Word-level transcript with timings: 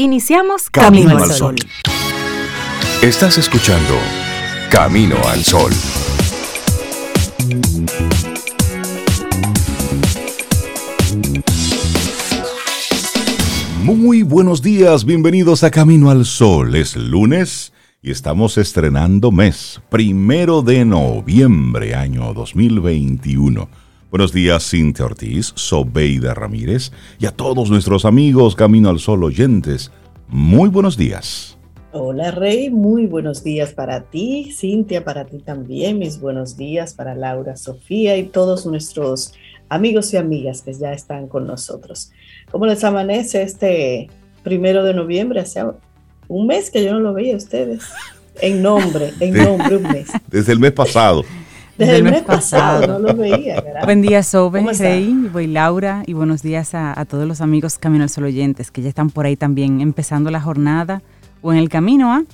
Iniciamos 0.00 0.70
Camino, 0.70 1.18
al 1.18 1.32
Sol. 1.32 1.56
Estás 3.02 3.36
escuchando 3.36 3.94
Camino 4.70 5.16
al 5.26 5.42
Sol. 5.42 5.72
Muy 13.82 14.22
buenos 14.22 14.62
días, 14.62 15.04
bienvenidos 15.04 15.64
a 15.64 15.72
Camino 15.72 16.10
al 16.10 16.26
Sol. 16.26 16.76
Es 16.76 16.94
lunes 16.94 17.72
y 18.00 18.12
estamos 18.12 18.56
estrenando 18.56 19.32
mes, 19.32 19.80
primero 19.90 20.62
de 20.62 20.84
noviembre, 20.84 21.96
año 21.96 22.32
2021. 22.34 23.68
Buenos 24.10 24.32
días, 24.32 24.70
Cintia 24.70 25.04
Ortiz, 25.04 25.52
Sobeida 25.54 26.32
Ramírez 26.32 26.92
y 27.18 27.26
a 27.26 27.30
todos 27.30 27.68
nuestros 27.68 28.06
amigos 28.06 28.54
Camino 28.54 28.88
al 28.88 29.00
Sol 29.00 29.22
oyentes. 29.22 29.92
Muy 30.28 30.70
buenos 30.70 30.96
días. 30.96 31.58
Hola 31.92 32.30
Rey, 32.30 32.70
muy 32.70 33.04
buenos 33.04 33.44
días 33.44 33.74
para 33.74 34.00
ti, 34.00 34.50
Cintia, 34.56 35.04
para 35.04 35.26
ti 35.26 35.40
también, 35.40 35.98
mis 35.98 36.20
buenos 36.20 36.56
días 36.56 36.94
para 36.94 37.14
Laura, 37.14 37.56
Sofía 37.56 38.16
y 38.16 38.24
todos 38.24 38.64
nuestros 38.64 39.34
amigos 39.68 40.14
y 40.14 40.16
amigas 40.16 40.62
que 40.62 40.72
ya 40.72 40.94
están 40.94 41.28
con 41.28 41.46
nosotros. 41.46 42.10
¿Cómo 42.50 42.64
les 42.64 42.82
amanece 42.84 43.42
este 43.42 44.08
primero 44.42 44.84
de 44.84 44.94
noviembre? 44.94 45.40
Hace 45.40 45.64
un 46.28 46.46
mes 46.46 46.70
que 46.70 46.82
yo 46.82 46.94
no 46.94 47.00
lo 47.00 47.12
veía 47.12 47.34
a 47.34 47.38
ustedes. 47.38 47.84
En 48.40 48.62
nombre, 48.62 49.12
en 49.20 49.34
nombre, 49.44 49.76
un 49.76 49.82
mes. 49.82 50.08
Desde 50.28 50.52
el 50.52 50.60
mes 50.60 50.72
pasado. 50.72 51.24
Desde 51.78 51.96
el 51.98 52.02
mes 52.02 52.22
pasado, 52.22 52.98
no 52.98 52.98
lo 52.98 53.14
veía. 53.14 53.62
Buen 53.84 54.02
día, 54.02 54.24
Sobe, 54.24 54.66
Rey, 54.72 55.28
voy 55.32 55.46
Laura, 55.46 56.02
y 56.06 56.12
buenos 56.12 56.42
días 56.42 56.74
a, 56.74 57.04
todos 57.04 57.24
los 57.24 57.40
amigos 57.40 57.78
Camino 57.78 58.02
al 58.02 58.10
Sol 58.10 58.24
oyentes 58.24 58.72
que 58.72 58.82
ya 58.82 58.88
están 58.88 59.10
por 59.10 59.26
ahí 59.26 59.36
también 59.36 59.80
empezando 59.80 60.32
la 60.32 60.40
jornada 60.40 61.02
o 61.40 61.52
en 61.52 61.58
el 61.58 61.68
camino, 61.68 62.12
¿ah? 62.12 62.24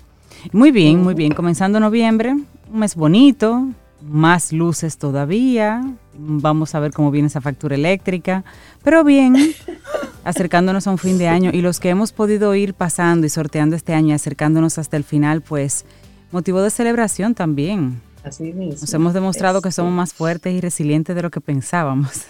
Muy 0.53 0.71
bien, 0.71 1.03
muy 1.03 1.13
bien. 1.13 1.33
Comenzando 1.35 1.79
noviembre, 1.79 2.33
un 2.33 2.79
mes 2.79 2.95
bonito, 2.95 3.69
más 4.01 4.51
luces 4.51 4.97
todavía. 4.97 5.85
Vamos 6.17 6.75
a 6.75 6.81
ver 6.81 6.93
cómo 6.93 7.11
viene 7.11 7.29
esa 7.29 7.43
factura 7.43 7.75
eléctrica. 7.75 8.45
Pero 8.83 9.05
bien, 9.05 9.37
acercándonos 10.25 10.87
a 10.87 10.91
un 10.91 10.99
fin 10.99 11.19
de 11.19 11.29
año 11.29 11.51
y 11.53 11.61
los 11.61 11.81
que 11.81 11.91
hemos 11.91 12.13
podido 12.13 12.55
ir 12.55 12.73
pasando 12.73 13.27
y 13.27 13.29
sorteando 13.29 13.77
este 13.77 13.93
año, 13.93 14.15
acercándonos 14.15 14.79
hasta 14.79 14.97
el 14.97 15.05
final, 15.05 15.43
pues 15.43 15.85
motivo 16.33 16.63
de 16.63 16.71
celebración 16.71 17.35
también. 17.35 18.01
Nos 18.25 18.95
hemos 18.95 19.13
demostrado 19.13 19.61
que 19.61 19.71
somos 19.71 19.93
más 19.93 20.15
fuertes 20.15 20.55
y 20.55 20.61
resilientes 20.61 21.15
de 21.15 21.23
lo 21.23 21.31
que 21.31 21.41
pensábamos. 21.41 22.23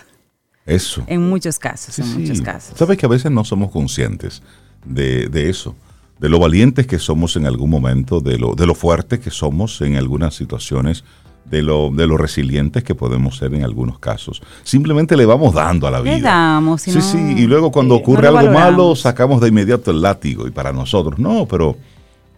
Eso. 0.66 1.04
En 1.06 1.28
muchos 1.28 1.58
casos, 1.58 1.98
en 1.98 2.20
muchos 2.20 2.40
casos. 2.40 2.76
Sabes 2.76 2.98
que 2.98 3.06
a 3.06 3.08
veces 3.08 3.30
no 3.30 3.44
somos 3.44 3.70
conscientes 3.70 4.42
de, 4.84 5.28
eso, 5.48 5.76
de 6.18 6.28
lo 6.28 6.38
valientes 6.38 6.86
que 6.86 6.98
somos 6.98 7.36
en 7.36 7.46
algún 7.46 7.70
momento, 7.70 8.20
de 8.20 8.38
lo, 8.38 8.54
de 8.54 8.66
lo 8.66 8.74
fuertes 8.74 9.20
que 9.20 9.30
somos 9.30 9.80
en 9.82 9.96
algunas 9.96 10.34
situaciones, 10.34 11.04
de 11.44 11.62
lo, 11.62 11.90
de 11.90 12.06
lo 12.06 12.16
resilientes 12.16 12.82
que 12.82 12.94
podemos 12.94 13.36
ser 13.36 13.54
en 13.54 13.62
algunos 13.62 13.98
casos. 13.98 14.42
Simplemente 14.62 15.16
le 15.16 15.26
vamos 15.26 15.54
dando 15.54 15.86
a 15.86 15.90
la 15.90 16.00
vida. 16.00 16.16
Le 16.16 16.22
damos, 16.22 16.82
sí, 16.82 17.00
sí, 17.02 17.18
y 17.36 17.46
luego 17.46 17.70
cuando 17.70 17.94
ocurre 17.94 18.28
algo 18.28 18.50
malo, 18.50 18.96
sacamos 18.96 19.42
de 19.42 19.48
inmediato 19.48 19.90
el 19.90 20.00
látigo 20.00 20.46
y 20.46 20.50
para 20.50 20.72
nosotros. 20.72 21.18
No, 21.18 21.46
pero 21.46 21.76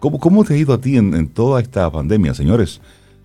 ¿cómo, 0.00 0.18
cómo 0.18 0.44
te 0.44 0.54
ha 0.54 0.56
ido 0.56 0.74
a 0.74 0.80
ti 0.80 0.96
en, 0.96 1.14
en 1.14 1.28
toda 1.28 1.60
esta 1.60 1.88
pandemia, 1.90 2.34
señores? 2.34 2.80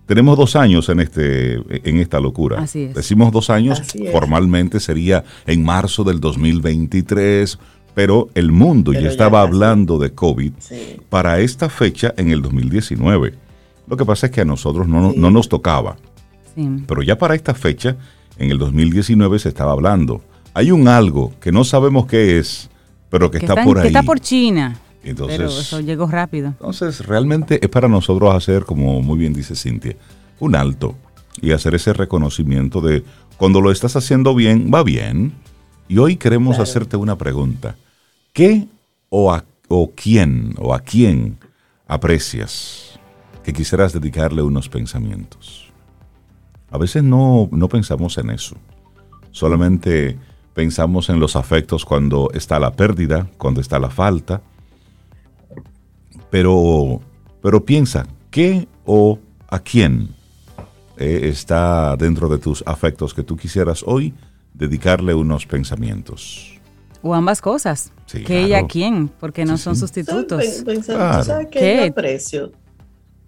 Tenemos 0.06 0.36
dos 0.36 0.56
años 0.56 0.88
en, 0.88 1.00
este, 1.00 1.54
en 1.88 1.98
esta 1.98 2.20
locura. 2.20 2.60
Así 2.60 2.84
es. 2.84 2.94
Decimos 2.94 3.32
dos 3.32 3.50
años, 3.50 3.82
formalmente 4.10 4.80
sería 4.80 5.24
en 5.46 5.64
marzo 5.64 6.04
del 6.04 6.20
2023, 6.20 7.58
pero 7.94 8.28
el 8.34 8.52
mundo 8.52 8.92
ya 8.92 9.08
estaba 9.08 9.42
hablando 9.42 9.98
de 9.98 10.12
COVID 10.12 10.52
para 11.08 11.40
esta 11.40 11.68
fecha 11.68 12.14
en 12.16 12.30
el 12.30 12.42
2019. 12.42 13.34
Lo 13.86 13.96
que 13.96 14.04
pasa 14.04 14.26
es 14.26 14.32
que 14.32 14.40
a 14.40 14.44
nosotros 14.44 14.88
no, 14.88 15.12
no 15.14 15.30
nos 15.30 15.48
tocaba. 15.48 15.96
Pero 16.86 17.02
ya 17.02 17.16
para 17.16 17.34
esta 17.34 17.54
fecha, 17.54 17.96
en 18.38 18.50
el 18.50 18.58
2019 18.58 19.38
se 19.38 19.48
estaba 19.48 19.72
hablando. 19.72 20.22
Hay 20.54 20.70
un 20.70 20.88
algo 20.88 21.32
que 21.40 21.52
no 21.52 21.64
sabemos 21.64 22.06
qué 22.06 22.38
es, 22.38 22.68
pero 23.08 23.30
que, 23.30 23.38
está, 23.38 23.64
por 23.64 23.78
ahí. 23.78 23.82
Que 23.82 23.88
está 23.88 24.02
por 24.02 24.20
China. 24.20 24.76
Entonces, 25.04 25.36
Pero 25.36 25.50
eso 25.50 25.80
llegó 25.80 26.06
rápido. 26.06 26.48
Entonces, 26.48 27.04
realmente 27.06 27.58
es 27.62 27.68
para 27.68 27.88
nosotros 27.88 28.34
hacer, 28.34 28.64
como 28.64 29.02
muy 29.02 29.18
bien 29.18 29.32
dice 29.32 29.56
Cintia, 29.56 29.96
un 30.38 30.54
alto 30.54 30.96
y 31.40 31.52
hacer 31.52 31.74
ese 31.74 31.92
reconocimiento 31.92 32.80
de 32.80 33.04
cuando 33.36 33.60
lo 33.60 33.72
estás 33.72 33.96
haciendo 33.96 34.34
bien, 34.34 34.70
va 34.72 34.82
bien. 34.82 35.32
Y 35.88 35.98
hoy 35.98 36.16
queremos 36.16 36.58
hacerte 36.58 36.96
una 36.96 37.16
pregunta. 37.16 37.76
¿Qué 38.32 38.68
o, 39.08 39.32
a, 39.32 39.44
o 39.68 39.92
quién 39.94 40.54
o 40.58 40.74
a 40.74 40.80
quién 40.80 41.38
aprecias 41.86 42.98
que 43.42 43.52
quisieras 43.52 43.92
dedicarle 43.92 44.42
unos 44.42 44.68
pensamientos? 44.68 45.70
A 46.70 46.78
veces 46.78 47.02
no, 47.02 47.48
no 47.50 47.68
pensamos 47.68 48.16
en 48.18 48.30
eso. 48.30 48.56
Solamente 49.32 50.16
pensamos 50.54 51.08
en 51.10 51.20
los 51.20 51.36
afectos 51.36 51.84
cuando 51.84 52.30
está 52.32 52.58
la 52.58 52.72
pérdida, 52.72 53.28
cuando 53.36 53.60
está 53.60 53.78
la 53.78 53.90
falta, 53.90 54.40
pero, 56.32 57.02
pero 57.42 57.62
piensa, 57.62 58.06
¿qué 58.30 58.66
o 58.86 59.18
a 59.48 59.58
quién 59.58 60.08
eh, 60.96 61.28
está 61.28 61.94
dentro 61.98 62.26
de 62.30 62.38
tus 62.38 62.64
afectos 62.64 63.12
que 63.12 63.22
tú 63.22 63.36
quisieras 63.36 63.84
hoy 63.86 64.14
dedicarle 64.54 65.12
unos 65.12 65.44
pensamientos? 65.44 66.58
O 67.02 67.12
ambas 67.12 67.42
cosas. 67.42 67.92
¿Qué 68.10 68.48
y 68.48 68.54
a 68.54 68.66
quién? 68.66 69.08
Porque 69.08 69.44
no 69.44 69.58
son 69.58 69.76
sustitutos. 69.76 70.42
¿Sabes 70.86 71.48
qué? 71.50 71.76
Yo 71.76 71.90
aprecio 71.90 72.52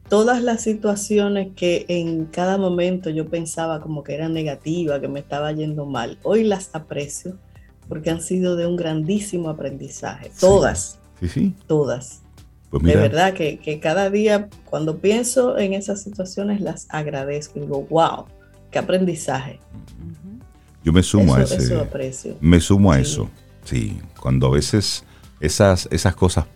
todas 0.09 0.42
las 0.42 0.62
situaciones 0.62 1.48
que 1.54 1.84
en 1.88 2.25
cada 2.25 2.56
momento 2.56 3.10
yo 3.10 3.28
pensaba 3.28 3.82
como 3.82 4.03
que 4.03 4.15
eran 4.15 4.32
negativas, 4.32 5.00
que 5.00 5.09
me 5.09 5.21
estaba 5.21 5.53
yendo 5.53 5.84
mal. 5.84 6.19
Hoy 6.22 6.44
las 6.44 6.71
aprecio 6.72 7.36
porque 7.86 8.09
han 8.09 8.22
sido 8.22 8.56
de 8.56 8.66
un 8.66 8.76
grandísimo 8.76 9.50
aprendizaje. 9.50 10.31
Todas. 10.41 10.98
Sí, 11.21 11.28
sí. 11.28 11.54
Todas. 11.66 12.24
Pues 12.81 12.93
de 12.93 13.01
verdad 13.01 13.35
que, 13.35 13.79
cada 13.81 14.11
día 14.11 14.49
cuando 14.65 14.99
pienso 14.99 15.59
en 15.59 15.75
esas 15.75 16.03
situaciones 16.03 16.61
las 16.61 16.87
agradezco 16.91 17.59
y 17.59 17.62
digo, 17.62 17.87
wow, 17.89 18.27
qué 18.73 18.81
aprendizaje. 18.81 19.61
Yo 20.83 20.93
me 20.93 21.03
sumo 21.03 21.37
a 21.37 21.43
ese. 21.43 22.37
Me 22.41 22.61
sumo 22.61 22.91
a 22.91 22.99
eso. 22.99 23.31
Sí, 23.65 23.97
cuando 24.21 24.49
a 24.49 24.51
veces 24.51 25.05
esas, 25.41 25.89
esas 25.93 26.17
cosas 26.17 26.47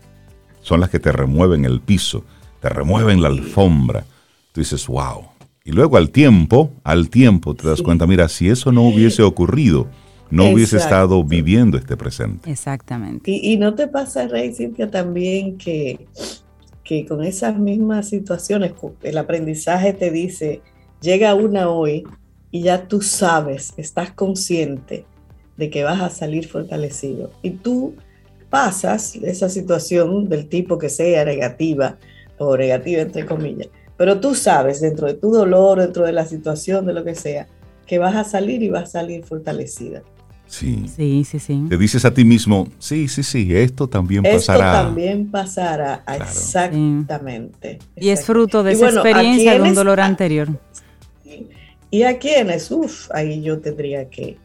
son 0.60 0.80
las 0.80 0.90
que 0.90 0.98
te 0.98 1.12
remueven 1.12 1.64
el 1.64 1.80
piso, 1.80 2.24
te 2.60 2.68
remueven 2.68 3.22
la 3.22 3.28
alfombra. 3.28 4.04
Tú 4.52 4.60
dices, 4.60 4.88
wow. 4.88 5.28
Y 5.64 5.70
luego 5.70 5.98
al 5.98 6.10
tiempo, 6.10 6.72
al 6.82 7.10
tiempo 7.10 7.54
te 7.54 7.68
das 7.68 7.80
cuenta, 7.80 8.06
mira, 8.06 8.28
si 8.28 8.48
eso 8.48 8.72
no 8.72 8.82
hubiese 8.82 9.22
ocurrido, 9.22 9.86
no 10.30 10.50
hubiese 10.50 10.76
estado 10.76 11.24
viviendo 11.24 11.78
este 11.78 11.96
presente. 11.96 12.50
Exactamente. 12.50 13.30
Y, 13.30 13.56
no 13.56 13.74
te 13.74 13.88
pasa, 13.88 14.26
Rey 14.26 14.54
Cintia, 14.54 14.90
también 14.90 15.56
que, 15.58 16.06
que 16.84 17.06
con 17.06 17.24
esas 17.24 17.58
mismas 17.58 18.08
situaciones, 18.08 18.72
el 19.02 19.18
aprendizaje 19.18 19.92
te 19.92 20.10
dice, 20.10 20.60
llega 21.00 21.34
una 21.34 21.70
hoy 21.70 22.04
y 22.50 22.62
ya 22.62 22.88
tú 22.88 23.02
sabes, 23.02 23.72
estás 23.76 24.12
consciente 24.12 25.04
de 25.56 25.70
que 25.70 25.84
vas 25.84 26.00
a 26.00 26.10
salir 26.10 26.46
fortalecido. 26.46 27.30
Y 27.42 27.50
tú 27.50 27.94
pasas 28.50 29.16
esa 29.16 29.48
situación 29.48 30.28
del 30.28 30.48
tipo 30.48 30.78
que 30.78 30.88
sea 30.88 31.24
negativa 31.24 31.96
o 32.38 32.56
negativa 32.56 33.02
entre 33.02 33.26
comillas, 33.26 33.68
pero 33.96 34.20
tú 34.20 34.34
sabes 34.34 34.80
dentro 34.80 35.08
de 35.08 35.14
tu 35.14 35.32
dolor, 35.32 35.80
dentro 35.80 36.06
de 36.06 36.12
la 36.12 36.24
situación, 36.24 36.86
de 36.86 36.92
lo 36.94 37.04
que 37.04 37.14
sea, 37.14 37.48
que 37.86 37.98
vas 37.98 38.14
a 38.14 38.24
salir 38.24 38.62
y 38.62 38.68
vas 38.68 38.84
a 38.84 39.00
salir 39.00 39.24
fortalecida. 39.24 40.02
Sí. 40.48 40.86
Sí, 40.96 41.24
sí, 41.24 41.38
sí. 41.38 41.66
Te 41.68 41.76
dices 41.76 42.04
a 42.04 42.12
ti 42.12 42.24
mismo, 42.24 42.68
sí, 42.78 43.06
sí, 43.06 43.22
sí, 43.22 43.54
esto 43.54 43.86
también 43.86 44.22
pasará. 44.22 44.72
Esto 44.72 44.86
también 44.86 45.30
pasará, 45.30 46.02
exactamente, 46.16 47.78
Y 47.96 48.08
es 48.08 48.24
fruto 48.24 48.62
de 48.62 48.72
esa 48.72 48.88
experiencia 48.88 49.54
de 49.54 49.60
un 49.60 49.74
dolor 49.74 50.00
anterior. 50.00 50.48
Y 51.90 52.02
a 52.02 52.18
quienes, 52.18 52.70
uff, 52.70 53.10
ahí 53.12 53.42
yo 53.42 53.60
tendría 53.60 54.08
que 54.08 54.38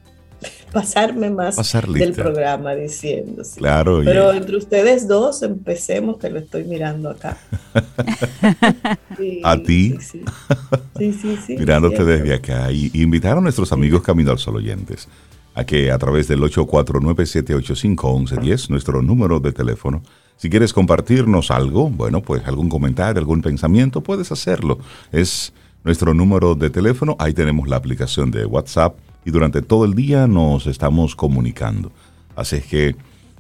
pasarme 0.74 1.30
más 1.30 1.56
del 1.94 2.14
programa 2.14 2.76
diciendo. 2.76 3.44
Claro. 3.56 4.02
Pero 4.04 4.34
entre 4.34 4.58
ustedes 4.58 5.08
dos 5.08 5.42
empecemos, 5.42 6.18
que 6.18 6.30
lo 6.30 6.40
estoy 6.40 6.66
mirando 6.66 7.10
acá. 7.10 7.38
a 9.44 9.58
ti. 9.58 9.98
Sí, 10.00 11.14
sí, 11.14 11.38
sí. 11.46 11.56
Mirándote 11.58 12.04
desde 12.04 12.34
acá. 12.34 12.72
Y, 12.72 12.92
invitar 12.94 13.38
a 13.38 13.42
nuestros 13.42 13.72
amigos 13.72 14.04
Camino 14.04 14.32
al 14.32 14.40
Sol 14.40 14.58
oyentes 14.58 15.08
a 15.56 15.66
que 15.66 15.92
a 15.92 15.98
través 15.98 16.28
del 16.28 16.42
849-785-1110, 16.42 18.70
nuestro 18.70 19.02
número 19.02 19.40
de 19.40 19.52
teléfono, 19.52 20.04
si 20.38 20.50
quieres 20.50 20.74
compartirnos 20.74 21.52
algo, 21.52 21.90
bueno, 21.90 22.22
pues 22.22 22.46
algún 22.46 22.70
comentario, 22.70 23.20
algún 23.20 23.42
pensamiento, 23.42 24.02
puedes 24.02 24.32
hacerlo. 24.32 24.78
Es 25.12 25.54
nuestro 25.84 26.14
número 26.14 26.56
de 26.56 26.70
teléfono, 26.70 27.16
ahí 27.20 27.34
tenemos 27.34 27.68
la 27.68 27.78
aplicación 27.78 28.32
de 28.32 28.46
WhatsApp 28.46 28.96
y 29.26 29.32
durante 29.32 29.62
todo 29.62 29.86
el 29.86 29.94
día 29.94 30.28
nos 30.28 30.68
estamos 30.68 31.16
comunicando. 31.16 31.92
Así 32.36 32.58
es 32.58 32.66
que 32.66 32.96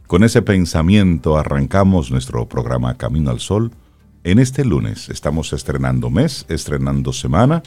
Con 0.07 0.23
ese 0.23 0.43
pensamiento 0.43 1.37
arrancamos 1.37 2.11
nuestro 2.11 2.47
programa 2.47 2.97
Camino 2.97 3.31
al 3.31 3.39
Sol. 3.39 3.71
En 4.23 4.37
este 4.37 4.63
lunes 4.63 5.09
estamos 5.09 5.53
estrenando 5.53 6.09
mes, 6.09 6.45
estrenando 6.49 7.13
semana. 7.13 7.63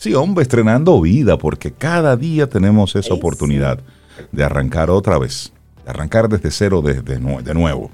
Sí, 0.00 0.14
hombre, 0.14 0.44
estrenando 0.44 0.98
vida, 0.98 1.36
porque 1.36 1.72
cada 1.72 2.16
día 2.16 2.48
tenemos 2.48 2.96
esa 2.96 3.12
oportunidad 3.12 3.80
de 4.32 4.42
arrancar 4.42 4.88
otra 4.88 5.18
vez, 5.18 5.52
de 5.84 5.90
arrancar 5.90 6.30
desde 6.30 6.50
cero 6.50 6.80
de, 6.80 7.02
de 7.02 7.54
nuevo. 7.54 7.90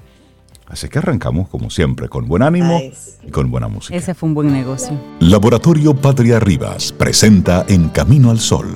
Así 0.67 0.87
que 0.87 0.99
arrancamos 0.99 1.49
como 1.49 1.69
siempre, 1.69 2.07
con 2.07 2.25
buen 2.29 2.43
ánimo 2.43 2.79
y 3.25 3.29
con 3.29 3.51
buena 3.51 3.67
música. 3.67 3.93
Ese 3.93 4.13
fue 4.13 4.29
un 4.29 4.35
buen 4.35 4.53
negocio. 4.53 4.97
Laboratorio 5.19 5.93
Patria 5.93 6.39
Rivas 6.39 6.93
presenta 6.93 7.65
En 7.67 7.89
Camino 7.89 8.31
al 8.31 8.39
Sol, 8.39 8.69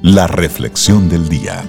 la 0.00 0.26
reflexión 0.26 1.10
del 1.10 1.28
día. 1.28 1.62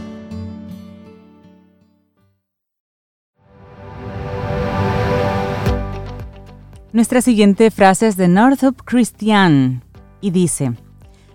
Nuestra 6.94 7.22
siguiente 7.22 7.70
frase 7.70 8.08
es 8.08 8.16
de 8.16 8.30
Northup 8.30 8.82
Christian 8.86 9.84
y 10.22 10.32
dice, 10.32 10.74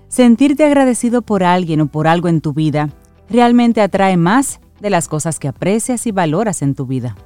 sentirte 0.09 0.65
agradecido 0.65 1.23
por 1.23 1.43
alguien 1.43 1.81
o 1.81 1.87
por 1.87 2.07
algo 2.07 2.29
en 2.29 2.41
tu 2.41 2.53
vida 2.53 2.91
realmente 3.29 3.81
atrae 3.81 4.17
más 4.17 4.61
de 4.81 4.91
las 4.91 5.09
cosas 5.09 5.39
que 5.39 5.49
aprecias 5.49 6.07
y 6.07 6.13
valoras 6.13 6.63
en 6.63 6.75
tu 6.75 6.87
vida 6.87 7.17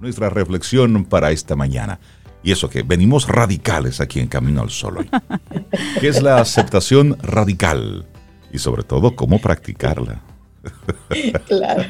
nuestra 0.00 0.30
reflexión 0.30 1.04
para 1.04 1.30
esta 1.30 1.54
mañana. 1.54 2.00
Y 2.42 2.52
eso 2.52 2.70
que 2.70 2.82
venimos 2.82 3.28
radicales 3.28 4.00
aquí 4.00 4.18
en 4.18 4.26
Camino 4.26 4.62
al 4.62 4.70
Sol 4.70 4.98
hoy. 4.98 5.10
¿Qué 6.00 6.08
es 6.08 6.22
la 6.22 6.40
aceptación 6.40 7.18
radical? 7.22 8.06
Y 8.50 8.58
sobre 8.58 8.82
todo, 8.82 9.14
¿cómo 9.14 9.38
practicarla? 9.38 10.22
claro. 11.46 11.82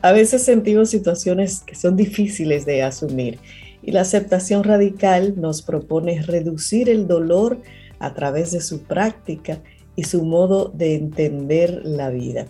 A 0.00 0.12
veces 0.12 0.42
sentimos 0.42 0.88
situaciones 0.88 1.60
que 1.60 1.74
son 1.74 1.96
difíciles 1.96 2.64
de 2.64 2.82
asumir. 2.82 3.38
Y 3.82 3.92
la 3.92 4.00
aceptación 4.00 4.64
radical 4.64 5.34
nos 5.36 5.60
propone 5.60 6.22
reducir 6.22 6.88
el 6.88 7.06
dolor 7.06 7.60
a 8.04 8.14
través 8.14 8.52
de 8.52 8.60
su 8.60 8.82
práctica 8.82 9.60
y 9.96 10.04
su 10.04 10.24
modo 10.24 10.70
de 10.74 10.94
entender 10.94 11.82
la 11.84 12.10
vida. 12.10 12.46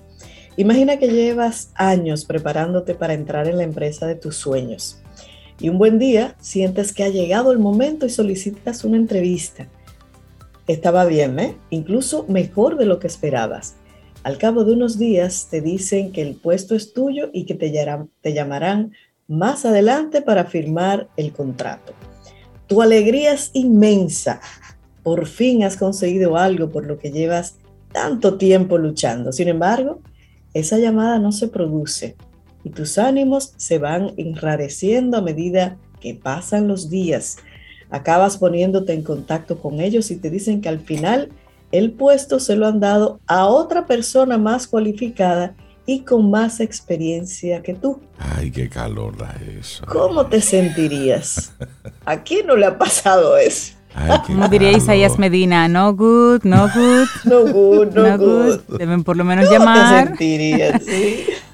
Imagina 0.56 0.98
que 0.98 1.08
llevas 1.08 1.70
años 1.74 2.24
preparándote 2.24 2.94
para 2.94 3.14
entrar 3.14 3.48
en 3.48 3.58
la 3.58 3.64
empresa 3.64 4.06
de 4.06 4.14
tus 4.14 4.36
sueños 4.36 5.00
y 5.60 5.68
un 5.68 5.78
buen 5.78 5.98
día 5.98 6.36
sientes 6.40 6.92
que 6.92 7.04
ha 7.04 7.08
llegado 7.08 7.52
el 7.52 7.58
momento 7.58 8.06
y 8.06 8.10
solicitas 8.10 8.84
una 8.84 8.96
entrevista. 8.96 9.68
Estaba 10.66 11.04
bien, 11.04 11.38
¿eh? 11.38 11.56
Incluso 11.70 12.24
mejor 12.28 12.76
de 12.76 12.86
lo 12.86 12.98
que 12.98 13.06
esperabas. 13.06 13.76
Al 14.24 14.38
cabo 14.38 14.64
de 14.64 14.72
unos 14.72 14.98
días 14.98 15.48
te 15.50 15.60
dicen 15.60 16.10
que 16.10 16.22
el 16.22 16.34
puesto 16.34 16.74
es 16.74 16.92
tuyo 16.92 17.30
y 17.32 17.44
que 17.44 17.54
te, 17.54 17.72
te 18.20 18.32
llamarán 18.32 18.92
más 19.28 19.64
adelante 19.64 20.22
para 20.22 20.44
firmar 20.44 21.08
el 21.16 21.32
contrato. 21.32 21.92
Tu 22.66 22.80
alegría 22.82 23.32
es 23.32 23.50
inmensa. 23.52 24.40
Por 25.04 25.26
fin 25.26 25.62
has 25.62 25.76
conseguido 25.76 26.36
algo 26.36 26.70
por 26.70 26.84
lo 26.84 26.98
que 26.98 27.12
llevas 27.12 27.58
tanto 27.92 28.36
tiempo 28.36 28.76
luchando. 28.76 29.30
Sin 29.30 29.46
embargo, 29.46 30.00
esa 30.52 30.78
llamada 30.78 31.20
no 31.20 31.30
se 31.30 31.46
produce 31.46 32.16
y 32.64 32.70
tus 32.70 32.98
ánimos 32.98 33.52
se 33.56 33.78
van 33.78 34.12
enrareciendo 34.16 35.16
a 35.16 35.22
medida 35.22 35.76
que 36.00 36.14
pasan 36.14 36.66
los 36.66 36.90
días. 36.90 37.36
Acabas 37.90 38.38
poniéndote 38.38 38.92
en 38.92 39.02
contacto 39.02 39.58
con 39.58 39.80
ellos 39.80 40.10
y 40.10 40.16
te 40.16 40.30
dicen 40.30 40.60
que 40.60 40.68
al 40.68 40.80
final 40.80 41.30
el 41.70 41.92
puesto 41.92 42.40
se 42.40 42.56
lo 42.56 42.66
han 42.66 42.80
dado 42.80 43.20
a 43.26 43.46
otra 43.46 43.86
persona 43.86 44.38
más 44.38 44.66
cualificada 44.66 45.54
y 45.86 46.00
con 46.00 46.30
más 46.30 46.60
experiencia 46.60 47.62
que 47.62 47.74
tú. 47.74 48.00
Ay, 48.18 48.50
qué 48.50 48.68
calor 48.68 49.16
da 49.16 49.36
eso. 49.58 49.84
¿Cómo 49.86 50.26
te 50.26 50.40
sentirías? 50.40 51.52
¿A 52.04 52.22
quién 52.22 52.46
no 52.46 52.56
le 52.56 52.66
ha 52.66 52.78
pasado 52.78 53.36
eso? 53.36 53.74
Como 54.26 54.48
diría 54.48 54.72
Isaías 54.72 55.18
Medina, 55.18 55.68
no 55.68 55.94
good, 55.94 56.42
no 56.44 56.68
good. 56.74 57.06
No 57.24 57.42
good, 57.46 57.94
no, 57.94 58.18
good. 58.18 58.60
Deben 58.78 59.04
por 59.04 59.16
lo 59.16 59.24
menos 59.24 59.50
llamar. 59.50 60.16
Te 60.16 60.74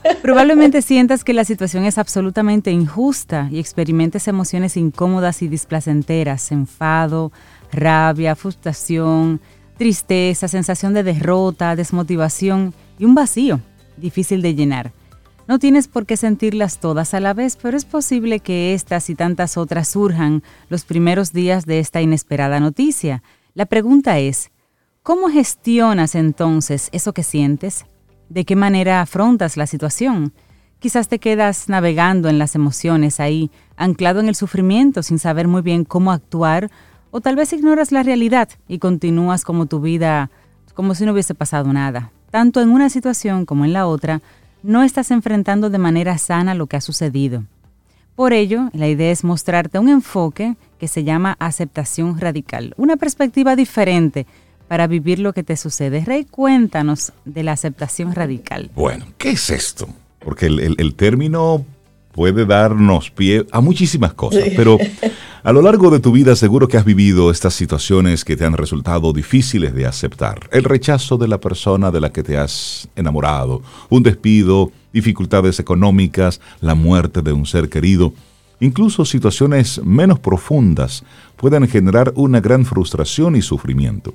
Probablemente 0.22 0.82
sientas 0.82 1.25
que 1.25 1.34
la 1.34 1.44
situación 1.44 1.84
es 1.84 1.98
absolutamente 1.98 2.70
injusta 2.70 3.48
y 3.50 3.58
experimentes 3.58 4.26
emociones 4.28 4.76
incómodas 4.76 5.42
y 5.42 5.48
displacenteras, 5.48 6.50
enfado, 6.52 7.31
rabia, 7.72 8.34
frustración, 8.34 9.40
tristeza, 9.76 10.48
sensación 10.48 10.94
de 10.94 11.02
derrota, 11.02 11.76
desmotivación 11.76 12.75
y 12.98 13.04
un 13.04 13.14
vacío 13.14 13.60
difícil 13.96 14.42
de 14.42 14.54
llenar. 14.54 14.92
No 15.50 15.58
tienes 15.58 15.88
por 15.88 16.06
qué 16.06 16.17
sentirlas 16.17 16.79
todas 16.79 17.12
a 17.12 17.19
la 17.19 17.35
vez, 17.35 17.58
pero 17.61 17.76
es 17.76 17.85
posible 17.85 18.38
que 18.38 18.73
estas 18.73 19.11
y 19.11 19.17
tantas 19.17 19.56
otras 19.56 19.88
surjan 19.88 20.44
los 20.69 20.85
primeros 20.85 21.32
días 21.32 21.67
de 21.67 21.81
esta 21.81 22.00
inesperada 22.00 22.61
noticia. 22.61 23.25
La 23.55 23.67
pregunta 23.67 24.20
es, 24.20 24.52
¿cómo 25.02 25.29
gestionas 25.29 26.14
entonces 26.14 26.88
eso 26.93 27.12
que 27.12 27.25
sientes? 27.25 27.85
¿De 28.29 28.44
qué 28.44 28.55
manera 28.55 29.00
afrontas 29.00 29.56
la 29.56 29.67
situación? 29.67 30.32
Quizás 30.79 31.08
te 31.08 31.19
quedas 31.19 31.69
navegando 31.69 32.29
en 32.29 32.38
las 32.38 32.55
emociones 32.55 33.19
ahí, 33.19 33.50
anclado 33.76 34.20
en 34.20 34.29
el 34.29 34.37
sufrimiento 34.37 35.02
sin 35.02 35.19
saber 35.19 35.49
muy 35.49 35.62
bien 35.62 35.85
cómo 35.85 36.12
actuar, 36.12 36.70
o 37.11 37.20
tal 37.20 37.35
vez 37.35 37.52
ignoras 37.52 37.91
la 37.91 38.05
realidad 38.05 38.50
y 38.69 38.79
continúas 38.79 39.44
como 39.44 39.67
tu 39.67 39.81
vida 39.81 40.31
como 40.75 40.94
si 40.94 41.05
no 41.05 41.12
hubiese 41.12 41.35
pasado 41.35 41.73
nada. 41.73 42.12
Tanto 42.31 42.61
en 42.61 42.70
una 42.70 42.88
situación 42.88 43.47
como 43.47 43.64
en 43.64 43.73
la 43.73 43.88
otra, 43.88 44.23
no 44.62 44.82
estás 44.82 45.10
enfrentando 45.10 45.70
de 45.70 45.78
manera 45.78 46.18
sana 46.18 46.54
lo 46.54 46.66
que 46.66 46.76
ha 46.76 46.80
sucedido. 46.80 47.44
Por 48.14 48.32
ello, 48.32 48.68
la 48.72 48.88
idea 48.88 49.10
es 49.10 49.24
mostrarte 49.24 49.78
un 49.78 49.88
enfoque 49.88 50.56
que 50.78 50.88
se 50.88 51.04
llama 51.04 51.36
aceptación 51.38 52.20
radical, 52.20 52.74
una 52.76 52.96
perspectiva 52.96 53.56
diferente 53.56 54.26
para 54.68 54.86
vivir 54.86 55.18
lo 55.18 55.32
que 55.32 55.42
te 55.42 55.56
sucede. 55.56 56.04
Rey, 56.04 56.24
cuéntanos 56.24 57.12
de 57.24 57.42
la 57.42 57.52
aceptación 57.52 58.14
radical. 58.14 58.70
Bueno, 58.74 59.06
¿qué 59.18 59.30
es 59.30 59.50
esto? 59.50 59.88
Porque 60.18 60.46
el, 60.46 60.94
término 60.94 61.64
puede 62.12 62.46
darnos 62.46 63.10
pie 63.10 63.46
a 63.52 63.60
muchísimas 63.60 64.14
cosas, 64.14 64.44
pero 64.56 64.78
a 65.42 65.52
lo 65.52 65.62
largo 65.62 65.90
de 65.90 66.00
tu 66.00 66.12
vida 66.12 66.36
seguro 66.36 66.68
que 66.68 66.76
has 66.76 66.84
vivido 66.84 67.30
estas 67.30 67.54
situaciones 67.54 68.24
que 68.24 68.36
te 68.36 68.44
han 68.44 68.54
resultado 68.54 69.12
difíciles 69.12 69.74
de 69.74 69.86
aceptar. 69.86 70.48
El 70.52 70.64
rechazo 70.64 71.16
de 71.16 71.28
la 71.28 71.40
persona 71.40 71.90
de 71.90 72.00
la 72.00 72.10
que 72.10 72.22
te 72.22 72.36
has 72.36 72.88
enamorado, 72.96 73.62
un 73.88 74.02
despido, 74.02 74.72
dificultades 74.92 75.60
económicas, 75.60 76.40
la 76.60 76.74
muerte 76.74 77.22
de 77.22 77.32
un 77.32 77.46
ser 77.46 77.68
querido. 77.68 78.12
Incluso 78.60 79.04
situaciones 79.06 79.80
menos 79.82 80.18
profundas 80.18 81.04
pueden 81.37 81.66
generar 81.66 82.12
una 82.16 82.40
gran 82.40 82.66
frustración 82.66 83.37
y 83.37 83.42
sufrimiento. 83.42 84.12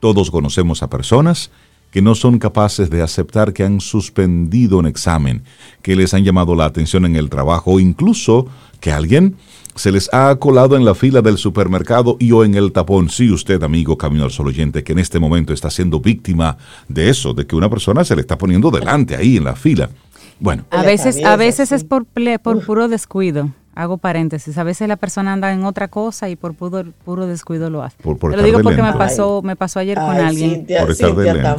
Todos 0.00 0.30
conocemos 0.30 0.82
a 0.82 0.90
personas 0.90 1.50
que 1.90 2.02
no 2.02 2.14
son 2.14 2.38
capaces 2.38 2.90
de 2.90 3.02
aceptar 3.02 3.52
que 3.52 3.64
han 3.64 3.80
suspendido 3.80 4.78
un 4.78 4.86
examen, 4.86 5.42
que 5.82 5.96
les 5.96 6.14
han 6.14 6.24
llamado 6.24 6.54
la 6.54 6.66
atención 6.66 7.04
en 7.04 7.16
el 7.16 7.30
trabajo 7.30 7.72
o 7.72 7.80
incluso 7.80 8.46
que 8.80 8.92
alguien 8.92 9.36
se 9.74 9.92
les 9.92 10.12
ha 10.12 10.34
colado 10.36 10.76
en 10.76 10.84
la 10.84 10.94
fila 10.94 11.22
del 11.22 11.38
supermercado 11.38 12.16
y 12.18 12.32
o 12.32 12.44
en 12.44 12.54
el 12.54 12.72
tapón. 12.72 13.08
Sí, 13.08 13.30
usted, 13.30 13.62
amigo 13.62 13.96
Camino 13.96 14.24
al 14.24 14.30
Sol 14.30 14.48
oyente, 14.48 14.82
que 14.82 14.92
en 14.92 14.98
este 14.98 15.18
momento 15.18 15.52
está 15.52 15.70
siendo 15.70 16.00
víctima 16.00 16.58
de 16.88 17.08
eso, 17.08 17.34
de 17.34 17.46
que 17.46 17.56
una 17.56 17.70
persona 17.70 18.04
se 18.04 18.14
le 18.14 18.22
está 18.22 18.36
poniendo 18.36 18.70
delante 18.70 19.16
ahí 19.16 19.36
en 19.36 19.44
la 19.44 19.56
fila. 19.56 19.90
Bueno. 20.38 20.64
A 20.70 20.82
veces, 20.82 21.24
a 21.24 21.36
veces 21.36 21.72
es 21.72 21.84
por, 21.84 22.06
por 22.42 22.64
puro 22.64 22.88
descuido 22.88 23.50
hago 23.80 23.98
paréntesis, 23.98 24.56
a 24.58 24.64
veces 24.64 24.88
la 24.88 24.96
persona 24.96 25.32
anda 25.32 25.52
en 25.52 25.64
otra 25.64 25.88
cosa 25.88 26.28
y 26.28 26.36
por 26.36 26.54
puro, 26.54 26.84
puro 27.04 27.26
descuido 27.26 27.70
lo 27.70 27.82
hace. 27.82 27.96
Te 28.02 28.36
lo 28.36 28.42
digo 28.42 28.60
porque 28.62 28.82
me 28.82 28.92
pasó, 28.92 29.40
me 29.42 29.56
pasó 29.56 29.78
ayer 29.78 29.96
con 29.96 30.16
alguien. 30.16 30.66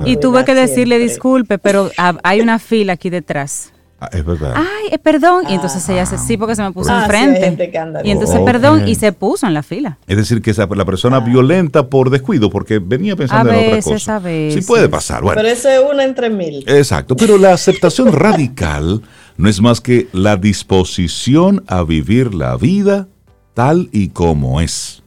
y 0.05 0.17
tuve 0.17 0.45
que 0.45 0.53
decirle 0.53 0.99
disculpe, 0.99 1.57
pero 1.57 1.89
hay 2.23 2.41
una 2.41 2.59
fila 2.59 2.93
aquí 2.93 3.09
detrás. 3.09 3.73
Ah, 4.03 4.09
es 4.13 4.25
verdad. 4.25 4.53
Ay, 4.55 4.89
eh, 4.91 4.97
perdón. 4.97 5.43
y 5.47 5.53
entonces 5.53 5.87
ella 5.87 6.07
se, 6.07 6.17
sí, 6.17 6.35
porque 6.35 6.55
se 6.55 6.63
me 6.63 6.71
puso 6.71 6.91
ah, 6.91 7.03
enfrente. 7.03 7.71
y 8.03 8.09
entonces, 8.09 8.39
perdón, 8.39 8.87
y 8.87 8.95
se 8.95 9.11
puso 9.11 9.45
en 9.45 9.53
la 9.53 9.61
fila. 9.61 9.99
Es 10.07 10.17
decir, 10.17 10.41
que 10.41 10.49
esa, 10.49 10.65
la 10.65 10.85
persona 10.85 11.19
violenta 11.19 11.87
por 11.87 12.09
descuido, 12.09 12.49
porque 12.49 12.79
venía 12.79 13.15
pensando 13.15 13.51
en 13.53 13.67
otra 13.67 13.81
cosa. 13.83 14.15
A 14.15 14.19
veces. 14.19 14.63
Sí 14.63 14.67
puede 14.67 14.89
pasar. 14.89 15.21
Bueno. 15.21 15.39
Pero 15.39 15.53
eso 15.53 15.69
es 15.69 15.81
una 15.87 16.03
entre 16.03 16.31
mil. 16.31 16.63
Exacto. 16.67 17.15
Pero 17.15 17.37
la 17.37 17.53
aceptación 17.53 18.11
radical 18.11 19.03
no 19.41 19.49
es 19.49 19.59
más 19.59 19.81
que 19.81 20.07
la 20.13 20.37
disposición 20.37 21.63
a 21.65 21.81
vivir 21.81 22.35
la 22.35 22.55
vida 22.57 23.07
tal 23.55 23.89
y 23.91 24.09
como 24.09 24.61
es, 24.61 25.01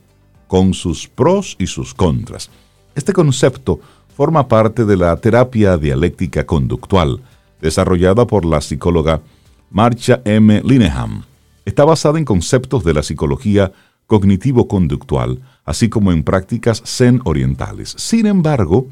con 0.49 0.75
sus 0.75 1.07
pros 1.07 1.55
y 1.61 1.69
sus 1.69 1.95
contras. 1.95 2.51
Este 2.97 3.13
concepto 3.13 3.79
forma 4.17 4.49
parte 4.49 4.85
de 4.87 4.97
la 4.97 5.17
terapia 5.19 5.77
dialéctica 5.77 6.45
conductual 6.45 7.23
desarrollada 7.61 8.27
por 8.27 8.45
la 8.45 8.61
psicóloga 8.61 9.23
Marcia 9.71 10.21
M. 10.25 10.63
Linehan. 10.65 11.25
Está 11.65 11.85
basada 11.85 12.19
en 12.19 12.25
conceptos 12.25 12.83
de 12.83 12.93
la 12.93 13.05
psicología 13.05 13.71
cognitivo-conductual, 14.09 15.43
así 15.65 15.89
como 15.89 16.11
en 16.11 16.25
prácticas 16.25 16.83
zen 16.85 17.21
orientales. 17.25 17.95
Sin 17.99 18.27
embargo, 18.27 18.89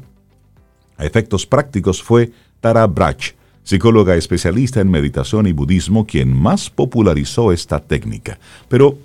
a 0.95 1.03
efectos 1.03 1.45
prácticos 1.45 2.01
fue 2.01 2.31
Tara 2.61 2.87
Brach, 2.87 3.33
psicóloga 3.63 4.15
especialista 4.15 4.81
en 4.81 4.91
meditación 4.91 5.47
y 5.47 5.53
budismo, 5.53 6.05
quien 6.05 6.33
más 6.35 6.69
popularizó 6.69 7.51
esta 7.51 7.79
técnica. 7.79 8.39
Pero, 8.67 8.97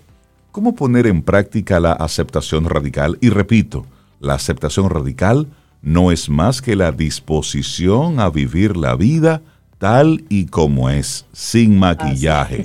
¿cómo 0.52 0.74
poner 0.74 1.06
en 1.06 1.22
práctica 1.22 1.80
la 1.80 1.92
aceptación 1.92 2.64
radical? 2.64 3.18
Y 3.20 3.30
repito, 3.30 3.86
la 4.20 4.34
aceptación 4.34 4.90
radical 4.90 5.46
no 5.80 6.10
es 6.10 6.28
más 6.28 6.60
que 6.60 6.76
la 6.76 6.92
disposición 6.92 8.20
a 8.20 8.30
vivir 8.30 8.76
la 8.76 8.96
vida 8.96 9.42
tal 9.78 10.24
y 10.28 10.46
como 10.46 10.90
es, 10.90 11.24
sin 11.32 11.78
maquillaje. 11.78 12.64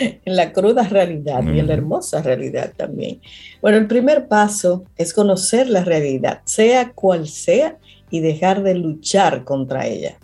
En 0.00 0.20
la 0.36 0.52
cruda 0.52 0.82
realidad 0.82 1.42
y 1.44 1.60
en 1.60 1.68
la 1.68 1.74
hermosa 1.74 2.22
realidad 2.22 2.72
también. 2.76 3.20
Bueno, 3.62 3.78
el 3.78 3.86
primer 3.86 4.26
paso 4.26 4.84
es 4.96 5.12
conocer 5.12 5.68
la 5.68 5.84
realidad, 5.84 6.42
sea 6.44 6.90
cual 6.90 7.28
sea, 7.28 7.78
y 8.10 8.20
dejar 8.20 8.62
de 8.62 8.74
luchar 8.74 9.44
contra 9.44 9.86
ella. 9.86 10.18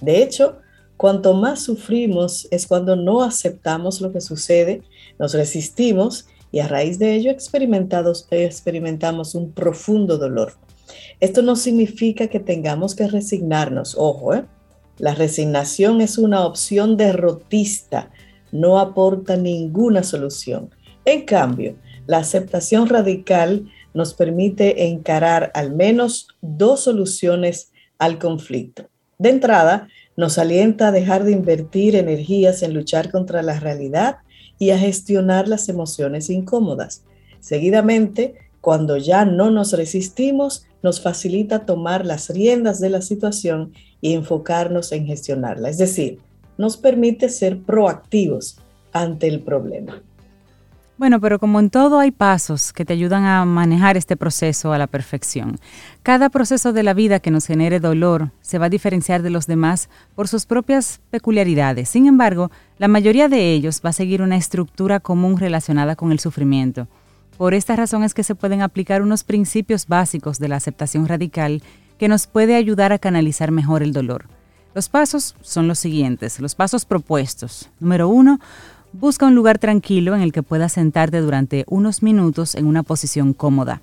De 0.00 0.22
hecho, 0.22 0.58
cuanto 0.96 1.34
más 1.34 1.62
sufrimos 1.62 2.48
es 2.50 2.66
cuando 2.66 2.96
no 2.96 3.22
aceptamos 3.22 4.00
lo 4.00 4.12
que 4.12 4.20
sucede, 4.20 4.82
nos 5.18 5.34
resistimos 5.34 6.28
y 6.52 6.60
a 6.60 6.68
raíz 6.68 6.98
de 6.98 7.14
ello 7.14 7.30
experimentamos 7.30 9.34
un 9.34 9.52
profundo 9.52 10.18
dolor. 10.18 10.54
Esto 11.20 11.42
no 11.42 11.56
significa 11.56 12.28
que 12.28 12.40
tengamos 12.40 12.94
que 12.94 13.08
resignarnos, 13.08 13.96
ojo, 13.98 14.34
¿eh? 14.34 14.44
la 14.98 15.14
resignación 15.14 16.00
es 16.00 16.18
una 16.18 16.46
opción 16.46 16.96
derrotista, 16.96 18.10
no 18.52 18.78
aporta 18.78 19.36
ninguna 19.36 20.02
solución. 20.02 20.70
En 21.04 21.24
cambio, 21.24 21.76
la 22.06 22.18
aceptación 22.18 22.88
radical 22.88 23.70
nos 23.94 24.14
permite 24.14 24.86
encarar 24.86 25.50
al 25.54 25.74
menos 25.74 26.28
dos 26.40 26.80
soluciones 26.80 27.72
al 27.98 28.18
conflicto. 28.18 28.88
De 29.18 29.30
entrada, 29.30 29.88
nos 30.16 30.38
alienta 30.38 30.88
a 30.88 30.92
dejar 30.92 31.24
de 31.24 31.32
invertir 31.32 31.96
energías 31.96 32.62
en 32.62 32.74
luchar 32.74 33.10
contra 33.10 33.42
la 33.42 33.58
realidad 33.58 34.18
y 34.58 34.70
a 34.70 34.78
gestionar 34.78 35.48
las 35.48 35.68
emociones 35.68 36.30
incómodas. 36.30 37.02
Seguidamente, 37.40 38.34
cuando 38.60 38.96
ya 38.96 39.24
no 39.24 39.50
nos 39.50 39.72
resistimos, 39.72 40.66
nos 40.82 41.00
facilita 41.00 41.64
tomar 41.66 42.04
las 42.04 42.30
riendas 42.30 42.80
de 42.80 42.90
la 42.90 43.02
situación 43.02 43.72
y 44.00 44.14
enfocarnos 44.14 44.92
en 44.92 45.06
gestionarla. 45.06 45.68
Es 45.68 45.78
decir, 45.78 46.18
nos 46.58 46.76
permite 46.76 47.28
ser 47.28 47.60
proactivos 47.62 48.58
ante 48.92 49.28
el 49.28 49.40
problema. 49.40 50.02
Bueno, 50.98 51.20
pero 51.20 51.38
como 51.38 51.60
en 51.60 51.68
todo 51.68 51.98
hay 51.98 52.10
pasos 52.10 52.72
que 52.72 52.86
te 52.86 52.94
ayudan 52.94 53.26
a 53.26 53.44
manejar 53.44 53.98
este 53.98 54.16
proceso 54.16 54.72
a 54.72 54.78
la 54.78 54.86
perfección. 54.86 55.58
Cada 56.02 56.30
proceso 56.30 56.72
de 56.72 56.82
la 56.82 56.94
vida 56.94 57.20
que 57.20 57.30
nos 57.30 57.46
genere 57.46 57.80
dolor 57.80 58.30
se 58.40 58.58
va 58.58 58.66
a 58.66 58.70
diferenciar 58.70 59.20
de 59.20 59.28
los 59.28 59.46
demás 59.46 59.90
por 60.14 60.26
sus 60.26 60.46
propias 60.46 61.00
peculiaridades. 61.10 61.90
Sin 61.90 62.06
embargo, 62.06 62.50
la 62.78 62.88
mayoría 62.88 63.28
de 63.28 63.52
ellos 63.52 63.82
va 63.84 63.90
a 63.90 63.92
seguir 63.92 64.22
una 64.22 64.38
estructura 64.38 64.98
común 64.98 65.38
relacionada 65.38 65.96
con 65.96 66.12
el 66.12 66.18
sufrimiento. 66.18 66.88
Por 67.36 67.52
esta 67.52 67.76
razón 67.76 68.02
es 68.02 68.14
que 68.14 68.22
se 68.22 68.34
pueden 68.34 68.62
aplicar 68.62 69.02
unos 69.02 69.22
principios 69.22 69.88
básicos 69.88 70.38
de 70.38 70.48
la 70.48 70.56
aceptación 70.56 71.06
radical 71.06 71.62
que 71.98 72.08
nos 72.08 72.26
puede 72.26 72.56
ayudar 72.56 72.94
a 72.94 72.98
canalizar 72.98 73.50
mejor 73.50 73.82
el 73.82 73.92
dolor. 73.92 74.28
Los 74.74 74.88
pasos 74.88 75.36
son 75.40 75.68
los 75.68 75.78
siguientes, 75.78 76.40
los 76.40 76.54
pasos 76.54 76.84
propuestos. 76.84 77.70
Número 77.80 78.08
uno, 78.08 78.40
busca 78.98 79.26
un 79.26 79.34
lugar 79.34 79.58
tranquilo 79.58 80.14
en 80.14 80.22
el 80.22 80.32
que 80.32 80.42
puedas 80.42 80.72
sentarte 80.72 81.20
durante 81.20 81.64
unos 81.68 82.02
minutos 82.02 82.54
en 82.54 82.66
una 82.66 82.82
posición 82.82 83.32
cómoda. 83.32 83.82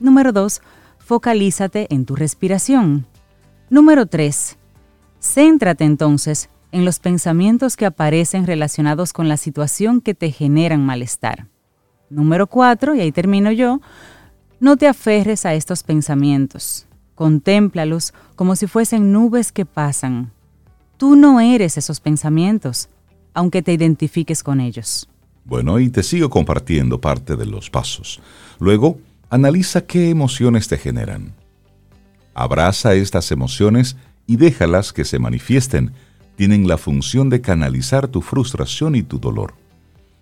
Número 0.00 0.32
dos, 0.32 0.62
focalízate 0.98 1.86
en 1.90 2.04
tu 2.04 2.16
respiración. 2.16 3.06
Número 3.70 4.06
tres, 4.06 4.56
céntrate 5.20 5.84
entonces 5.84 6.48
en 6.72 6.84
los 6.84 6.98
pensamientos 6.98 7.76
que 7.76 7.86
aparecen 7.86 8.46
relacionados 8.46 9.12
con 9.12 9.28
la 9.28 9.36
situación 9.36 10.00
que 10.00 10.14
te 10.14 10.30
generan 10.30 10.84
malestar. 10.84 11.46
Número 12.10 12.46
cuatro, 12.46 12.94
y 12.94 13.00
ahí 13.00 13.12
termino 13.12 13.52
yo, 13.52 13.80
no 14.58 14.76
te 14.76 14.88
aferres 14.88 15.46
a 15.46 15.54
estos 15.54 15.82
pensamientos. 15.82 16.86
Contémplalos 17.14 18.12
como 18.36 18.56
si 18.56 18.66
fuesen 18.66 19.12
nubes 19.12 19.52
que 19.52 19.66
pasan. 19.66 20.32
Tú 20.96 21.14
no 21.14 21.40
eres 21.40 21.76
esos 21.78 22.00
pensamientos, 22.00 22.88
aunque 23.34 23.62
te 23.62 23.72
identifiques 23.72 24.42
con 24.42 24.60
ellos. 24.60 25.08
Bueno, 25.44 25.80
y 25.80 25.90
te 25.90 26.02
sigo 26.02 26.30
compartiendo 26.30 27.00
parte 27.00 27.36
de 27.36 27.46
los 27.46 27.68
pasos. 27.70 28.20
Luego, 28.60 28.98
analiza 29.28 29.86
qué 29.86 30.10
emociones 30.10 30.68
te 30.68 30.78
generan. 30.78 31.34
Abraza 32.34 32.94
estas 32.94 33.32
emociones 33.32 33.96
y 34.26 34.36
déjalas 34.36 34.92
que 34.92 35.04
se 35.04 35.18
manifiesten. 35.18 35.92
Tienen 36.36 36.68
la 36.68 36.78
función 36.78 37.28
de 37.28 37.40
canalizar 37.40 38.08
tu 38.08 38.22
frustración 38.22 38.94
y 38.94 39.02
tu 39.02 39.18
dolor. 39.18 39.54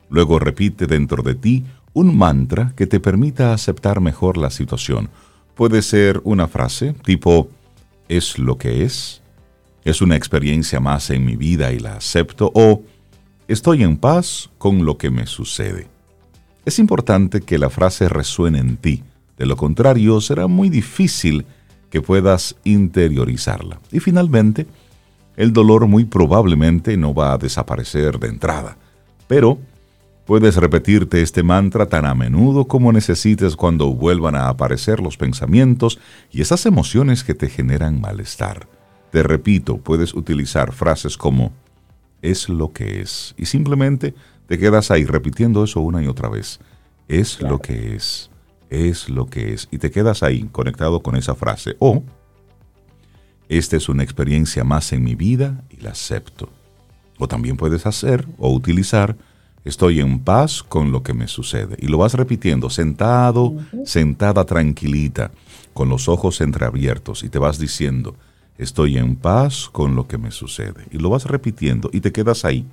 Luego 0.09 0.39
repite 0.39 0.87
dentro 0.87 1.23
de 1.23 1.35
ti 1.35 1.65
un 1.93 2.17
mantra 2.17 2.73
que 2.77 2.87
te 2.87 2.99
permita 2.99 3.53
aceptar 3.53 4.01
mejor 4.01 4.37
la 4.37 4.51
situación. 4.51 5.11
Puede 5.55 5.83
ser 5.83 6.21
una 6.25 6.49
frase 6.49 6.95
tipo, 7.05 7.49
es 8.09 8.39
lo 8.39 8.57
que 8.57 8.85
es, 8.85 9.23
es 9.85 10.01
una 10.01 10.17
experiencia 10.17 10.81
más 10.81 11.11
en 11.11 11.25
mi 11.25 11.37
vida 11.37 11.73
y 11.73 11.79
la 11.79 11.97
acepto, 11.97 12.51
o 12.55 12.83
estoy 13.53 13.83
en 13.83 13.97
paz 13.97 14.51
con 14.59 14.85
lo 14.85 14.97
que 14.99 15.11
me 15.11 15.27
sucede. 15.27 15.89
Es 16.65 16.79
importante 16.79 17.41
que 17.41 17.59
la 17.59 17.71
frase 17.71 18.09
resuene 18.09 18.59
en 18.59 18.77
ti, 18.77 19.03
de 19.37 19.47
lo 19.47 19.57
contrario 19.57 20.21
será 20.21 20.47
muy 20.47 20.69
difícil 20.69 21.47
que 21.91 22.03
puedas 22.03 22.57
interiorizarla. 22.65 23.81
Y 23.91 24.01
finalmente, 24.01 24.67
el 25.37 25.53
dolor 25.53 25.87
muy 25.87 26.05
probablemente 26.05 26.97
no 26.97 27.15
va 27.15 27.33
a 27.33 27.39
desaparecer 27.39 28.19
de 28.19 28.29
entrada, 28.29 28.77
pero 29.27 29.59
Puedes 30.31 30.55
repetirte 30.55 31.23
este 31.23 31.43
mantra 31.43 31.87
tan 31.87 32.07
a 32.07 32.15
menudo 32.15 32.67
como 32.67 32.93
necesites 32.93 33.57
cuando 33.57 33.93
vuelvan 33.93 34.37
a 34.37 34.49
aparecer 34.49 35.01
los 35.01 35.17
pensamientos 35.17 35.99
y 36.31 36.41
esas 36.41 36.67
emociones 36.67 37.25
que 37.25 37.35
te 37.35 37.49
generan 37.49 38.01
malestar. 38.01 38.69
Te 39.11 39.25
repito, 39.25 39.79
puedes 39.79 40.15
utilizar 40.15 40.71
frases 40.71 41.17
como 41.17 41.53
es 42.23 42.49
lo 42.49 42.73
que 42.73 43.01
es 43.01 43.35
y 43.37 43.47
simplemente 43.47 44.15
te 44.47 44.59
quedas 44.59 44.91
ahí 44.91 45.05
repitiendo 45.05 45.65
eso 45.65 45.81
una 45.81 46.03
y 46.03 46.07
otra 46.07 46.29
vez. 46.29 46.61
Es 47.09 47.41
lo 47.41 47.59
que 47.59 47.97
es, 47.97 48.31
es 48.69 49.09
lo 49.09 49.27
que 49.27 49.53
es 49.53 49.69
y 49.71 49.79
te 49.79 49.91
quedas 49.91 50.23
ahí 50.23 50.49
conectado 50.53 51.01
con 51.01 51.17
esa 51.17 51.35
frase. 51.35 51.77
O 51.79 52.05
esta 53.49 53.77
es 53.77 53.89
una 53.89 54.03
experiencia 54.03 54.65
más 54.65 54.93
en 54.93 55.03
mi 55.03 55.15
vida 55.15 55.65
y 55.71 55.83
la 55.83 55.91
acepto. 55.91 56.49
O 57.19 57.29
también 57.29 57.57
puedes 57.57 57.87
hacer 57.87 58.27
o 58.39 58.53
utilizar 58.53 59.17
Estoy 59.65 60.01
en 60.01 60.21
paz 60.21 60.63
con 60.63 60.91
lo 60.91 61.03
que 61.03 61.13
me 61.13 61.29
sucede. 61.29 61.77
Y 61.79 61.89
lo 61.89 61.99
vas 61.99 62.15
repitiendo, 62.15 62.71
sentado, 62.71 63.55
sentada 63.85 64.47
tranquilita, 64.47 65.33
con 65.75 65.89
los 65.89 66.09
ojos 66.09 66.41
entreabiertos, 66.41 67.23
y 67.25 67.29
te 67.29 67.39
vas 67.39 67.59
diciendo, 67.59 68.17
estoy 68.61 68.99
en 68.99 69.17
paz 69.17 69.69
con 69.71 69.97
lo 69.97 70.07
que 70.07 70.19
me 70.19 70.31
sucede. 70.31 70.85
Y 70.91 70.99
lo 70.99 71.11
vas 71.11 71.25
repitiendo 71.25 71.91
y 71.93 72.01
te 72.01 72.13
quedas 72.13 72.45
ahí, 72.45 72.67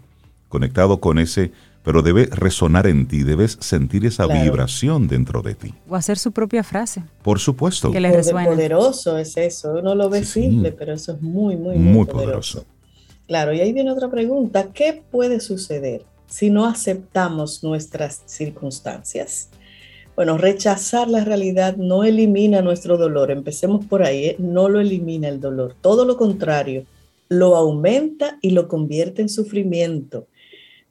conectado 0.49 0.99
con 0.99 1.17
ese, 1.17 1.51
pero 1.83 2.01
debe 2.01 2.25
resonar 2.25 2.85
en 2.85 3.07
ti, 3.07 3.23
debes 3.23 3.57
sentir 3.61 4.05
esa 4.05 4.27
vibración 4.27 5.07
dentro 5.07 5.41
de 5.41 5.55
ti. 5.55 5.73
O 5.87 5.95
hacer 5.95 6.17
su 6.17 6.31
propia 6.33 6.63
frase. 6.63 7.03
Por 7.23 7.39
supuesto. 7.39 7.91
Que 7.91 8.01
le 8.01 8.11
resuene. 8.11 8.49
Poderoso 8.49 9.17
es 9.17 9.37
eso, 9.37 9.71
uno 9.71 9.95
lo 9.95 10.09
ve 10.09 10.25
simple, 10.25 10.73
pero 10.73 10.93
eso 10.93 11.13
es 11.13 11.21
muy, 11.21 11.55
muy, 11.55 11.77
muy, 11.77 12.05
poderoso. 12.05 12.65
Claro, 13.25 13.53
y 13.53 13.61
ahí 13.61 13.71
viene 13.71 13.91
otra 13.91 14.09
pregunta, 14.09 14.67
¿qué 14.73 15.01
puede 15.09 15.39
suceder 15.39 16.05
si 16.27 16.49
no 16.49 16.65
aceptamos 16.65 17.63
nuestras 17.63 18.21
circunstancias? 18.25 19.49
Bueno, 20.17 20.39
rechazar 20.39 21.07
la 21.11 21.23
realidad 21.23 21.77
no 21.77 22.03
elimina 22.03 22.63
nuestro 22.63 22.97
dolor, 22.97 23.29
empecemos 23.29 23.85
por 23.85 24.01
ahí, 24.01 24.25
¿eh? 24.25 24.35
no 24.39 24.67
lo 24.67 24.79
elimina 24.79 25.29
el 25.29 25.39
dolor, 25.39 25.75
todo 25.79 26.05
lo 26.05 26.17
contrario, 26.17 26.87
lo 27.29 27.55
aumenta 27.55 28.39
y 28.41 28.49
lo 28.49 28.67
convierte 28.67 29.21
en 29.21 29.29
sufrimiento. 29.29 30.25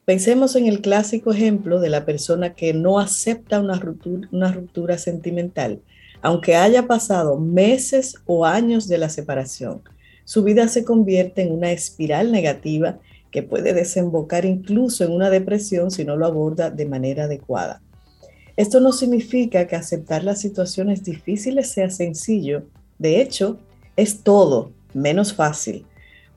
Pensemos 0.05 0.55
en 0.55 0.65
el 0.65 0.79
clásico 0.79 1.33
ejemplo 1.33 1.81
de 1.81 1.89
la 1.89 2.05
persona 2.05 2.53
que 2.53 2.73
no 2.73 2.99
acepta 2.99 3.59
una 3.59 3.77
ruptura, 3.77 4.29
una 4.31 4.53
ruptura 4.53 4.97
sentimental, 4.97 5.81
aunque 6.21 6.55
haya 6.55 6.87
pasado 6.87 7.37
meses 7.37 8.15
o 8.27 8.45
años 8.45 8.87
de 8.87 8.97
la 8.97 9.09
separación. 9.09 9.81
Su 10.23 10.41
vida 10.41 10.69
se 10.69 10.85
convierte 10.85 11.41
en 11.41 11.51
una 11.51 11.73
espiral 11.73 12.31
negativa 12.31 12.97
que 13.29 13.43
puede 13.43 13.73
desembocar 13.73 14.45
incluso 14.45 15.03
en 15.03 15.11
una 15.11 15.29
depresión 15.29 15.91
si 15.91 16.05
no 16.05 16.15
lo 16.15 16.25
aborda 16.25 16.69
de 16.69 16.85
manera 16.85 17.25
adecuada. 17.25 17.81
Esto 18.57 18.79
no 18.79 18.91
significa 18.91 19.67
que 19.67 19.75
aceptar 19.75 20.23
las 20.23 20.41
situaciones 20.41 21.03
difíciles 21.03 21.69
sea 21.69 21.91
sencillo. 21.91 22.63
De 22.97 23.21
hecho, 23.21 23.59
es 23.95 24.23
todo 24.23 24.71
menos 24.95 25.33
fácil. 25.33 25.85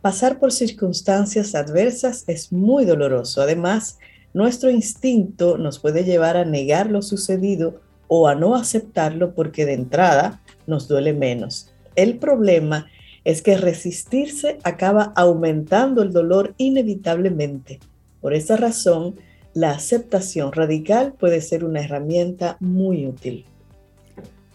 Pasar 0.02 0.38
por 0.38 0.52
circunstancias 0.52 1.54
adversas 1.54 2.24
es 2.26 2.52
muy 2.52 2.84
doloroso. 2.84 3.40
Además, 3.40 3.98
nuestro 4.34 4.70
instinto 4.70 5.56
nos 5.56 5.78
puede 5.78 6.04
llevar 6.04 6.36
a 6.36 6.44
negar 6.44 6.90
lo 6.90 7.00
sucedido 7.00 7.80
o 8.06 8.28
a 8.28 8.34
no 8.34 8.54
aceptarlo 8.54 9.34
porque 9.34 9.64
de 9.64 9.72
entrada 9.72 10.42
nos 10.66 10.88
duele 10.88 11.14
menos. 11.14 11.72
El 11.96 12.18
problema 12.18 12.86
es 13.24 13.40
que 13.40 13.56
resistirse 13.56 14.58
acaba 14.62 15.12
aumentando 15.16 16.02
el 16.02 16.12
dolor 16.12 16.54
inevitablemente. 16.58 17.80
Por 18.20 18.34
esa 18.34 18.56
razón, 18.56 19.16
la 19.54 19.72
aceptación 19.72 20.52
radical 20.52 21.14
puede 21.18 21.40
ser 21.40 21.64
una 21.64 21.80
herramienta 21.80 22.56
muy 22.60 23.06
útil. 23.06 23.44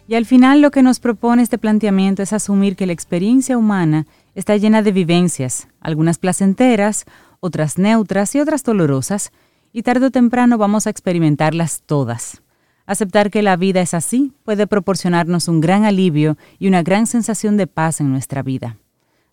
Y 0.08 0.14
al 0.14 0.24
final 0.24 0.60
lo 0.60 0.70
que 0.70 0.82
nos 0.82 1.00
propone 1.00 1.42
este 1.42 1.58
planteamiento 1.58 2.22
es 2.22 2.32
asumir 2.32 2.76
que 2.76 2.86
la 2.86 2.92
experiencia 2.92 3.58
humana 3.58 4.06
está 4.34 4.56
llena 4.56 4.82
de 4.82 4.92
vivencias, 4.92 5.68
algunas 5.80 6.18
placenteras, 6.18 7.06
otras 7.40 7.76
neutras 7.76 8.34
y 8.34 8.40
otras 8.40 8.62
dolorosas, 8.62 9.32
y 9.72 9.82
tarde 9.82 10.06
o 10.06 10.10
temprano 10.10 10.58
vamos 10.58 10.86
a 10.86 10.90
experimentarlas 10.90 11.82
todas. 11.84 12.42
Aceptar 12.86 13.30
que 13.30 13.42
la 13.42 13.56
vida 13.56 13.80
es 13.80 13.94
así 13.94 14.32
puede 14.44 14.68
proporcionarnos 14.68 15.48
un 15.48 15.60
gran 15.60 15.84
alivio 15.84 16.38
y 16.58 16.68
una 16.68 16.82
gran 16.82 17.06
sensación 17.06 17.56
de 17.56 17.66
paz 17.66 18.00
en 18.00 18.12
nuestra 18.12 18.42
vida. 18.42 18.78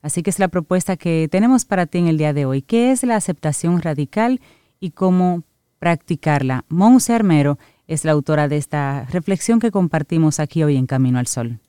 Así 0.01 0.23
que 0.23 0.31
es 0.31 0.39
la 0.39 0.47
propuesta 0.47 0.97
que 0.97 1.29
tenemos 1.31 1.65
para 1.65 1.85
ti 1.85 1.99
en 1.99 2.07
el 2.07 2.17
día 2.17 2.33
de 2.33 2.45
hoy. 2.45 2.61
¿Qué 2.63 2.91
es 2.91 3.03
la 3.03 3.15
aceptación 3.15 3.81
radical 3.81 4.41
y 4.79 4.89
cómo 4.91 5.43
practicarla? 5.83 6.63
Monse 6.69 7.11
Armero 7.11 7.59
es 7.87 8.05
la 8.05 8.13
autora 8.13 8.47
de 8.47 8.55
esta 8.55 9.05
reflexión 9.11 9.59
que 9.59 9.69
compartimos 9.69 10.39
aquí 10.39 10.63
hoy 10.63 10.77
en 10.77 10.85
Camino 10.85 11.19
al 11.19 11.27
Sol. 11.27 11.59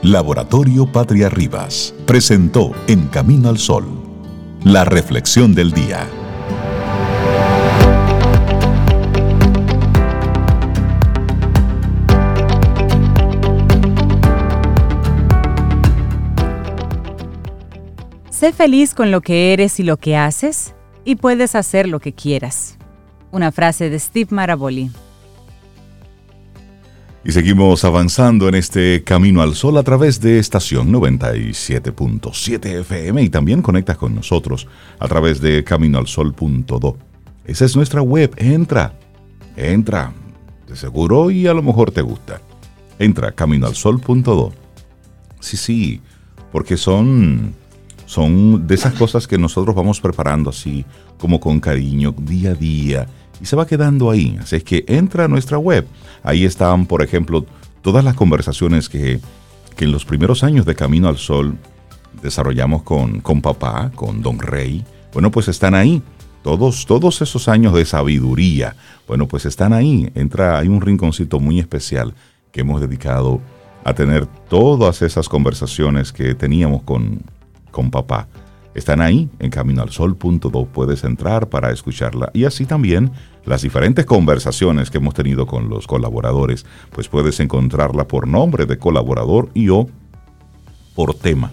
Laboratorio 0.00 0.86
Patria 0.92 1.28
Rivas 1.28 1.92
presentó 2.06 2.70
En 2.86 3.08
Camino 3.08 3.48
al 3.48 3.58
Sol 3.58 3.84
la 4.62 4.84
reflexión 4.84 5.56
del 5.56 5.72
día. 5.72 6.06
Sé 18.30 18.52
feliz 18.52 18.94
con 18.94 19.10
lo 19.10 19.20
que 19.20 19.52
eres 19.52 19.80
y 19.80 19.82
lo 19.82 19.96
que 19.96 20.16
haces 20.16 20.76
y 21.04 21.16
puedes 21.16 21.56
hacer 21.56 21.88
lo 21.88 21.98
que 21.98 22.12
quieras. 22.12 22.78
Una 23.34 23.50
frase 23.50 23.90
de 23.90 23.98
Steve 23.98 24.28
Maraboli. 24.30 24.92
Y 27.24 27.32
seguimos 27.32 27.84
avanzando 27.84 28.48
en 28.48 28.54
este 28.54 29.02
camino 29.02 29.42
al 29.42 29.56
sol 29.56 29.76
a 29.76 29.82
través 29.82 30.20
de 30.20 30.38
estación 30.38 30.92
97.7 30.92 32.64
FM 32.82 33.22
y 33.22 33.30
también 33.30 33.60
conectas 33.60 33.96
con 33.96 34.14
nosotros 34.14 34.68
a 35.00 35.08
través 35.08 35.40
de 35.40 35.64
caminoalsol.do. 35.64 36.96
Esa 37.44 37.64
es 37.64 37.74
nuestra 37.74 38.02
web. 38.02 38.32
Entra, 38.36 38.94
entra. 39.56 40.12
De 40.68 40.76
seguro 40.76 41.32
y 41.32 41.48
a 41.48 41.54
lo 41.54 41.62
mejor 41.62 41.90
te 41.90 42.02
gusta. 42.02 42.40
Entra 43.00 43.32
caminoalsol.do. 43.32 44.52
Sí, 45.40 45.56
sí, 45.56 46.00
porque 46.52 46.76
son, 46.76 47.52
son 48.06 48.64
de 48.64 48.76
esas 48.76 48.94
cosas 48.94 49.26
que 49.26 49.38
nosotros 49.38 49.74
vamos 49.74 50.00
preparando 50.00 50.50
así, 50.50 50.84
como 51.18 51.40
con 51.40 51.58
cariño, 51.58 52.14
día 52.16 52.52
a 52.52 52.54
día 52.54 53.08
y 53.40 53.46
se 53.46 53.56
va 53.56 53.66
quedando 53.66 54.10
ahí. 54.10 54.36
Así 54.40 54.56
es 54.56 54.64
que 54.64 54.84
entra 54.88 55.24
a 55.24 55.28
nuestra 55.28 55.58
web. 55.58 55.86
Ahí 56.22 56.44
están, 56.44 56.86
por 56.86 57.02
ejemplo, 57.02 57.44
todas 57.82 58.04
las 58.04 58.14
conversaciones 58.14 58.88
que, 58.88 59.20
en 59.78 59.92
los 59.92 60.04
primeros 60.04 60.44
años 60.44 60.66
de 60.66 60.74
Camino 60.74 61.08
al 61.08 61.18
Sol 61.18 61.58
desarrollamos 62.22 62.82
con, 62.82 63.20
con 63.20 63.42
papá, 63.42 63.90
con 63.94 64.22
Don 64.22 64.38
Rey. 64.38 64.84
Bueno, 65.12 65.30
pues 65.30 65.48
están 65.48 65.74
ahí. 65.74 66.02
Todos, 66.42 66.84
todos 66.84 67.22
esos 67.22 67.48
años 67.48 67.74
de 67.74 67.86
sabiduría, 67.86 68.76
bueno, 69.08 69.26
pues 69.26 69.46
están 69.46 69.72
ahí. 69.72 70.10
Entra, 70.14 70.58
hay 70.58 70.68
un 70.68 70.80
rinconcito 70.80 71.40
muy 71.40 71.58
especial 71.58 72.14
que 72.52 72.60
hemos 72.60 72.80
dedicado 72.80 73.40
a 73.82 73.94
tener 73.94 74.26
todas 74.48 75.02
esas 75.02 75.28
conversaciones 75.28 76.12
que 76.12 76.34
teníamos 76.34 76.82
con, 76.82 77.22
con 77.70 77.90
papá. 77.90 78.28
Están 78.74 79.00
ahí 79.00 79.30
en 79.38 79.50
caminoalsol.do, 79.50 80.66
puedes 80.66 81.04
entrar 81.04 81.48
para 81.48 81.70
escucharla 81.70 82.30
y 82.34 82.44
así 82.44 82.66
también 82.66 83.12
las 83.44 83.62
diferentes 83.62 84.04
conversaciones 84.04 84.90
que 84.90 84.98
hemos 84.98 85.14
tenido 85.14 85.46
con 85.46 85.68
los 85.68 85.86
colaboradores, 85.86 86.66
pues 86.90 87.08
puedes 87.08 87.38
encontrarla 87.40 88.08
por 88.08 88.26
nombre 88.26 88.66
de 88.66 88.78
colaborador 88.78 89.50
y 89.54 89.68
o 89.68 89.88
por 90.94 91.14
tema. 91.14 91.52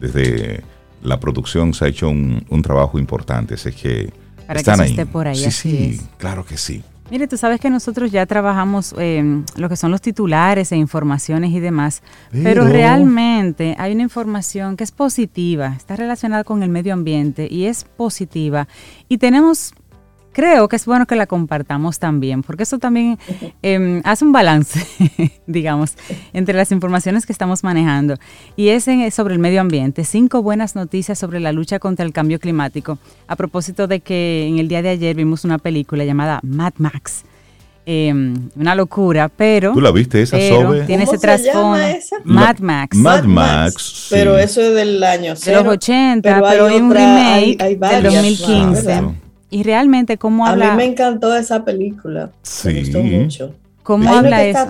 Desde 0.00 0.64
la 1.02 1.20
producción 1.20 1.74
se 1.74 1.84
ha 1.84 1.88
hecho 1.88 2.08
un, 2.08 2.62
trabajo 2.62 2.98
importante, 2.98 3.56
sé 3.56 3.72
que 3.72 4.12
están 4.48 4.80
ahí. 4.80 4.96
por 5.04 5.28
ahí. 5.28 5.36
Sí, 5.36 5.50
sí, 5.50 6.00
claro 6.18 6.44
que 6.44 6.56
sí. 6.56 6.82
Mire, 7.12 7.28
tú 7.28 7.36
sabes 7.36 7.60
que 7.60 7.68
nosotros 7.68 8.10
ya 8.10 8.24
trabajamos 8.24 8.94
eh, 8.96 9.42
lo 9.56 9.68
que 9.68 9.76
son 9.76 9.90
los 9.90 10.00
titulares 10.00 10.72
e 10.72 10.76
informaciones 10.76 11.50
y 11.50 11.60
demás, 11.60 12.02
pero... 12.30 12.66
realmente 12.66 13.76
hay 13.78 13.92
una 13.92 14.04
información 14.04 14.78
que 14.78 14.84
es 14.84 14.92
positiva, 14.92 15.74
está 15.76 15.94
relacionada 15.94 16.42
con 16.42 16.62
el 16.62 16.70
medio 16.70 16.94
ambiente 16.94 17.48
y 17.50 17.66
es 17.66 17.84
positiva. 17.84 18.66
Y 19.10 19.18
tenemos 19.18 19.74
creo 20.32 20.68
que 20.68 20.76
es 20.76 20.86
bueno 20.86 21.06
que 21.06 21.16
la 21.16 21.26
compartamos 21.26 21.98
también, 21.98 22.42
porque 22.42 22.64
eso 22.64 22.78
también 22.78 23.18
em, 23.62 24.02
hace 24.04 24.24
un 24.24 24.32
balance, 24.32 24.84
digamos, 25.46 25.96
entre 26.32 26.54
las 26.54 26.72
informaciones 26.72 27.26
que 27.26 27.32
estamos 27.32 27.64
manejando. 27.64 28.16
Y 28.56 28.68
es 28.68 28.86
sobre 29.14 29.34
el 29.34 29.40
medio 29.40 29.60
ambiente. 29.60 30.04
Cinco 30.04 30.42
buenas 30.42 30.74
noticias 30.74 31.18
sobre 31.18 31.40
la 31.40 31.52
lucha 31.52 31.78
contra 31.78 32.04
el 32.04 32.12
cambio 32.12 32.38
climático. 32.38 32.98
A 33.26 33.36
propósito 33.36 33.86
de 33.86 34.00
que 34.00 34.46
en 34.46 34.58
el 34.58 34.68
día 34.68 34.82
de 34.82 34.90
ayer 34.90 35.16
vimos 35.16 35.44
una 35.44 35.58
película 35.58 36.04
llamada 36.04 36.40
Mad 36.42 36.74
Max. 36.78 37.24
Em, 37.84 38.48
una 38.54 38.76
locura, 38.76 39.28
pero. 39.28 39.72
¿Tú 39.72 39.80
la 39.80 39.90
viste 39.90 40.22
esa 40.22 40.38
sobre? 40.38 40.82
Tiene 40.82 41.02
ese 41.02 41.18
trasfondo. 41.18 41.78
Mad 42.24 42.58
Max. 42.58 42.96
Mad 42.96 43.24
Max. 43.24 44.06
Pero 44.08 44.38
eso 44.38 44.60
es 44.60 44.74
del 44.74 45.02
año 45.02 45.34
De 45.34 45.52
los 45.52 45.66
80, 45.66 46.42
pero, 46.48 46.66
hay, 46.66 46.80
un 46.80 46.92
remake 46.92 47.56
del 47.58 48.02
2015. 48.04 49.02
Y 49.52 49.64
realmente 49.64 50.16
cómo 50.16 50.46
habla... 50.46 50.72
A 50.72 50.76
mí 50.76 50.78
me 50.78 50.84
encantó 50.86 51.36
esa 51.36 51.62
película. 51.62 52.30
Sí. 52.40 52.68
Me 52.68 52.80
gustó 52.80 53.02
mucho. 53.02 53.54
¿Cómo 53.82 54.10
habla 54.10 54.42
eso? 54.44 54.66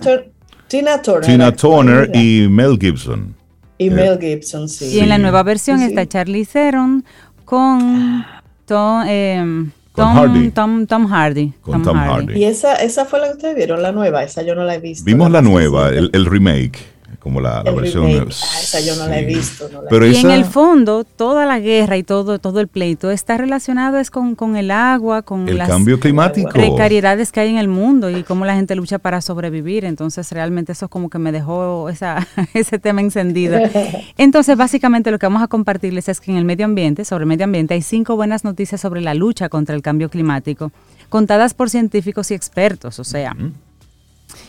Tina 0.66 1.00
Turner. 1.00 1.24
Tina 1.24 1.52
Turner 1.52 2.10
y 2.16 2.48
Mel 2.48 2.76
Gibson. 2.80 3.32
Y 3.78 3.90
Mel 3.90 4.18
Gibson, 4.18 4.68
sí. 4.68 4.86
Y 4.86 4.98
en 4.98 5.08
la 5.08 5.18
nueva 5.18 5.44
versión 5.44 5.82
está 5.82 6.04
Charlie 6.06 6.44
Theron 6.44 7.04
con 7.44 8.24
Tom, 8.66 9.04
eh, 9.06 9.70
Tom, 9.94 10.14
Hardy. 10.14 10.50
Tom, 10.50 10.86
Tom, 10.86 11.06
Hardy. 11.06 11.52
Con 11.60 11.82
Tom, 11.84 11.96
Hardy. 11.96 12.40
Y 12.40 12.44
esa, 12.44 12.74
esa 12.74 13.04
fue 13.04 13.20
la 13.20 13.26
que 13.26 13.32
ustedes 13.34 13.54
vieron, 13.54 13.82
la 13.82 13.92
nueva. 13.92 14.24
Esa 14.24 14.42
yo 14.42 14.56
no 14.56 14.64
la 14.64 14.74
he 14.74 14.80
visto. 14.80 15.04
Vimos 15.04 15.30
la, 15.30 15.42
nueva, 15.42 15.90
el, 15.90 16.10
el 16.12 16.26
remake 16.26 16.91
como 17.22 17.40
la, 17.40 17.62
versión. 17.62 18.06
Ah, 18.06 18.60
esa 18.60 18.80
yo 18.80 18.96
no 18.96 19.06
la 19.06 19.20
he 19.20 19.24
visto. 19.24 19.70
y 19.92 20.16
en 20.16 20.30
el 20.32 20.44
fondo, 20.44 21.04
toda 21.04 21.46
la 21.46 21.60
guerra 21.60 21.96
y 21.96 22.02
todo, 22.02 22.40
todo 22.40 22.58
el 22.58 22.66
pleito 22.66 23.12
está 23.12 23.36
relacionado 23.36 23.98
es 23.98 24.10
con, 24.10 24.34
con 24.34 24.56
el 24.56 24.72
agua, 24.72 25.22
con 25.22 25.48
el 25.48 25.58
las 25.58 25.68
cambio 25.68 26.00
climático. 26.00 26.50
precariedades 26.50 27.30
que 27.30 27.38
hay 27.38 27.50
en 27.50 27.58
el 27.58 27.68
mundo 27.68 28.10
y 28.10 28.24
cómo 28.24 28.44
la 28.44 28.56
gente 28.56 28.74
lucha 28.74 28.98
para 28.98 29.20
sobrevivir. 29.20 29.84
Entonces, 29.84 30.32
realmente 30.32 30.72
eso 30.72 30.86
es 30.86 30.90
como 30.90 31.10
que 31.10 31.20
me 31.20 31.30
dejó 31.30 31.88
esa, 31.88 32.26
ese 32.54 32.80
tema 32.80 33.00
encendido. 33.00 33.56
Entonces, 34.18 34.56
básicamente 34.56 35.12
lo 35.12 35.20
que 35.20 35.26
vamos 35.26 35.42
a 35.42 35.46
compartirles 35.46 36.08
es 36.08 36.20
que 36.20 36.32
en 36.32 36.38
el 36.38 36.44
medio 36.44 36.64
ambiente, 36.64 37.04
sobre 37.04 37.22
el 37.22 37.28
medio 37.28 37.44
ambiente, 37.44 37.74
hay 37.74 37.82
cinco 37.82 38.16
buenas 38.16 38.42
noticias 38.42 38.80
sobre 38.80 39.00
la 39.00 39.14
lucha 39.14 39.48
contra 39.48 39.76
el 39.76 39.82
cambio 39.82 40.10
climático, 40.10 40.72
contadas 41.08 41.54
por 41.54 41.70
científicos 41.70 42.32
y 42.32 42.34
expertos. 42.34 42.98
O 42.98 43.04
sea, 43.04 43.36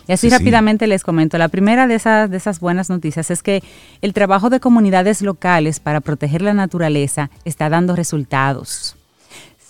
y 0.08 0.12
así 0.12 0.30
rápidamente 0.30 0.88
les 0.88 1.04
comento. 1.04 1.38
La 1.38 1.48
primera 1.48 1.88
de 1.88 1.96
esas, 1.96 2.30
de 2.30 2.38
esas 2.38 2.60
buenas 2.60 2.90
noticias 2.90 3.32
es 3.32 3.42
que 3.42 3.64
el 4.02 4.14
trabajo 4.14 4.50
de 4.50 4.60
comunidades 4.60 5.22
locales 5.22 5.80
para 5.80 6.02
proteger 6.02 6.42
la 6.42 6.54
naturaleza 6.54 7.30
está 7.46 7.70
dando 7.70 7.96
resultados. 7.96 8.96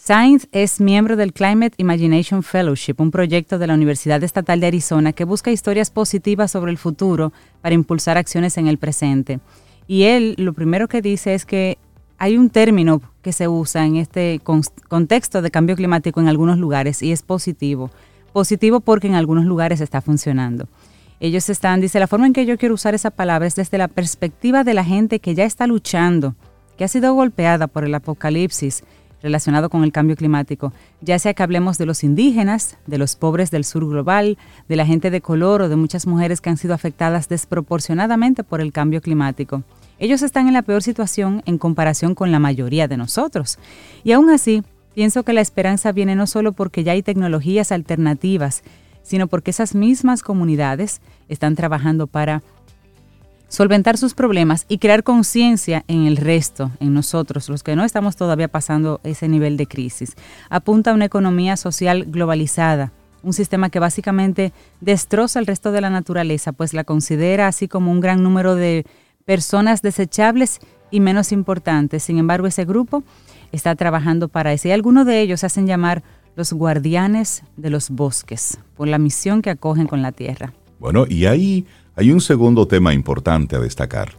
Science 0.05 0.47
es 0.51 0.81
miembro 0.81 1.15
del 1.15 1.31
Climate 1.31 1.75
Imagination 1.77 2.43
Fellowship, 2.43 2.95
un 2.97 3.09
proyecto 3.09 3.57
de 3.57 3.67
la 3.67 3.73
Universidad 3.73 4.21
Estatal 4.21 4.59
de 4.59 4.67
Arizona 4.67 5.13
que 5.13 5.23
busca 5.23 5.49
historias 5.49 5.91
positivas 5.91 6.51
sobre 6.51 6.71
el 6.71 6.77
futuro 6.77 7.31
para 7.61 7.75
impulsar 7.75 8.17
acciones 8.17 8.57
en 8.57 8.67
el 8.67 8.77
presente. 8.77 9.39
Y 9.87 10.03
él 10.03 10.35
lo 10.37 10.51
primero 10.51 10.89
que 10.89 11.01
dice 11.01 11.35
es 11.35 11.45
que 11.45 11.77
hay 12.17 12.37
un 12.37 12.49
término 12.49 13.01
que 13.21 13.31
se 13.31 13.47
usa 13.47 13.85
en 13.85 13.95
este 13.95 14.41
contexto 14.89 15.41
de 15.41 15.51
cambio 15.51 15.75
climático 15.75 16.19
en 16.19 16.27
algunos 16.27 16.57
lugares 16.57 17.01
y 17.01 17.11
es 17.11 17.21
positivo 17.21 17.89
positivo 18.33 18.81
porque 18.81 19.07
en 19.07 19.15
algunos 19.15 19.45
lugares 19.45 19.79
está 19.79 20.01
funcionando. 20.01 20.67
Ellos 21.19 21.49
están, 21.49 21.79
dice, 21.79 21.99
la 21.99 22.07
forma 22.07 22.27
en 22.27 22.33
que 22.33 22.45
yo 22.45 22.57
quiero 22.57 22.75
usar 22.75 22.95
esa 22.95 23.11
palabra 23.11 23.47
es 23.47 23.55
desde 23.55 23.77
la 23.77 23.87
perspectiva 23.87 24.65
de 24.65 24.73
la 24.73 24.83
gente 24.83 25.19
que 25.19 25.35
ya 25.35 25.45
está 25.45 25.67
luchando, 25.67 26.35
que 26.77 26.83
ha 26.83 26.89
sido 26.89 27.13
golpeada 27.13 27.67
por 27.67 27.85
el 27.85 27.95
apocalipsis 27.95 28.83
relacionado 29.21 29.69
con 29.69 29.85
el 29.85 29.93
cambio 29.93 30.17
climático, 30.17 30.73
ya 30.99 31.17
sea 31.17 31.33
que 31.33 31.41
hablemos 31.41 31.77
de 31.77 31.85
los 31.85 32.03
indígenas, 32.03 32.77
de 32.85 32.97
los 32.97 33.15
pobres 33.15 33.51
del 33.51 33.63
sur 33.63 33.87
global, 33.87 34.37
de 34.67 34.75
la 34.75 34.85
gente 34.85 35.09
de 35.11 35.21
color 35.21 35.61
o 35.61 35.69
de 35.69 35.77
muchas 35.77 36.05
mujeres 36.05 36.41
que 36.41 36.49
han 36.49 36.57
sido 36.57 36.73
afectadas 36.73 37.29
desproporcionadamente 37.29 38.43
por 38.43 38.59
el 38.59 38.73
cambio 38.73 39.01
climático. 39.01 39.63
Ellos 39.97 40.21
están 40.23 40.47
en 40.47 40.53
la 40.53 40.63
peor 40.63 40.83
situación 40.83 41.41
en 41.45 41.57
comparación 41.57 42.15
con 42.15 42.33
la 42.33 42.39
mayoría 42.39 42.89
de 42.89 42.97
nosotros. 42.97 43.59
Y 44.03 44.11
aún 44.11 44.29
así, 44.29 44.63
Pienso 44.93 45.23
que 45.23 45.33
la 45.33 45.41
esperanza 45.41 45.91
viene 45.91 46.15
no 46.15 46.27
solo 46.27 46.51
porque 46.51 46.83
ya 46.83 46.91
hay 46.91 47.01
tecnologías 47.01 47.71
alternativas, 47.71 48.63
sino 49.01 49.27
porque 49.27 49.51
esas 49.51 49.75
mismas 49.75 50.21
comunidades 50.21 51.01
están 51.29 51.55
trabajando 51.55 52.07
para 52.07 52.43
solventar 53.47 53.97
sus 53.97 54.15
problemas 54.15 54.65
y 54.67 54.79
crear 54.79 55.03
conciencia 55.03 55.83
en 55.87 56.05
el 56.05 56.17
resto, 56.17 56.71
en 56.79 56.93
nosotros, 56.93 57.49
los 57.49 57.61
que 57.61 57.75
no 57.75 57.83
estamos 57.83 58.15
todavía 58.15 58.47
pasando 58.47 58.99
ese 59.03 59.27
nivel 59.27 59.57
de 59.57 59.67
crisis. 59.67 60.15
Apunta 60.49 60.89
a 60.89 60.93
una 60.95 61.05
economía 61.05 61.55
social 61.55 62.05
globalizada, 62.07 62.91
un 63.21 63.33
sistema 63.33 63.69
que 63.69 63.79
básicamente 63.79 64.53
destroza 64.81 65.39
el 65.39 65.45
resto 65.45 65.71
de 65.71 65.81
la 65.81 65.89
naturaleza, 65.89 66.51
pues 66.51 66.73
la 66.73 66.83
considera 66.83 67.47
así 67.47 67.67
como 67.67 67.91
un 67.91 67.99
gran 67.99 68.23
número 68.23 68.55
de 68.55 68.85
personas 69.25 69.81
desechables 69.81 70.59
y 70.89 70.99
menos 70.99 71.31
importantes. 71.31 72.03
Sin 72.03 72.17
embargo, 72.17 72.47
ese 72.47 72.65
grupo 72.65 73.03
está 73.53 73.75
trabajando 73.75 74.27
para 74.27 74.51
eso 74.51 74.67
y 74.67 74.71
algunos 74.71 75.05
de 75.05 75.21
ellos 75.21 75.39
se 75.39 75.45
hacen 75.45 75.67
llamar 75.67 76.03
los 76.35 76.51
guardianes 76.51 77.43
de 77.55 77.69
los 77.69 77.89
bosques 77.89 78.57
por 78.75 78.87
la 78.87 78.97
misión 78.97 79.41
que 79.41 79.51
acogen 79.51 79.87
con 79.87 80.01
la 80.01 80.11
tierra. 80.11 80.53
Bueno, 80.79 81.05
y 81.07 81.27
ahí 81.27 81.65
hay 81.95 82.11
un 82.11 82.19
segundo 82.19 82.67
tema 82.67 82.93
importante 82.93 83.55
a 83.55 83.59
destacar, 83.59 84.13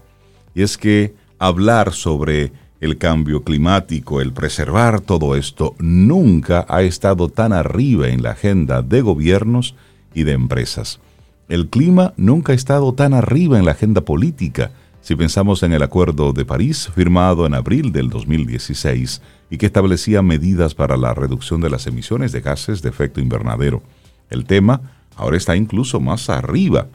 y 0.54 0.62
es 0.62 0.78
que 0.78 1.14
hablar 1.38 1.92
sobre 1.92 2.52
el 2.80 2.96
cambio 2.98 3.42
climático, 3.42 4.20
el 4.20 4.32
preservar 4.32 5.00
todo 5.00 5.36
esto, 5.36 5.74
nunca 5.78 6.64
ha 6.68 6.82
estado 6.82 7.28
tan 7.28 7.52
arriba 7.52 8.08
en 8.08 8.22
la 8.22 8.30
agenda 8.32 8.82
de 8.82 9.00
gobiernos 9.00 9.74
y 10.14 10.22
de 10.22 10.32
empresas. 10.32 11.00
El 11.48 11.68
clima 11.68 12.14
nunca 12.16 12.52
ha 12.52 12.54
estado 12.54 12.92
tan 12.94 13.14
arriba 13.14 13.58
en 13.58 13.64
la 13.64 13.72
agenda 13.72 14.02
política 14.02 14.70
si 15.04 15.16
pensamos 15.16 15.62
en 15.62 15.74
el 15.74 15.82
Acuerdo 15.82 16.32
de 16.32 16.46
París 16.46 16.88
firmado 16.94 17.44
en 17.44 17.52
abril 17.52 17.92
del 17.92 18.08
2016 18.08 19.20
y 19.50 19.58
que 19.58 19.66
establecía 19.66 20.22
medidas 20.22 20.74
para 20.74 20.96
la 20.96 21.12
reducción 21.12 21.60
de 21.60 21.68
las 21.68 21.86
emisiones 21.86 22.32
de 22.32 22.40
gases 22.40 22.80
de 22.80 22.88
efecto 22.88 23.20
invernadero. 23.20 23.82
El 24.30 24.46
tema 24.46 24.80
ahora 25.14 25.36
está 25.36 25.56
incluso 25.56 26.00
más 26.00 26.30
arriba. 26.30 26.86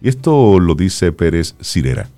Esto 0.00 0.58
lo 0.58 0.74
dice 0.76 1.12
Pérez 1.12 1.56
Cirera. 1.60 2.08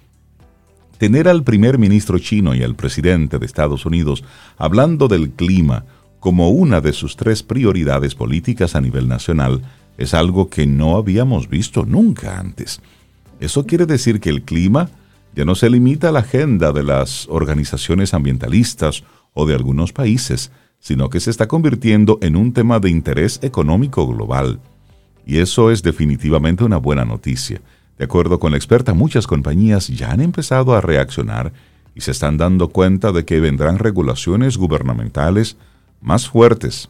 Tener 0.99 1.27
al 1.27 1.43
primer 1.43 1.79
ministro 1.79 2.21
chino 2.21 2.55
y 2.55 2.63
al 2.63 2.77
presidente 2.77 3.41
de 3.41 3.47
Estados 3.47 3.85
Unidos 3.85 4.23
hablando 4.57 5.09
del 5.09 5.31
clima 5.31 5.85
como 6.21 6.51
una 6.51 6.81
de 6.81 6.93
sus 6.93 7.17
tres 7.17 7.43
prioridades 7.43 8.15
políticas 8.15 8.77
a 8.77 8.81
nivel 8.81 9.09
nacional 9.09 9.63
es 9.99 10.15
algo 10.15 10.49
que 10.49 10.69
no 10.69 10.97
habíamos 10.97 11.49
visto 11.49 11.85
nunca 11.85 12.39
antes. 12.39 12.81
Eso 13.41 13.67
quiere 13.67 13.87
decir 13.87 14.21
que 14.21 14.31
el 14.31 14.43
clima 14.43 14.91
ya 15.35 15.45
no 15.45 15.55
se 15.55 15.71
limita 15.71 16.09
a 16.09 16.13
la 16.13 16.21
agenda 16.21 16.73
de 16.73 16.83
las 16.83 17.29
organizaciones 17.29 18.15
ambientalistas 18.15 19.05
o 19.33 19.47
de 19.47 19.55
algunos 19.55 19.93
países, 19.93 20.51
sino 20.81 21.09
que 21.11 21.21
se 21.21 21.31
está 21.31 21.47
convirtiendo 21.47 22.19
en 22.23 22.37
un 22.37 22.53
tema 22.53 22.81
de 22.81 22.91
interés 22.91 23.39
económico 23.43 24.07
global. 24.07 24.61
Y 25.27 25.39
eso 25.39 25.71
es 25.71 25.83
definitivamente 25.83 26.65
una 26.65 26.79
buena 26.79 27.05
noticia. 27.05 27.61
De 27.99 28.05
acuerdo 28.05 28.41
con 28.41 28.53
la 28.53 28.57
experta, 28.57 28.95
muchas 28.95 29.27
compañías 29.27 29.89
ya 29.89 30.11
han 30.11 30.21
empezado 30.21 30.75
a 30.75 30.81
reaccionar 30.81 31.53
y 31.95 32.01
se 32.01 32.11
están 32.13 32.39
dando 32.39 32.69
cuenta 32.69 33.13
de 33.13 33.25
que 33.25 33.41
vendrán 33.41 33.79
regulaciones 33.79 34.57
gubernamentales 34.57 35.57
más 36.01 36.29
fuertes. 36.29 36.89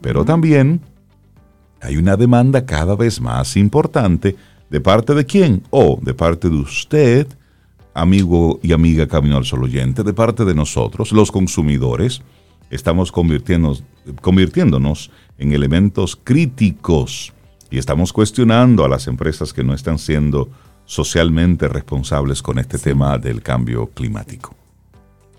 Pero 0.00 0.24
también 0.24 0.80
hay 1.80 1.96
una 1.96 2.16
demanda 2.16 2.64
cada 2.64 2.94
vez 2.94 3.20
más 3.20 3.56
importante 3.56 4.36
de 4.70 4.80
parte 4.80 5.14
de 5.14 5.26
quién 5.26 5.62
o 5.70 5.98
de 6.00 6.14
parte 6.14 6.48
de 6.48 6.56
usted 6.56 7.26
amigo 7.94 8.58
y 8.62 8.72
amiga 8.72 9.06
Camino 9.06 9.36
al 9.36 9.44
Sol 9.44 9.64
oyente, 9.64 10.02
de 10.02 10.12
parte 10.12 10.44
de 10.44 10.54
nosotros, 10.54 11.12
los 11.12 11.30
consumidores, 11.30 12.22
estamos 12.70 13.12
convirtiéndonos, 13.12 13.84
convirtiéndonos 14.20 15.10
en 15.38 15.52
elementos 15.52 16.16
críticos 16.16 17.32
y 17.70 17.78
estamos 17.78 18.12
cuestionando 18.12 18.84
a 18.84 18.88
las 18.88 19.06
empresas 19.06 19.52
que 19.52 19.64
no 19.64 19.74
están 19.74 19.98
siendo 19.98 20.48
socialmente 20.84 21.68
responsables 21.68 22.42
con 22.42 22.58
este 22.58 22.78
tema 22.78 23.16
del 23.16 23.42
cambio 23.42 23.86
climático. 23.86 24.54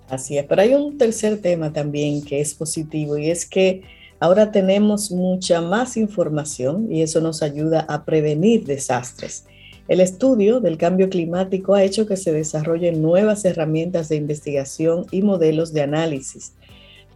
Así 0.10 0.38
es, 0.38 0.46
pero 0.46 0.62
hay 0.62 0.74
un 0.74 0.98
tercer 0.98 1.42
tema 1.42 1.74
también 1.74 2.24
que 2.24 2.40
es 2.40 2.54
positivo 2.54 3.18
y 3.18 3.30
es 3.30 3.46
que 3.46 3.84
ahora 4.20 4.52
tenemos 4.52 5.12
mucha 5.12 5.62
más 5.62 5.98
información 5.98 6.92
y 6.92 7.02
eso 7.02 7.22
nos 7.22 7.42
ayuda 7.44 7.86
a 7.90 8.06
prevenir 8.06 8.66
desastres. 8.66 9.46
El 9.88 10.00
estudio 10.00 10.62
del 10.62 10.80
cambio 10.80 11.10
climático 11.10 11.76
ha 11.76 11.84
hecho 11.84 12.08
que 12.08 12.18
se 12.18 12.32
desarrollen 12.32 13.04
nuevas 13.04 13.46
herramientas 13.46 14.10
de 14.10 14.16
investigación 14.16 15.06
y 15.12 15.22
modelos 15.22 15.74
de 15.74 15.82
análisis. 15.82 16.54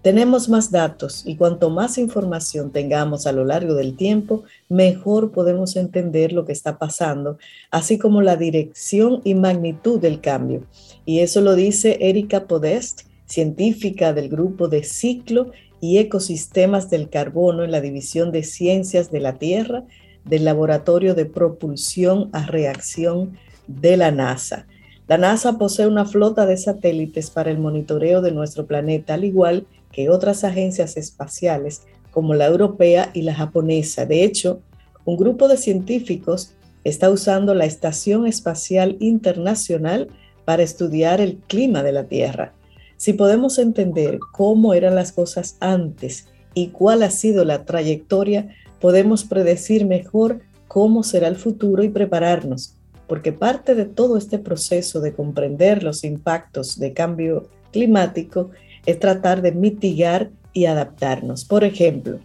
Tenemos 0.03 0.47
más 0.49 0.69
datos 0.71 1.23
y 1.25 1.36
cuanto 1.36 1.71
más 1.71 1.97
información 1.97 2.71
tengamos 2.71 3.25
a 3.25 3.32
lo 3.32 3.43
largo 3.43 3.73
del 3.73 3.97
tiempo, 3.97 4.43
mejor 4.69 5.32
podemos 5.32 5.75
entender 5.75 6.32
lo 6.32 6.45
que 6.45 6.53
está 6.53 6.77
pasando, 6.77 7.39
así 7.71 7.97
como 7.97 8.21
la 8.21 8.38
dirección 8.38 9.21
y 9.23 9.34
magnitud 9.34 9.99
del 9.99 10.21
cambio. 10.21 10.63
Y 11.05 11.19
eso 11.19 11.41
lo 11.41 11.55
dice 11.55 11.97
Erika 11.99 12.45
Podest, 12.45 13.01
científica 13.25 14.13
del 14.13 14.29
grupo 14.29 14.67
de 14.67 14.84
ciclo 14.84 15.51
y 15.82 15.97
ecosistemas 15.97 16.89
del 16.89 17.10
carbono 17.10 17.63
en 17.63 17.71
la 17.71 17.82
División 17.82 18.32
de 18.32 18.43
Ciencias 18.43 19.12
de 19.12 19.19
la 19.19 19.39
Tierra 19.39 19.86
del 20.29 20.45
Laboratorio 20.45 21.15
de 21.15 21.25
Propulsión 21.25 22.29
a 22.33 22.45
Reacción 22.45 23.37
de 23.67 23.97
la 23.97 24.11
NASA. 24.11 24.67
La 25.07 25.17
NASA 25.17 25.57
posee 25.57 25.87
una 25.87 26.05
flota 26.05 26.45
de 26.45 26.55
satélites 26.55 27.31
para 27.31 27.49
el 27.49 27.57
monitoreo 27.57 28.21
de 28.21 28.31
nuestro 28.31 28.67
planeta, 28.67 29.15
al 29.15 29.23
igual 29.23 29.65
que 29.91 30.09
otras 30.09 30.43
agencias 30.43 30.97
espaciales 30.97 31.81
como 32.11 32.35
la 32.35 32.45
europea 32.45 33.09
y 33.13 33.23
la 33.23 33.33
japonesa. 33.33 34.05
De 34.05 34.23
hecho, 34.23 34.61
un 35.05 35.17
grupo 35.17 35.47
de 35.47 35.57
científicos 35.57 36.53
está 36.83 37.09
usando 37.09 37.55
la 37.55 37.65
Estación 37.65 38.27
Espacial 38.27 38.97
Internacional 38.99 40.09
para 40.45 40.61
estudiar 40.61 41.21
el 41.21 41.37
clima 41.37 41.81
de 41.81 41.91
la 41.91 42.03
Tierra. 42.03 42.53
Si 42.97 43.13
podemos 43.13 43.57
entender 43.57 44.19
cómo 44.31 44.73
eran 44.75 44.93
las 44.93 45.11
cosas 45.11 45.57
antes 45.59 46.27
y 46.53 46.67
cuál 46.67 47.01
ha 47.01 47.09
sido 47.09 47.45
la 47.45 47.65
trayectoria 47.65 48.49
podemos 48.79 49.23
predecir 49.23 49.85
mejor 49.85 50.41
cómo 50.67 51.03
será 51.03 51.27
el 51.27 51.35
futuro 51.35 51.83
y 51.83 51.89
prepararnos, 51.89 52.75
porque 53.07 53.31
parte 53.31 53.75
de 53.75 53.85
todo 53.85 54.17
este 54.17 54.39
proceso 54.39 55.01
de 55.01 55.13
comprender 55.13 55.83
los 55.83 56.03
impactos 56.03 56.77
de 56.79 56.93
cambio 56.93 57.49
climático 57.71 58.51
es 58.85 58.99
tratar 58.99 59.41
de 59.41 59.51
mitigar 59.51 60.29
y 60.53 60.65
adaptarnos. 60.65 61.45
Por 61.45 61.63
ejemplo, 61.63 62.19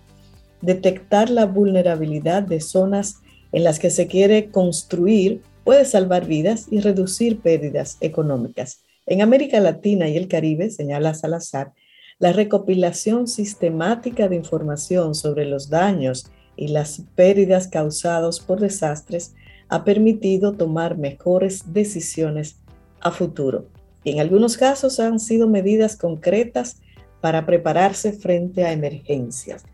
detectar 0.61 1.31
la 1.31 1.47
vulnerabilidad 1.47 2.43
de 2.43 2.61
zonas 2.61 3.17
en 3.53 3.65
las 3.65 3.79
que 3.79 3.91
se 3.91 4.07
quiere 4.07 4.51
construir 4.51 5.43
puede 5.65 5.85
salvar 5.85 6.27
vidas 6.27 6.67
y 6.71 6.81
reducir 6.81 7.41
pérdidas 7.41 7.97
económicas. 8.01 8.83
En 9.07 9.23
América 9.23 9.61
Latina 9.61 10.09
y 10.09 10.17
el 10.17 10.29
Caribe, 10.29 10.71
señala 10.71 11.15
Salazar, 11.15 11.73
la 12.19 12.33
recopilación 12.33 13.27
sistemática 13.27 14.29
de 14.29 14.37
información 14.37 15.15
sobre 15.15 15.45
los 15.47 15.69
daños 15.69 16.27
y 16.57 16.69
las 16.69 17.03
pérdidas 17.15 17.69
causadas 17.69 18.41
por 18.41 18.61
desastres 18.61 19.35
ha 19.69 19.85
permitido 19.85 20.53
tomar 20.53 20.97
mejores 20.97 21.73
decisiones 21.73 22.57
a 23.01 23.11
futuro. 23.11 23.67
Y 24.05 24.13
en 24.13 24.21
algunos 24.21 24.57
casos 24.57 25.01
han 25.01 25.19
sido 25.19 25.49
medidas 25.49 25.97
concretas 25.97 26.77
para 27.21 27.47
prepararse 27.47 28.13
frente 28.13 28.65
a 28.65 28.73
emergencias. 28.73 29.65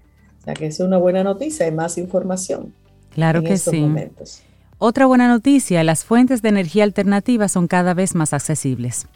O 0.41 0.45
sea 0.45 0.55
que 0.55 0.67
es 0.67 0.81
una 0.81 0.99
buena 0.99 1.25
noticia, 1.25 1.67
hay 1.67 1.73
más 1.73 1.99
información. 1.99 2.73
Claro 3.11 3.43
que 3.43 3.59
sí. 3.59 3.85
Otra 4.79 5.05
buena 5.05 5.29
noticia, 5.29 5.85
las 5.85 6.05
fuentes 6.05 6.41
de 6.41 6.49
energía 6.49 6.85
alternativa 6.85 7.49
son 7.49 7.67
cada 7.67 7.93
vez 7.93 8.15
más 8.15 8.33
accesibles. 8.33 9.07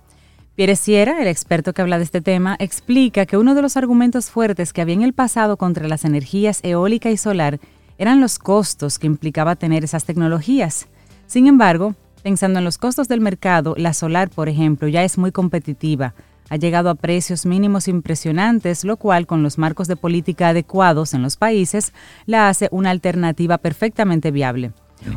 Pierre 0.55 0.77
Sierra, 0.77 1.21
el 1.21 1.27
experto 1.27 1.73
que 1.73 1.83
habla 1.83 1.99
de 1.99 2.05
este 2.05 2.21
tema, 2.21 2.55
explica 2.61 3.27
que 3.27 3.37
uno 3.37 3.57
de 3.57 3.63
los 3.63 3.77
argumentos 3.77 4.31
fuertes 4.31 4.73
que 4.73 4.83
había 4.83 4.95
en 4.95 5.03
el 5.03 5.13
pasado 5.13 5.57
contra 5.57 5.89
las 5.89 6.05
energías 6.05 6.61
eólica 6.63 7.11
y 7.11 7.17
solar 7.17 7.59
eran 7.99 8.21
los 8.21 8.39
costos 8.39 9.01
que 9.01 9.09
implicaba 9.09 9.57
tener 9.57 9.83
esas 9.83 10.05
tecnologías. 10.05 10.87
Sin 11.27 11.49
embargo, 11.49 11.97
pensando 12.23 12.61
en 12.61 12.65
los 12.65 12.79
costos 12.79 13.09
del 13.09 13.21
mercado, 13.21 13.75
la 13.77 13.95
solar, 13.95 14.31
por 14.31 14.49
ejemplo, 14.49 14.87
ya 14.87 15.03
es 15.03 15.19
muy 15.19 15.33
competitiva. 15.33 16.15
Ha 16.51 16.57
llegado 16.57 16.89
a 16.89 16.95
precios 16.95 17.47
mínimos 17.47 17.89
impresionantes, 17.89 18.85
lo 18.85 18.97
cual, 18.97 19.27
con 19.27 19.43
los 19.43 19.59
marcos 19.59 19.89
de 19.89 19.97
política 19.97 20.51
adecuados 20.51 21.15
en 21.15 21.23
los 21.23 21.37
países, 21.37 21.93
la 22.27 22.49
hace 22.49 22.69
una 22.71 22.91
alternativa 22.91 23.59
perfectamente 23.59 24.31
viable. 24.31 24.71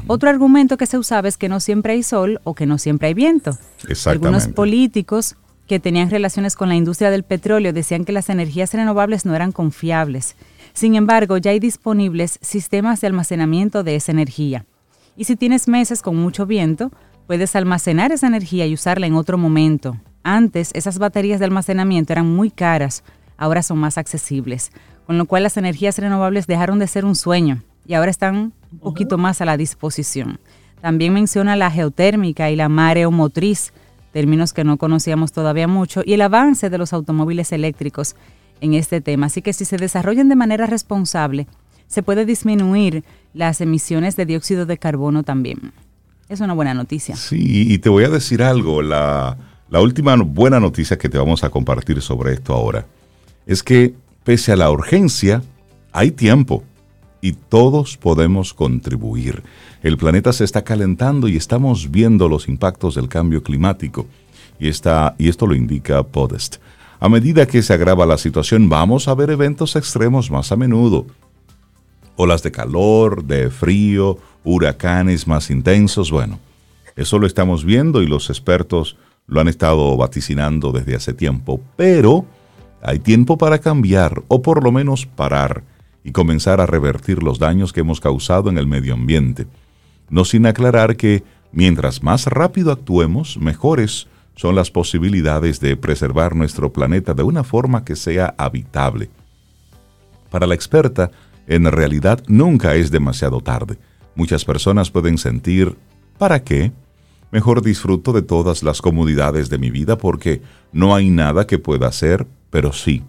Otro 0.08 0.30
argumento 0.30 0.78
que 0.78 0.86
se 0.86 0.98
usaba 0.98 1.28
es 1.28 1.38
que 1.38 1.50
no 1.50 1.60
siempre 1.60 1.94
hay 1.94 2.04
sol 2.04 2.40
o 2.44 2.54
que 2.54 2.66
no 2.66 2.78
siempre 2.78 3.10
hay 3.10 3.14
viento. 3.14 3.58
Algunos 4.06 4.48
políticos 4.48 5.36
que 5.68 5.80
tenían 5.80 6.10
relaciones 6.10 6.56
con 6.56 6.70
la 6.70 6.76
industria 6.76 7.12
del 7.12 7.24
petróleo 7.24 7.74
decían 7.74 8.06
que 8.06 8.14
las 8.14 8.30
energías 8.30 8.74
renovables 8.74 9.26
no 9.26 9.36
eran 9.36 9.52
confiables. 9.52 10.36
Sin 10.74 10.96
embargo, 10.96 11.38
ya 11.38 11.52
hay 11.52 11.60
disponibles 11.60 12.40
sistemas 12.42 13.02
de 13.02 13.08
almacenamiento 13.08 13.84
de 13.84 13.96
esa 13.96 14.12
energía. 14.12 14.66
Y 15.16 15.26
si 15.26 15.36
tienes 15.36 15.68
meses 15.68 16.02
con 16.02 16.16
mucho 16.16 16.46
viento, 16.46 16.92
puedes 17.26 17.56
almacenar 17.56 18.12
esa 18.12 18.28
energía 18.28 18.66
y 18.66 18.74
usarla 18.74 19.08
en 19.08 19.16
otro 19.16 19.38
momento. 19.38 19.98
Antes, 20.24 20.72
esas 20.74 21.00
baterías 21.00 21.40
de 21.40 21.46
almacenamiento 21.46 22.14
eran 22.14 22.34
muy 22.34 22.50
caras, 22.50 23.04
ahora 23.38 23.64
son 23.64 23.78
más 23.80 23.98
accesibles, 23.98 24.72
con 25.06 25.18
lo 25.18 25.26
cual 25.26 25.44
las 25.44 25.58
energías 25.58 25.98
renovables 25.98 26.48
dejaron 26.48 26.80
de 26.80 26.88
ser 26.88 27.06
un 27.06 27.16
sueño 27.16 27.64
y 27.86 27.94
ahora 27.94 28.12
están 28.12 28.54
un 28.72 28.80
poquito 28.80 29.18
más 29.18 29.42
a 29.42 29.46
la 29.46 29.58
disposición. 29.58 30.40
También 30.82 31.14
menciona 31.14 31.56
la 31.56 31.72
geotérmica 31.72 32.52
y 32.52 32.56
la 32.56 32.70
mareomotriz, 32.70 33.74
términos 34.12 34.54
que 34.54 34.64
no 34.64 34.78
conocíamos 34.78 35.32
todavía 35.32 35.68
mucho, 35.68 36.02
y 36.06 36.14
el 36.14 36.22
avance 36.22 36.70
de 36.70 36.78
los 36.78 36.94
automóviles 36.94 37.52
eléctricos 37.52 38.16
en 38.62 38.74
este 38.74 39.02
tema. 39.02 39.28
Así 39.28 39.42
que 39.42 39.54
si 39.54 39.66
se 39.66 39.78
desarrollan 39.78 40.30
de 40.30 40.36
manera 40.36 40.66
responsable, 40.66 41.48
se 41.88 42.04
puede 42.04 42.26
disminuir 42.26 43.04
las 43.34 43.62
emisiones 43.62 44.16
de 44.16 44.26
dióxido 44.26 44.66
de 44.66 44.78
carbono 44.78 45.24
también. 45.24 45.72
Es 46.30 46.42
una 46.42 46.54
buena 46.54 46.74
noticia. 46.74 47.16
Sí, 47.16 47.72
y 47.72 47.78
te 47.80 47.90
voy 47.90 48.04
a 48.04 48.10
decir 48.10 48.44
algo, 48.44 48.82
la, 48.82 49.38
la 49.70 49.82
última 49.82 50.16
buena 50.16 50.60
noticia 50.60 50.98
que 50.98 51.10
te 51.10 51.18
vamos 51.18 51.44
a 51.44 51.50
compartir 51.50 52.02
sobre 52.02 52.34
esto 52.34 52.54
ahora 52.54 52.86
es 53.46 53.64
que 53.64 53.94
pese 54.24 54.52
a 54.52 54.58
la 54.58 54.70
urgencia, 54.70 55.42
hay 55.94 56.12
tiempo 56.12 56.64
y 57.22 57.34
todos 57.34 57.98
podemos 57.98 58.54
contribuir. 58.54 59.44
El 59.84 59.98
planeta 59.98 60.34
se 60.34 60.44
está 60.44 60.64
calentando 60.64 61.28
y 61.28 61.36
estamos 61.36 61.92
viendo 61.92 62.28
los 62.28 62.48
impactos 62.48 62.96
del 62.96 63.08
cambio 63.08 63.44
climático 63.44 64.06
y, 64.60 64.68
está, 64.70 65.16
y 65.18 65.30
esto 65.30 65.48
lo 65.48 65.56
indica 65.56 66.04
Podest. 66.04 66.58
A 67.00 67.10
medida 67.10 67.46
que 67.46 67.62
se 67.62 67.74
agrava 67.74 68.06
la 68.06 68.18
situación, 68.18 68.70
vamos 68.70 69.08
a 69.08 69.14
ver 69.14 69.30
eventos 69.30 69.76
extremos 69.76 70.32
más 70.32 70.52
a 70.52 70.56
menudo. 70.56 71.06
Olas 72.16 72.42
de 72.42 72.52
calor, 72.52 73.24
de 73.24 73.52
frío, 73.52 74.18
huracanes 74.44 75.28
más 75.28 75.52
intensos, 75.52 76.10
bueno, 76.10 76.40
eso 76.96 77.20
lo 77.20 77.28
estamos 77.28 77.64
viendo 77.64 78.02
y 78.02 78.08
los 78.08 78.32
expertos 78.32 78.98
lo 79.28 79.40
han 79.40 79.48
estado 79.48 79.96
vaticinando 79.96 80.72
desde 80.72 80.96
hace 80.96 81.14
tiempo, 81.14 81.62
pero 81.76 82.26
hay 82.82 82.98
tiempo 82.98 83.38
para 83.38 83.60
cambiar 83.60 84.24
o 84.28 84.42
por 84.42 84.64
lo 84.64 84.72
menos 84.72 85.06
parar 85.06 85.64
y 86.08 86.14
comenzar 86.14 86.62
a 86.62 86.66
revertir 86.66 87.22
los 87.22 87.38
daños 87.38 87.74
que 87.74 87.82
hemos 87.82 88.00
causado 88.00 88.50
en 88.50 88.58
el 88.58 88.66
medio 88.66 88.94
ambiente. 88.94 89.46
No 90.10 90.24
sin 90.24 90.46
aclarar 90.46 90.96
que 90.96 91.26
mientras 91.52 92.02
más 92.02 92.28
rápido 92.28 92.72
actuemos, 92.72 93.38
mejores 93.38 94.08
son 94.38 94.56
las 94.56 94.72
posibilidades 94.72 95.60
de 95.60 95.76
preservar 95.76 96.34
nuestro 96.34 96.72
planeta 96.72 97.14
de 97.14 97.24
una 97.24 97.44
forma 97.44 97.84
que 97.84 97.98
sea 97.98 98.34
habitable. 98.38 99.10
Para 100.32 100.48
la 100.48 100.56
experta, 100.56 101.12
en 101.46 101.70
realidad 101.70 102.24
nunca 102.30 102.76
es 102.76 102.90
demasiado 102.90 103.42
tarde. 103.42 103.78
Muchas 104.16 104.46
personas 104.46 104.90
pueden 104.90 105.18
sentir, 105.18 105.76
¿para 106.18 106.42
qué? 106.42 106.72
Mejor 107.34 107.62
disfruto 107.62 108.14
de 108.14 108.22
todas 108.22 108.64
las 108.64 108.82
comodidades 108.82 109.50
de 109.50 109.58
mi 109.58 109.72
vida 109.72 109.98
porque 109.98 110.42
no 110.72 110.96
hay 110.96 111.10
nada 111.10 111.46
que 111.46 111.60
pueda 111.60 111.88
hacer, 111.88 112.26
pero 112.50 112.72
sí, 112.72 113.04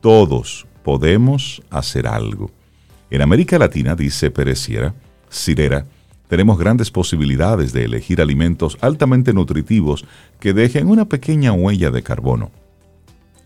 todos 0.00 0.66
podemos 0.90 1.62
hacer 1.70 2.08
algo. 2.08 2.50
En 3.12 3.22
América 3.22 3.60
Latina, 3.60 3.94
dice 3.94 4.28
Pereciera, 4.32 4.92
Cirera, 5.30 5.86
tenemos 6.26 6.58
grandes 6.58 6.90
posibilidades 6.90 7.72
de 7.72 7.84
elegir 7.84 8.20
alimentos 8.20 8.76
altamente 8.80 9.32
nutritivos 9.32 10.04
que 10.40 10.52
dejen 10.52 10.88
una 10.88 11.04
pequeña 11.04 11.52
huella 11.52 11.92
de 11.92 12.02
carbono. 12.02 12.50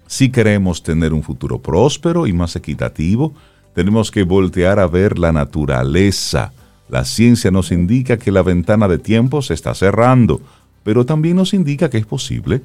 Si 0.07 0.31
queremos 0.31 0.83
tener 0.83 1.13
un 1.13 1.23
futuro 1.23 1.61
próspero 1.61 2.27
y 2.27 2.33
más 2.33 2.57
equitativo, 2.57 3.35
tenemos 3.75 4.11
que 4.11 4.23
voltear 4.23 4.81
a 4.81 4.87
ver 4.87 5.19
la 5.19 5.31
naturaleza. 5.31 6.55
La 6.89 7.05
ciencia 7.05 7.51
nos 7.51 7.73
indica 7.73 8.17
que 8.17 8.33
la 8.33 8.43
ventana 8.43 8.89
de 8.89 8.97
tiempo 8.97 9.43
se 9.43 9.53
está 9.53 9.75
cerrando, 9.75 10.41
pero 10.83 11.05
también 11.05 11.37
nos 11.37 11.53
indica 11.53 11.91
que 11.91 11.99
es 11.99 12.07
posible. 12.07 12.63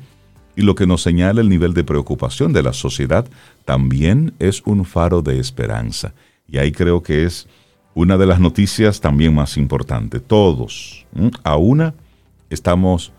Y 0.56 0.62
lo 0.64 0.76
que 0.76 0.88
nos 0.88 1.02
señala 1.02 1.42
el 1.42 1.50
nivel 1.50 1.74
de 1.74 1.84
preocupación 1.84 2.54
de 2.54 2.64
la 2.64 2.74
sociedad 2.74 3.28
también 3.66 4.34
es 4.40 4.62
un 4.66 4.86
faro 4.86 5.22
de 5.22 5.40
esperanza. 5.40 6.14
Y 6.48 6.58
ahí 6.58 6.72
creo 6.72 7.04
que 7.04 7.26
es 7.26 7.48
una 7.94 8.18
de 8.18 8.26
las 8.26 8.40
noticias 8.40 9.00
también 9.02 9.34
más 9.34 9.58
importantes. 9.58 10.22
Todos, 10.26 11.06
a 11.44 11.56
una, 11.56 11.94
estamos 12.50 13.12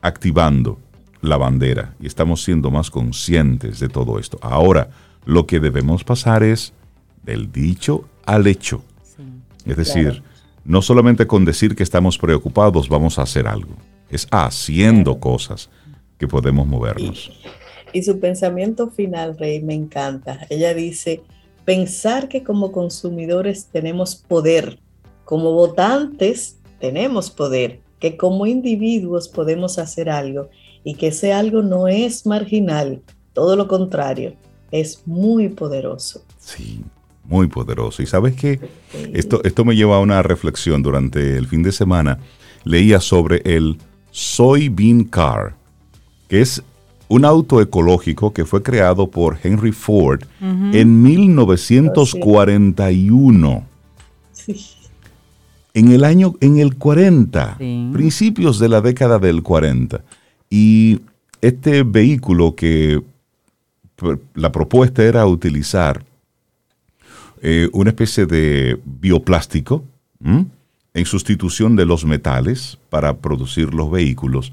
activando 0.00 0.78
la 1.20 1.36
bandera 1.36 1.94
y 2.00 2.06
estamos 2.06 2.42
siendo 2.44 2.70
más 2.70 2.90
conscientes 2.90 3.80
de 3.80 3.88
todo 3.88 4.18
esto. 4.18 4.38
Ahora, 4.42 4.90
lo 5.24 5.46
que 5.46 5.60
debemos 5.60 6.04
pasar 6.04 6.42
es 6.42 6.72
del 7.22 7.50
dicho 7.50 8.08
al 8.24 8.46
hecho. 8.46 8.82
es 9.64 9.76
decir, 9.76 10.22
no 10.64 10.82
solamente 10.82 11.26
con 11.26 11.44
decir 11.44 11.74
que 11.74 11.82
estamos 11.82 12.18
preocupados 12.18 12.88
vamos 12.88 13.18
a 13.18 13.22
hacer 13.22 13.48
algo, 13.48 13.76
es 14.10 14.28
haciendo 14.30 15.18
cosas 15.18 15.68
que 16.18 16.28
podemos 16.28 16.66
movernos. 16.66 17.30
y 17.92 18.02
su 18.02 18.18
pensamiento 18.18 18.90
final, 18.90 19.38
Rey, 19.38 19.62
me 19.62 19.74
encanta. 19.74 20.46
Ella 20.50 20.74
dice, 20.74 21.22
pensar 21.64 22.28
que 22.28 22.42
como 22.42 22.72
consumidores 22.72 23.66
tenemos 23.66 24.16
poder, 24.16 24.78
como 25.24 25.52
votantes 25.52 26.58
tenemos 26.80 27.30
poder, 27.30 27.80
que 27.98 28.16
como 28.16 28.46
individuos 28.46 29.28
podemos 29.28 29.78
hacer 29.78 30.10
algo 30.10 30.48
y 30.84 30.94
que 30.94 31.08
ese 31.08 31.32
algo 31.32 31.62
no 31.62 31.88
es 31.88 32.26
marginal, 32.26 33.02
todo 33.32 33.56
lo 33.56 33.66
contrario, 33.66 34.34
es 34.70 35.02
muy 35.06 35.48
poderoso. 35.48 36.22
Sí, 36.38 36.82
muy 37.24 37.48
poderoso. 37.48 38.02
Y 38.02 38.06
sabes 38.06 38.36
que 38.36 38.60
esto, 39.12 39.42
esto 39.44 39.64
me 39.64 39.74
lleva 39.74 39.96
a 39.96 40.00
una 40.00 40.22
reflexión 40.22 40.82
durante 40.82 41.36
el 41.36 41.46
fin 41.46 41.62
de 41.62 41.72
semana. 41.72 42.18
Leía 42.64 43.00
sobre 43.00 43.42
el 43.44 43.78
Soybean 44.10 45.04
Car, 45.04 45.56
que 46.28 46.40
es 46.40 46.62
un 47.08 47.24
auto 47.24 47.60
ecológico 47.60 48.32
que 48.32 48.44
fue 48.44 48.62
creado 48.62 49.08
por 49.08 49.38
Henry 49.42 49.72
Ford 49.72 50.22
en 50.40 51.02
1941. 51.02 53.66
En 55.74 55.90
el 55.92 56.04
año, 56.04 56.34
en 56.40 56.58
el 56.58 56.76
40, 56.76 57.58
principios 57.92 58.58
de 58.58 58.68
la 58.68 58.80
década 58.80 59.18
del 59.18 59.42
40. 59.42 60.02
Y 60.50 61.00
este 61.40 61.82
vehículo 61.82 62.54
que 62.56 63.02
la 64.34 64.52
propuesta 64.52 65.02
era 65.04 65.26
utilizar 65.26 66.04
eh, 67.42 67.68
una 67.72 67.90
especie 67.90 68.26
de 68.26 68.78
bioplástico 68.84 69.84
en 70.24 71.04
sustitución 71.04 71.76
de 71.76 71.86
los 71.86 72.04
metales 72.04 72.78
para 72.90 73.16
producir 73.18 73.72
los 73.74 73.90
vehículos 73.90 74.52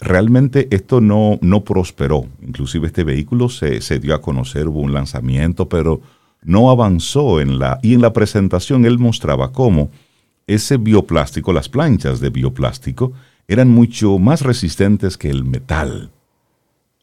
realmente 0.00 0.68
esto 0.70 1.00
no, 1.00 1.38
no 1.40 1.64
prosperó. 1.64 2.26
Inclusive 2.42 2.86
este 2.86 3.04
vehículo 3.04 3.48
se, 3.48 3.80
se, 3.80 3.98
dio 3.98 4.14
a 4.14 4.20
conocer, 4.20 4.68
hubo 4.68 4.80
un 4.80 4.92
lanzamiento, 4.92 5.68
pero 5.68 6.00
no 6.42 6.70
avanzó 6.70 7.40
en 7.40 7.58
la... 7.58 7.78
Y 7.82 7.94
en 7.94 8.02
la 8.02 8.12
presentación 8.12 8.84
él 8.84 8.98
mostraba 8.98 9.52
cómo 9.52 9.90
ese 10.46 10.78
bioplástico, 10.78 11.52
las 11.52 11.68
planchas 11.68 12.20
de 12.20 12.30
bioplástico, 12.30 13.12
eran 13.46 13.68
mucho 13.68 14.18
más 14.18 14.42
resistentes 14.42 15.16
que 15.16 15.30
el 15.30 15.44
metal. 15.44 16.10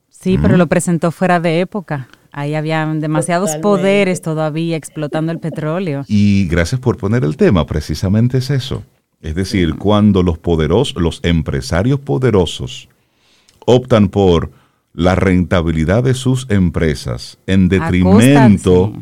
Sí, 0.10 0.38
pero 0.42 0.58
lo 0.58 0.68
presentó 0.68 1.12
fuera 1.12 1.40
de 1.40 1.60
época. 1.60 2.08
Ahí 2.32 2.56
había 2.56 2.86
demasiados 2.86 3.56
poderes 3.58 4.22
todavía 4.22 4.76
explotando 4.76 5.32
el 5.32 5.40
petróleo. 5.40 6.04
Y 6.08 6.48
gracias 6.48 6.82
por 6.82 6.98
poner 6.98 7.24
el 7.24 7.38
tema, 7.38 7.66
precisamente 7.66 8.40
es 8.40 8.50
eso. 8.50 8.84
Es 9.22 9.36
decir, 9.36 9.76
cuando 9.76 10.24
los 10.24 10.38
poderosos, 10.38 11.02
los 11.02 11.20
empresarios 11.24 12.00
poderosos 12.00 12.90
optan 13.66 14.10
por 14.10 14.52
la 14.94 15.16
rentabilidad 15.16 16.04
de 16.04 16.14
sus 16.14 16.50
empresas 16.50 17.38
en 17.48 17.68
detrimento 17.68 18.94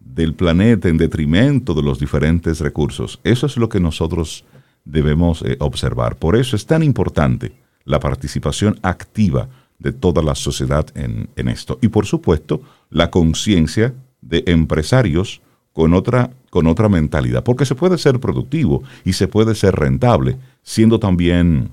del 0.00 0.34
planeta, 0.34 0.88
en 0.88 0.96
detrimento 0.96 1.74
de 1.74 1.82
los 1.82 2.00
diferentes 2.00 2.60
recursos. 2.60 3.20
Eso 3.22 3.46
es 3.46 3.56
lo 3.56 3.68
que 3.68 3.78
nosotros 3.78 4.44
debemos 4.84 5.42
eh, 5.42 5.56
observar. 5.60 6.16
Por 6.16 6.36
eso 6.36 6.56
es 6.56 6.66
tan 6.66 6.82
importante 6.82 7.52
la 7.84 8.00
participación 8.00 8.78
activa 8.82 9.48
de 9.78 9.92
toda 9.92 10.22
la 10.22 10.34
sociedad 10.34 10.86
en, 10.94 11.28
en 11.36 11.48
esto. 11.48 11.78
Y 11.82 11.88
por 11.88 12.06
supuesto, 12.06 12.62
la 12.90 13.10
conciencia 13.10 13.94
de 14.20 14.42
empresarios 14.46 15.42
con 15.72 15.92
otra, 15.92 16.30
con 16.56 16.68
otra 16.68 16.88
mentalidad, 16.88 17.44
porque 17.44 17.66
se 17.66 17.74
puede 17.74 17.98
ser 17.98 18.18
productivo 18.18 18.82
y 19.04 19.12
se 19.12 19.28
puede 19.28 19.54
ser 19.54 19.74
rentable, 19.74 20.38
siendo 20.62 20.98
también 20.98 21.68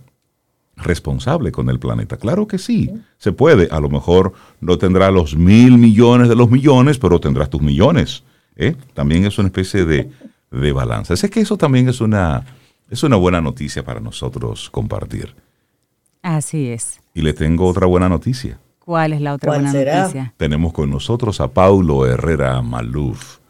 responsable 0.75 1.53
con 1.53 1.69
el 1.69 1.79
planeta. 1.79 2.17
Claro 2.17 2.47
que 2.47 2.57
sí, 2.57 2.91
se 3.17 3.31
puede. 3.31 3.69
A 3.71 3.79
lo 3.79 3.87
mejor 3.87 4.33
no 4.59 4.77
tendrá 4.77 5.09
los 5.09 5.37
mil 5.37 5.77
millones 5.77 6.27
de 6.27 6.35
los 6.35 6.51
millones, 6.51 6.97
pero 6.97 7.21
tendrás 7.21 7.49
tus 7.49 7.61
millones. 7.61 8.25
¿eh? 8.57 8.75
También 8.93 9.25
es 9.25 9.39
una 9.39 9.47
especie 9.47 9.85
de, 9.85 10.09
de 10.51 10.71
balance. 10.73 11.15
Sé 11.15 11.29
que 11.29 11.39
eso 11.39 11.55
también 11.55 11.87
es 11.87 12.01
una, 12.01 12.43
es 12.89 13.03
una 13.03 13.15
buena 13.15 13.39
noticia 13.39 13.85
para 13.85 14.01
nosotros 14.01 14.69
compartir. 14.69 15.33
Así 16.21 16.67
es. 16.67 16.99
Y 17.13 17.21
le 17.21 17.31
tengo 17.31 17.69
otra 17.69 17.87
buena 17.87 18.09
noticia. 18.09 18.59
¿Cuál 18.79 19.13
es 19.13 19.21
la 19.21 19.35
otra 19.35 19.53
buena 19.53 19.71
noticia? 19.71 20.33
Tenemos 20.35 20.73
con 20.73 20.89
nosotros 20.89 21.39
a 21.39 21.47
Paulo 21.47 22.05
Herrera 22.05 22.61
Maluf 22.61 23.42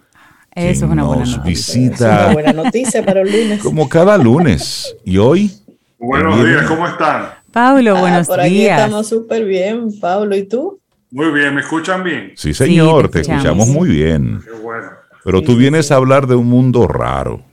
eso 0.55 0.85
es 0.85 0.91
una 0.91 1.03
buena 1.03 1.25
noticia. 1.25 1.43
visita. 1.43 2.25
una 2.25 2.33
buena 2.33 2.53
noticia 2.53 3.05
para 3.05 3.21
el 3.21 3.31
lunes. 3.31 3.61
Como 3.61 3.89
cada 3.89 4.17
lunes. 4.17 4.95
Y 5.03 5.17
hoy. 5.17 5.51
Buenos 5.97 6.45
días, 6.45 6.65
¿cómo 6.67 6.87
están? 6.87 7.29
Pablo, 7.51 7.95
ah, 7.95 8.01
buenos 8.01 8.27
por 8.27 8.41
aquí 8.41 8.65
estamos 8.65 9.07
súper 9.07 9.45
bien, 9.45 9.99
Pablo, 9.99 10.35
¿y 10.35 10.43
tú? 10.43 10.79
Muy 11.11 11.31
bien, 11.31 11.53
¿me 11.53 11.61
escuchan 11.61 12.03
bien? 12.03 12.33
Sí, 12.35 12.53
señor, 12.53 13.09
te, 13.09 13.21
escuchamos. 13.21 13.67
muy 13.67 13.89
bien. 13.89 14.41
Qué 14.43 14.51
bueno. 14.51 14.89
Pero 15.23 15.41
tú 15.43 15.55
vienes 15.55 15.91
a 15.91 15.95
hablar 15.95 16.25
de 16.25 16.35
un 16.35 16.47
mundo 16.47 16.87
raro. 16.87 17.43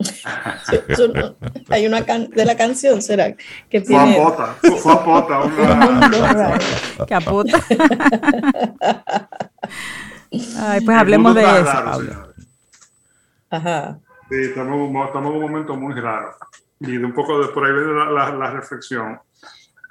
hay 1.68 1.86
una 1.86 2.00
de 2.00 2.44
la 2.44 2.56
canción, 2.56 3.00
¿será? 3.00 3.34
Que 3.70 3.80
tiene... 3.80 4.14
Fue 4.14 4.22
a 4.22 4.24
pota, 4.24 4.56
fue 4.60 4.92
a 4.92 5.04
pota. 5.04 5.40
Una... 7.00 7.06
Capota. 7.06 7.62
Ay, 10.58 10.80
pues 10.84 10.96
hablemos 10.96 11.34
de 11.34 11.42
eso, 11.42 11.84
Pablo. 11.84 12.34
Ajá. 13.50 13.98
Sí, 14.30 14.36
estamos, 14.40 15.06
estamos, 15.06 15.30
en 15.30 15.36
un 15.36 15.40
momento 15.42 15.76
muy 15.76 15.94
raro. 16.00 16.34
Y 16.80 16.96
de 16.96 17.04
un 17.04 17.12
poco 17.12 17.38
de 17.40 17.48
por 17.52 17.64
ahí 17.64 17.72
viene 17.72 17.92
la, 17.92 18.50
reflexión. 18.50 19.20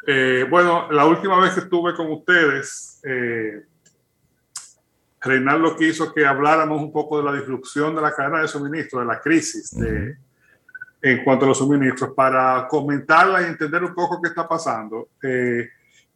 Eh, 0.07 0.45
bueno, 0.49 0.91
la 0.91 1.05
última 1.05 1.39
vez 1.39 1.53
que 1.53 1.59
estuve 1.61 1.95
con 1.95 2.11
ustedes, 2.11 2.99
eh, 3.03 3.65
Reinaldo 5.21 5.75
quiso 5.75 6.11
que 6.11 6.25
habláramos 6.25 6.81
un 6.81 6.91
poco 6.91 7.19
de 7.19 7.23
la 7.23 7.37
disrupción 7.37 7.95
de 7.95 8.01
la 8.01 8.11
cadena 8.11 8.41
de 8.41 8.47
suministro, 8.47 9.01
de 9.01 9.05
la 9.05 9.21
crisis 9.21 9.77
de, 9.79 10.17
en 11.03 11.23
cuanto 11.23 11.45
a 11.45 11.49
los 11.49 11.59
suministros, 11.59 12.13
para 12.15 12.67
comentarla 12.67 13.43
y 13.43 13.45
entender 13.45 13.83
un 13.83 13.93
poco 13.93 14.19
qué 14.19 14.29
está 14.29 14.47
pasando. 14.47 15.09
Eh, 15.21 15.69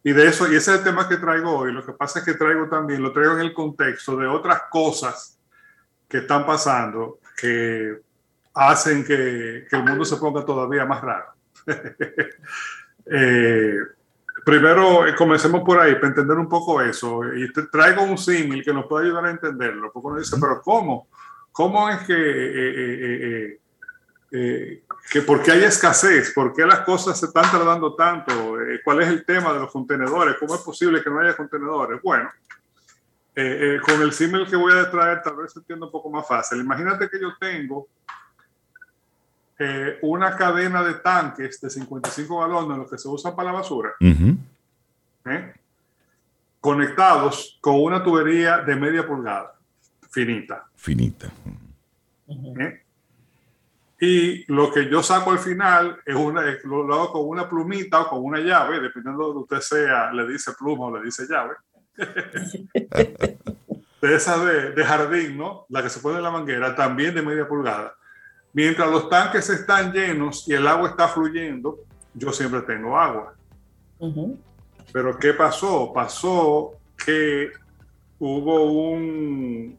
y 0.06 0.14
de 0.14 0.28
eso, 0.28 0.46
y 0.46 0.56
ese 0.56 0.72
es 0.72 0.78
el 0.78 0.84
tema 0.84 1.10
que 1.10 1.18
traigo 1.18 1.58
hoy. 1.58 1.74
Lo 1.74 1.84
que 1.84 1.94
pasa 1.94 2.20
es 2.20 2.26
que 2.26 2.36
traigo 2.36 2.70
también, 2.70 3.02
lo 3.02 3.12
traigo 3.12 3.34
en 3.34 3.40
el 3.40 3.56
contexto 3.56 4.16
de 4.16 4.28
otras 4.28 4.62
cosas 4.70 5.40
que 6.08 6.20
están 6.20 6.46
pasando 6.46 7.18
que 7.36 8.02
hacen 8.54 9.04
que, 9.04 9.66
que 9.68 9.76
el 9.76 9.84
mundo 9.84 10.06
se 10.06 10.18
ponga 10.18 10.46
todavía 10.46 10.86
más 10.86 11.02
raro. 11.02 11.26
eh, 13.08 13.78
primero 14.46 15.08
eh, 15.08 15.16
comencemos 15.16 15.64
por 15.64 15.80
ahí 15.80 15.96
para 15.96 16.10
entender 16.10 16.38
un 16.38 16.50
poco 16.50 16.84
eso. 16.84 17.22
Y 17.34 17.52
te 17.52 17.64
traigo 17.64 18.04
un 18.04 18.20
símil 18.20 18.64
que 18.64 18.74
nos 18.74 18.86
puede 18.86 19.08
ayudar 19.08 19.26
a 19.26 19.32
entenderlo. 19.32 19.92
Porque 19.92 20.08
uno 20.08 20.20
dice, 20.20 20.38
pero 20.40 20.62
¿cómo? 20.62 21.08
¿Cómo 21.52 21.90
es 21.90 22.04
que, 22.04 22.14
eh, 22.16 23.60
eh, 24.36 24.84
que 25.10 25.22
por 25.22 25.42
qué 25.42 25.52
hay 25.52 25.64
escasez? 25.64 26.34
¿Por 26.34 26.54
qué 26.54 26.66
las 26.66 26.82
cosas 26.82 27.20
se 27.20 27.28
están 27.28 27.50
tardando 27.52 27.96
tanto? 27.96 28.58
¿Cuál 28.84 29.02
es 29.02 29.08
el 29.08 29.24
tema 29.24 29.54
de 29.54 29.60
los 29.60 29.72
contenedores? 29.72 30.36
¿Cómo 30.40 30.56
es 30.56 30.62
posible 30.62 31.02
que 31.02 31.10
no 31.10 31.20
haya 31.20 31.36
contenedores? 31.36 32.02
Bueno, 32.02 32.30
con 33.34 34.02
el 34.02 34.12
símil 34.12 34.48
que 34.48 34.56
voy 34.56 34.74
a 34.74 34.90
traer 34.90 35.22
tal 35.22 35.38
vez 35.38 35.54
se 35.54 35.60
entienda 35.60 35.86
un 35.86 35.92
poco 35.92 36.10
más 36.10 36.28
fácil. 36.28 36.60
Imagínate 36.60 37.10
que 37.10 37.20
yo 37.20 37.36
tengo 37.40 37.88
eh, 39.58 40.00
una 40.02 40.36
cadena 40.36 40.84
de 40.84 40.96
tanques 40.96 41.62
de 41.62 41.70
55 41.70 42.42
galones, 42.42 42.78
los 42.78 42.90
que 42.90 42.98
se 42.98 43.08
usan 43.08 43.34
para 43.34 43.54
la 43.54 43.60
basura, 43.60 43.94
¿eh? 44.02 45.54
conectados 46.60 47.58
con 47.62 47.82
una 47.82 48.04
tubería 48.04 48.58
de 48.58 48.76
media 48.76 49.08
pulgada, 49.08 49.56
finita. 50.10 50.68
Finita. 50.76 51.32
¿Eh? 52.28 52.84
Y 54.00 54.52
lo 54.52 54.72
que 54.72 54.90
yo 54.90 55.02
saco 55.02 55.32
al 55.32 55.40
final 55.40 55.98
es 56.06 56.16
una, 56.16 56.42
lo, 56.64 56.94
hago 56.94 57.12
con 57.14 57.28
una 57.28 57.50
plumita 57.50 58.02
o 58.02 58.10
con 58.10 58.24
una 58.24 58.40
llave, 58.40 58.82
dependiendo 58.82 59.28
de 59.28 59.34
que 59.34 59.40
usted 59.40 59.60
sea, 59.62 60.12
le 60.12 60.28
dice 60.28 60.52
pluma 60.58 60.88
o 60.88 60.98
le 60.98 61.06
dice 61.06 61.26
llave. 61.28 61.56
de 64.02 64.16
esa 64.16 64.38
de, 64.44 64.72
de, 64.72 64.84
jardín, 64.84 65.38
¿no? 65.38 65.66
La 65.70 65.82
que 65.82 65.90
se 65.90 66.02
pone 66.02 66.18
en 66.18 66.24
la 66.24 66.32
manguera, 66.32 66.76
también 66.76 67.16
de 67.16 67.22
media 67.22 67.48
pulgada. 67.48 67.96
Mientras 68.52 68.90
los 68.90 69.10
tanques 69.10 69.50
están 69.50 69.92
llenos 69.92 70.48
y 70.48 70.54
el 70.54 70.68
agua 70.68 70.90
está 70.90 71.08
fluyendo, 71.08 71.80
yo 72.14 72.32
siempre 72.32 72.62
tengo 72.62 72.98
agua. 72.98 73.34
Pero 74.92 75.18
¿qué 75.18 75.34
pasó? 75.34 75.92
Pasó 75.94 76.72
que 77.06 77.52
hubo 78.20 78.92
un, 78.92 79.78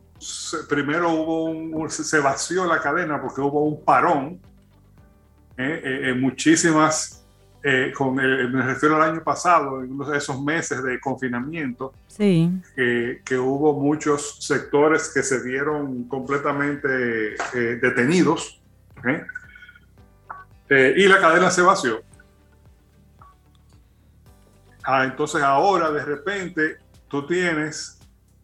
primero 0.68 1.10
hubo 1.10 1.44
un, 1.44 1.90
se 1.90 2.18
vació 2.18 2.64
la 2.64 2.80
cadena 2.80 3.20
porque 3.20 3.40
hubo 3.40 3.64
un 3.64 3.84
parón 3.84 4.40
¿eh? 5.56 5.80
Eh, 5.84 6.10
en 6.10 6.20
muchísimas, 6.20 7.24
eh, 7.62 7.92
con 7.96 8.14
me 8.14 8.62
refiero 8.62 8.96
al 8.96 9.10
año 9.10 9.22
pasado, 9.22 9.82
en 9.82 9.98
esos 10.14 10.42
meses 10.42 10.82
de 10.82 10.98
confinamiento, 11.00 11.92
sí. 12.06 12.50
que 12.74 13.38
hubo 13.38 13.80
muchos 13.80 14.38
sectores 14.40 15.10
que 15.12 15.22
se 15.22 15.42
vieron 15.42 16.04
completamente 16.08 17.36
detenidos 17.80 18.60
eh, 20.68 20.94
y 20.96 21.06
la 21.06 21.20
cadena 21.20 21.50
se 21.50 21.62
vació. 21.62 22.02
Ah, 24.82 25.04
entonces 25.04 25.42
ahora 25.42 25.90
de 25.90 26.04
repente 26.04 26.78
tú 27.08 27.26
tienes, 27.26 27.95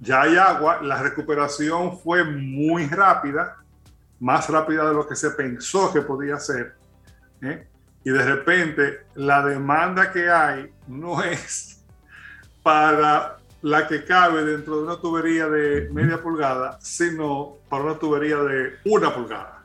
ya 0.03 0.23
hay 0.23 0.37
agua, 0.37 0.83
la 0.83 1.01
recuperación 1.01 1.97
fue 1.97 2.25
muy 2.25 2.89
rápida, 2.89 3.59
más 4.19 4.49
rápida 4.49 4.89
de 4.89 4.95
lo 4.95 5.07
que 5.07 5.15
se 5.15 5.31
pensó 5.31 5.93
que 5.93 6.01
podía 6.01 6.41
ser. 6.41 6.75
¿eh? 7.41 7.69
Y 8.03 8.11
de 8.11 8.25
repente 8.25 9.07
la 9.15 9.47
demanda 9.47 10.11
que 10.11 10.29
hay 10.29 10.73
no 10.89 11.23
es 11.23 11.85
para 12.65 13.39
la 13.63 13.87
que 13.87 14.05
cabe 14.05 14.45
dentro 14.45 14.79
de 14.79 14.83
una 14.83 14.97
tubería 14.97 15.49
de 15.49 15.89
media 15.93 16.21
pulgada, 16.21 16.79
sino 16.81 17.59
para 17.69 17.85
una 17.85 17.95
tubería 17.95 18.39
de 18.39 18.79
una 18.85 19.15
pulgada. 19.15 19.63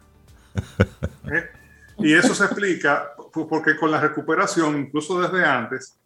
¿Eh? 1.31 1.49
Y 1.97 2.13
eso 2.13 2.35
se 2.35 2.45
explica 2.45 3.11
porque 3.49 3.75
con 3.75 3.89
la 3.89 3.99
recuperación, 3.99 4.77
incluso 4.77 5.19
desde 5.19 5.43
antes, 5.43 5.97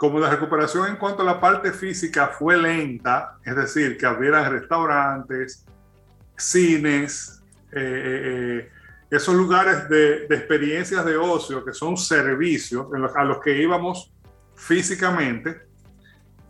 como 0.00 0.18
la 0.18 0.30
recuperación 0.30 0.88
en 0.88 0.96
cuanto 0.96 1.20
a 1.20 1.26
la 1.26 1.38
parte 1.38 1.72
física 1.72 2.28
fue 2.28 2.56
lenta, 2.56 3.36
es 3.44 3.54
decir, 3.54 3.98
que 3.98 4.06
abrieran 4.06 4.50
restaurantes, 4.50 5.66
cines, 6.38 7.42
eh, 7.70 8.62
eh, 8.64 8.70
esos 9.10 9.34
lugares 9.34 9.90
de, 9.90 10.24
experiencias 10.24 11.04
de 11.04 11.18
ocio 11.18 11.62
que 11.62 11.74
son 11.74 11.98
servicios 11.98 12.86
a 13.14 13.24
los 13.24 13.40
que 13.40 13.60
íbamos 13.60 14.10
físicamente, 14.54 15.66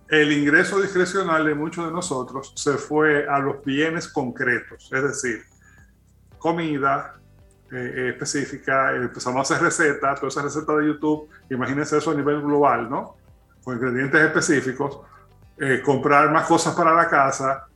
el 0.08 0.30
ingreso 0.30 0.80
discrecional 0.80 1.44
de 1.44 1.56
muchos 1.56 1.86
de 1.86 1.92
nosotros 1.92 2.52
se 2.54 2.74
fue 2.74 3.26
a 3.26 3.40
los 3.40 3.64
bienes 3.64 4.06
concretos, 4.06 4.88
es 4.92 5.02
decir, 5.02 5.42
comida, 6.38 7.20
eh, 7.72 7.94
eh, 7.96 8.08
específica, 8.10 8.94
empezamos 8.94 9.38
a 9.38 9.54
hacer 9.54 9.64
recetas, 9.64 10.20
todas 10.20 10.34
esas 10.34 10.44
recetas 10.44 10.76
de 10.76 10.86
YouTube, 10.86 11.28
imagínense 11.50 11.98
eso 11.98 12.12
a 12.12 12.14
nivel 12.14 12.42
global, 12.42 12.88
¿no? 12.88 13.19
Con 13.64 13.76
ingredientes 13.76 14.20
específicos, 14.20 15.00
eh, 15.58 15.82
comprar 15.84 16.30
más 16.30 16.46
cosas 16.46 16.74
para 16.74 16.94
la 16.94 17.08
casa. 17.08 17.66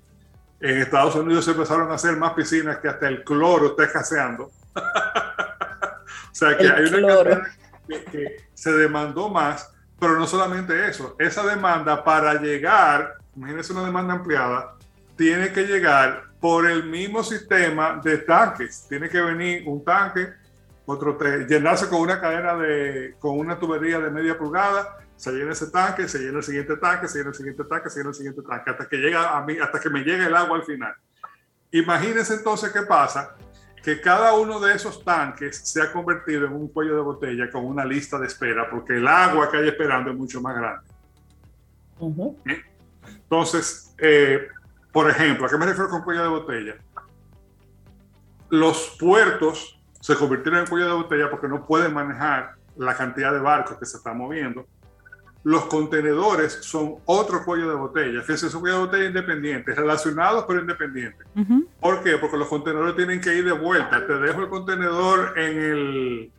En 0.61 0.79
Estados 0.79 1.14
Unidos 1.16 1.44
se 1.44 1.51
empezaron 1.51 1.90
a 1.90 1.94
hacer 1.94 2.16
más 2.16 2.33
piscinas 2.33 2.79
que 2.79 2.88
hasta 2.88 3.09
el 3.09 3.23
cloro 3.23 3.68
está 3.68 3.85
escaseando. 3.85 4.44
o 4.75 6.35
sea 6.35 6.57
que 6.57 6.68
hay 6.68 6.85
una 6.85 7.42
que, 7.87 8.05
que 8.05 8.37
se 8.55 8.73
demandó 8.73 9.29
más, 9.29 9.70
pero 9.99 10.18
no 10.18 10.27
solamente 10.27 10.88
eso, 10.88 11.16
esa 11.18 11.44
demanda 11.44 12.03
para 12.03 12.35
llegar, 12.40 13.16
imagínense 13.37 13.73
una 13.73 13.85
demanda 13.85 14.14
ampliada, 14.14 14.75
tiene 15.16 15.53
que 15.53 15.64
llegar 15.64 16.25
por 16.44 16.66
el 16.66 16.85
mismo 16.85 17.23
sistema 17.23 18.01
de 18.05 18.18
tanques. 18.18 18.87
Tiene 18.87 19.09
que 19.09 19.20
venir 19.20 19.66
un 19.66 19.83
tanque, 19.83 20.29
otro 20.85 21.18
llenarse 21.49 21.88
con 21.88 22.01
una 22.01 22.20
cadena 22.20 22.55
de, 22.55 23.14
con 23.18 23.38
una 23.38 23.59
tubería 23.59 23.99
de 23.99 24.11
media 24.11 24.37
pulgada, 24.37 24.99
se 25.16 25.33
llena 25.33 25.53
ese 25.53 25.70
tanque, 25.70 26.09
se 26.09 26.18
llena 26.18 26.38
el 26.38 26.44
siguiente 26.44 26.77
tanque, 26.77 27.09
se 27.09 27.18
llena 27.18 27.31
el 27.31 27.37
siguiente 27.37 27.64
tanque, 27.64 27.90
se 27.90 27.98
llena 27.98 28.11
el 28.11 28.14
siguiente 28.14 28.42
tanque, 28.42 28.70
hasta 28.70 28.88
que 28.88 28.96
llega 28.96 29.37
a 29.37 29.44
mí, 29.44 29.59
hasta 29.59 29.81
que 29.81 29.90
me 29.90 30.00
llegue 30.00 30.27
el 30.27 30.35
agua 30.35 30.59
al 30.59 30.64
final. 30.64 30.94
Imagínense 31.70 32.35
entonces 32.35 32.72
qué 32.72 32.83
pasa, 32.83 33.37
que 33.83 34.00
cada 34.00 34.35
uno 34.35 34.61
de 34.61 34.74
esos 34.74 35.05
tanques 35.05 35.59
se 35.59 35.83
ha 35.83 35.92
convertido 35.92 36.46
en 36.46 36.53
un 36.55 36.68
cuello 36.68 36.96
de 36.96 37.03
botella 37.03 37.50
con 37.50 37.64
una 37.66 37.85
lista 37.85 38.18
de 38.18 38.27
espera, 38.27 38.68
porque 38.70 38.96
el 38.96 39.07
agua 39.07 39.50
que 39.50 39.59
hay 39.59 39.68
esperando 39.68 40.11
es 40.11 40.16
mucho 40.16 40.40
más 40.40 40.57
grande. 40.57 40.87
¿Eh? 42.46 42.62
Entonces, 43.07 43.94
eh, 43.98 44.48
por 44.92 45.11
ejemplo, 45.11 45.46
¿a 45.46 45.50
qué 45.50 45.59
me 45.59 45.66
refiero 45.66 45.90
con 45.90 46.03
cuello 46.03 46.22
de 46.22 46.29
botella? 46.29 46.74
Los 48.48 48.96
puertos 48.98 49.81
se 50.00 50.14
convirtieron 50.16 50.61
en 50.61 50.66
cuello 50.66 50.87
de 50.87 50.92
botella 50.92 51.31
porque 51.31 51.48
no 51.48 51.66
pueden 51.66 51.92
manejar 51.92 52.55
la 52.77 52.96
cantidad 52.96 53.33
de 53.33 53.40
barcos 53.40 53.79
que 53.79 53.87
se 53.87 53.96
están 53.96 54.18
moviendo. 54.18 54.66
Los 55.44 55.66
contenedores 55.66 56.59
son 56.62 56.97
otro 57.05 57.45
cuello 57.45 57.68
de 57.68 57.76
botella. 57.76 58.20
Fíjense, 58.22 58.47
es 58.47 58.55
un 58.55 58.62
cuello 58.62 58.78
de 58.78 58.84
botella 58.86 59.05
independiente, 59.07 59.74
relacionados 59.74 60.45
pero 60.49 60.61
independientes. 60.61 61.26
¿Por 61.80 62.03
qué? 62.03 62.18
Porque 62.18 62.36
los 62.36 62.49
contenedores 62.49 62.97
tienen 62.97 63.20
que 63.20 63.34
ir 63.34 63.45
de 63.45 63.53
vuelta. 63.53 64.07
Te 64.07 64.14
dejo 64.14 64.40
el 64.40 64.49
contenedor 64.49 65.38
en 65.38 65.59
el, 65.59 66.32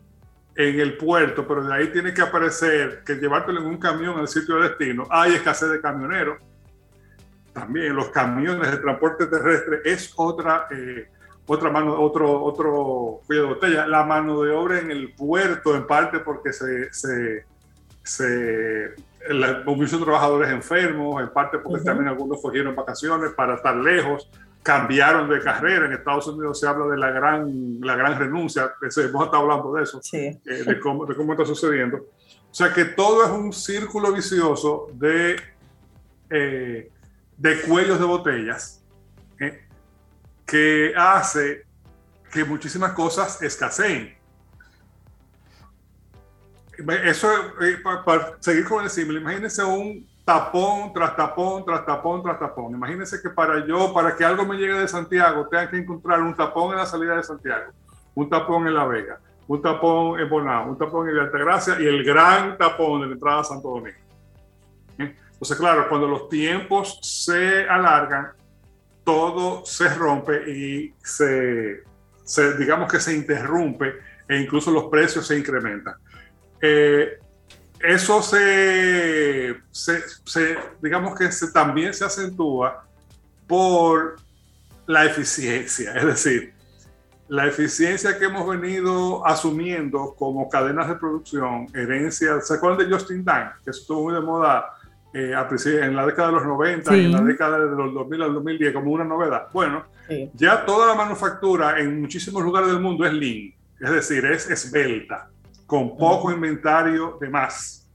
en 0.55 0.79
el 0.79 0.97
puerto, 0.97 1.47
pero 1.47 1.63
de 1.63 1.73
ahí 1.73 1.87
tiene 1.91 2.13
que 2.13 2.21
aparecer 2.21 3.03
que 3.05 3.15
llevártelo 3.15 3.61
en 3.61 3.67
un 3.67 3.77
camión 3.77 4.19
al 4.19 4.27
sitio 4.27 4.55
de 4.55 4.69
destino. 4.69 5.07
Hay 5.09 5.33
escasez 5.33 5.69
de 5.69 5.79
camioneros 5.79 6.37
también 7.55 7.95
los 7.95 8.09
camiones 8.09 8.69
de 8.69 8.77
transporte 8.79 9.27
terrestre 9.27 9.79
es 9.85 10.11
otra, 10.17 10.67
eh, 10.71 11.07
otra 11.47 11.71
mano, 11.71 11.97
otro, 11.97 12.43
otro 12.43 13.21
cuello 13.25 13.43
de 13.43 13.47
botella. 13.47 13.87
La 13.87 14.03
mano 14.03 14.41
de 14.41 14.51
obra 14.51 14.79
en 14.79 14.91
el 14.91 15.13
puerto, 15.13 15.73
en 15.73 15.87
parte 15.87 16.19
porque 16.19 16.51
se, 16.51 16.93
se, 16.93 17.45
se 18.05 18.95
muchos 19.65 20.03
trabajadores 20.03 20.51
enfermos, 20.51 21.21
en 21.21 21.29
parte 21.29 21.57
porque 21.57 21.83
también 21.83 22.07
algunos 22.07 22.39
cogieron 22.41 22.75
vacaciones 22.75 23.31
para 23.31 23.55
estar 23.55 23.75
lejos. 23.75 24.29
cambiaron 24.61 25.29
de 25.29 25.41
carrera. 25.41 25.85
En 25.85 25.93
Estados 25.93 26.27
Unidos 26.27 26.59
se 26.59 26.67
habla 26.67 26.87
de 26.87 26.97
la 26.97 27.11
gran, 27.11 27.79
la 27.81 27.95
gran 27.95 28.17
renuncia, 28.17 28.73
hemos 28.81 29.25
estado 29.25 29.37
hablando 29.37 29.73
de 29.73 29.83
eso, 29.83 30.01
eh, 30.11 30.39
de, 30.43 30.79
cómo, 30.79 31.05
de, 31.05 31.15
cómo, 31.15 31.33
está 31.33 31.45
sucediendo. 31.45 31.97
O 31.97 32.53
sea 32.53 32.73
que 32.73 32.85
todo 32.85 33.23
es 33.23 33.29
un 33.29 33.53
círculo 33.53 34.11
vicioso 34.11 34.87
de, 34.93 35.35
eh, 36.29 36.89
de 37.37 37.61
cuellos 37.61 37.99
de 37.99 38.05
botellas 38.05 38.83
eh, 39.39 39.67
que 40.45 40.93
hace 40.97 41.65
que 42.31 42.43
muchísimas 42.43 42.93
cosas 42.93 43.41
escaseen. 43.41 44.15
Eso, 47.03 47.29
para, 47.83 48.03
para 48.03 48.37
seguir 48.39 48.65
con 48.65 48.83
el 48.83 48.89
símbolo, 48.89 49.19
imagínense 49.19 49.63
un 49.63 50.07
tapón 50.25 50.91
tras 50.91 51.15
tapón, 51.15 51.63
tras 51.63 51.85
tapón, 51.85 52.23
tras 52.23 52.39
tapón. 52.39 52.73
Imagínense 52.73 53.21
que 53.21 53.29
para 53.29 53.65
yo, 53.65 53.93
para 53.93 54.15
que 54.15 54.25
algo 54.25 54.45
me 54.45 54.57
llegue 54.57 54.73
de 54.73 54.87
Santiago, 54.87 55.47
tenga 55.47 55.69
que 55.69 55.77
encontrar 55.77 56.21
un 56.21 56.35
tapón 56.35 56.71
en 56.71 56.77
la 56.77 56.85
salida 56.85 57.15
de 57.15 57.23
Santiago, 57.23 57.71
un 58.15 58.27
tapón 58.27 58.67
en 58.67 58.73
La 58.73 58.85
Vega, 58.85 59.19
un 59.47 59.61
tapón 59.61 60.19
en 60.19 60.27
Bonao, 60.27 60.69
un 60.69 60.77
tapón 60.77 61.07
en 61.07 61.17
Altagracia 61.17 61.79
y 61.79 61.85
el 61.85 62.03
gran 62.03 62.57
tapón 62.57 63.01
de 63.01 63.07
la 63.07 63.13
entrada 63.13 63.41
a 63.41 63.43
Santo 63.43 63.69
Domingo. 63.69 63.99
¿Eh? 64.97 65.15
Entonces, 65.31 65.57
claro, 65.57 65.87
cuando 65.87 66.07
los 66.07 66.27
tiempos 66.27 66.99
se 67.03 67.69
alargan, 67.69 68.31
todo 69.03 69.63
se 69.63 69.93
rompe 69.93 70.49
y 70.49 70.95
se, 71.03 71.83
se 72.23 72.57
digamos 72.57 72.91
que 72.91 72.99
se 72.99 73.13
interrumpe 73.13 73.93
e 74.27 74.39
incluso 74.39 74.71
los 74.71 74.85
precios 74.85 75.27
se 75.27 75.37
incrementan. 75.37 75.93
Eh, 76.61 77.19
eso 77.79 78.21
se, 78.21 79.55
se, 79.71 80.57
digamos 80.81 81.17
que 81.17 81.31
se, 81.31 81.51
también 81.51 81.93
se 81.93 82.05
acentúa 82.05 82.85
por 83.47 84.15
la 84.87 85.05
eficiencia, 85.05 85.93
es 85.93 86.05
decir, 86.05 86.53
la 87.27 87.47
eficiencia 87.47 88.17
que 88.17 88.25
hemos 88.25 88.47
venido 88.47 89.25
asumiendo 89.25 90.15
como 90.17 90.47
cadenas 90.49 90.87
de 90.87 90.95
producción, 90.95 91.67
herencia, 91.73 92.39
¿se 92.41 92.53
acuerdan 92.53 92.87
de 92.87 92.93
Justin 92.93 93.25
Time? 93.25 93.49
Que 93.63 93.71
estuvo 93.71 94.03
muy 94.03 94.13
de 94.13 94.21
moda 94.21 94.65
eh, 95.13 95.33
en 95.81 95.95
la 95.95 96.05
década 96.05 96.27
de 96.27 96.33
los 96.35 96.45
90 96.45 96.97
y 96.97 97.05
en 97.05 97.11
la 97.11 97.21
década 97.21 97.59
de 97.59 97.75
los 97.75 97.93
2000 97.93 98.21
al 98.21 98.33
2010 98.33 98.73
como 98.73 98.91
una 98.91 99.03
novedad. 99.03 99.47
Bueno, 99.53 99.85
ya 100.33 100.65
toda 100.65 100.87
la 100.87 100.95
manufactura 100.95 101.79
en 101.79 102.01
muchísimos 102.01 102.43
lugares 102.43 102.69
del 102.69 102.79
mundo 102.79 103.05
es 103.05 103.13
lean, 103.13 103.53
es 103.79 103.91
decir, 103.91 104.25
es 104.25 104.49
esbelta 104.49 105.29
con 105.65 105.97
poco 105.97 106.31
inventario 106.31 107.17
de 107.19 107.29
más. 107.29 107.89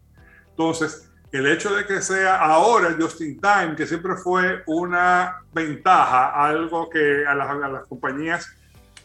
Entonces, 0.51 1.11
el 1.33 1.47
hecho 1.47 1.75
de 1.75 1.87
que 1.87 2.03
sea 2.03 2.37
ahora 2.37 2.97
just 2.99 3.21
in 3.21 3.41
time, 3.41 3.77
que 3.77 3.87
siempre 3.87 4.17
fue 4.17 4.63
una 4.67 5.43
ventaja, 5.53 6.33
algo 6.35 6.91
que 6.91 7.25
a 7.25 7.35
las, 7.35 7.87
compañías 7.87 8.53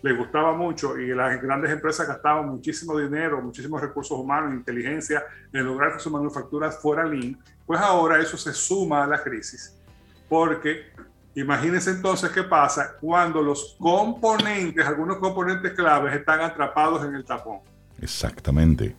les 0.01 0.17
gustaba 0.17 0.53
mucho 0.53 0.97
y 0.97 1.13
las 1.13 1.39
grandes 1.41 1.71
empresas 1.71 2.07
gastaban 2.07 2.47
muchísimo 2.47 2.97
dinero, 2.97 3.41
muchísimos 3.41 3.79
recursos 3.79 4.17
humanos, 4.17 4.53
inteligencia 4.53 5.23
en 5.53 5.65
lograr 5.65 5.93
que 5.93 5.99
su 5.99 6.09
manufactura 6.09 6.71
fuera 6.71 7.05
lean, 7.05 7.39
pues 7.65 7.79
ahora 7.79 8.19
eso 8.19 8.37
se 8.37 8.53
suma 8.53 9.03
a 9.03 9.07
la 9.07 9.21
crisis. 9.21 9.79
Porque 10.27 10.91
imagínense 11.35 11.91
entonces 11.91 12.31
qué 12.31 12.43
pasa 12.43 12.97
cuando 12.99 13.41
los 13.41 13.75
componentes, 13.79 14.85
algunos 14.85 15.17
componentes 15.17 15.73
claves 15.73 16.15
están 16.15 16.41
atrapados 16.41 17.05
en 17.05 17.15
el 17.15 17.23
tapón. 17.23 17.59
Exactamente. 18.01 18.95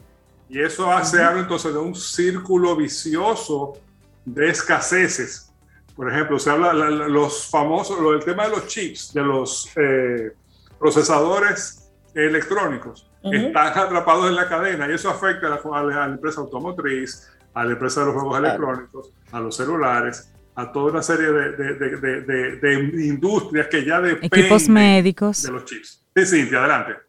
Y 0.49 0.61
eso 0.61 0.90
hace 0.90 1.22
algo 1.22 1.40
entonces 1.40 1.72
de 1.72 1.78
un 1.78 1.94
círculo 1.94 2.76
vicioso 2.76 3.74
de 4.24 4.49
escaseces. 4.49 5.53
Por 5.94 6.11
ejemplo, 6.11 6.38
se 6.38 6.51
habla 6.51 6.72
los 6.72 7.49
famosos, 7.49 7.99
del 7.99 8.24
tema 8.24 8.44
de 8.44 8.51
los 8.51 8.66
chips, 8.66 9.12
de 9.12 9.22
los 9.22 9.70
eh, 9.76 10.32
procesadores 10.78 11.90
electrónicos, 12.14 13.11
están 13.22 13.78
atrapados 13.78 14.28
en 14.28 14.36
la 14.36 14.49
cadena 14.49 14.88
y 14.88 14.92
eso 14.92 15.11
afecta 15.11 15.47
a 15.47 15.82
la, 15.82 16.05
empresa 16.07 16.40
automotriz, 16.40 17.28
a 17.55 17.64
la 17.64 17.72
empresa 17.72 18.01
de 18.01 18.07
los 18.07 18.14
juegos 18.14 18.38
electrónicos, 18.38 19.11
a 19.32 19.40
los 19.40 19.57
celulares, 19.57 20.32
a 20.55 20.70
toda 20.70 20.92
una 20.92 21.03
serie 21.03 21.32
de, 21.32 21.53
de 22.57 23.07
industrias 23.07 23.66
que 23.68 23.84
ya 23.84 24.01
dependen 24.01 24.40
Equipos 24.40 24.68
médicos. 24.68 25.42
de 25.42 25.51
los 25.51 25.64
chips. 25.64 26.05
Sí, 26.14 26.26
Cintia, 26.26 26.61
adelante. 26.61 27.05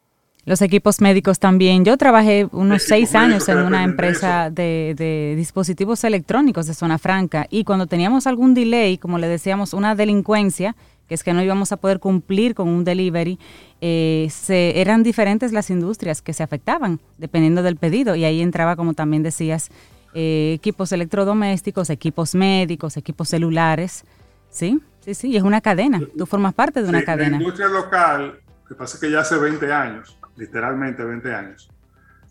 Los 0.48 0.62
equipos 0.62 1.02
médicos 1.02 1.38
también. 1.38 1.84
Yo 1.84 1.98
trabajé 1.98 2.48
unos 2.52 2.82
seis 2.82 3.14
años 3.14 3.46
en 3.50 3.58
una 3.58 3.84
empresa 3.84 4.48
de, 4.48 5.34
dispositivos 5.36 6.02
electrónicos 6.04 6.66
de 6.66 6.72
zona 6.72 6.96
franca 6.96 7.46
y 7.50 7.64
cuando 7.64 7.86
teníamos 7.86 8.26
algún 8.26 8.54
delay, 8.54 8.96
como 8.96 9.18
le 9.18 9.28
decíamos, 9.28 9.74
una 9.74 9.94
delincuencia, 9.94 10.74
que 11.06 11.14
es 11.14 11.22
que 11.22 11.34
no 11.34 11.42
íbamos 11.42 11.72
a 11.72 11.76
poder 11.76 12.00
cumplir 12.00 12.54
con 12.54 12.66
un 12.68 12.82
delivery, 12.82 13.38
eh, 13.82 14.28
se, 14.30 14.80
eran 14.80 15.02
diferentes 15.02 15.52
las 15.52 15.68
industrias 15.68 16.22
que 16.22 16.32
se 16.32 16.42
afectaban 16.42 16.98
dependiendo 17.18 17.62
del 17.62 17.76
pedido 17.76 18.16
y 18.16 18.24
ahí 18.24 18.40
entraba, 18.40 18.74
como 18.74 18.94
también 18.94 19.22
decías, 19.22 19.68
eh, 20.14 20.52
equipos 20.54 20.92
electrodomésticos, 20.92 21.90
equipos 21.90 22.34
médicos, 22.34 22.96
equipos 22.96 23.28
celulares. 23.28 24.02
Sí, 24.48 24.80
sí, 25.00 25.12
sí, 25.12 25.36
es 25.36 25.42
una 25.42 25.60
cadena. 25.60 26.00
Tú 26.16 26.24
formas 26.24 26.54
parte 26.54 26.82
de 26.82 26.88
una 26.88 27.04
cadena. 27.04 27.36
La 27.36 27.36
industria 27.36 27.68
local, 27.68 28.40
que 28.66 28.74
pasa 28.74 28.98
que 28.98 29.10
ya 29.10 29.20
hace 29.20 29.36
20 29.36 29.70
años, 29.70 30.17
literalmente 30.38 31.04
20 31.04 31.34
años. 31.34 31.70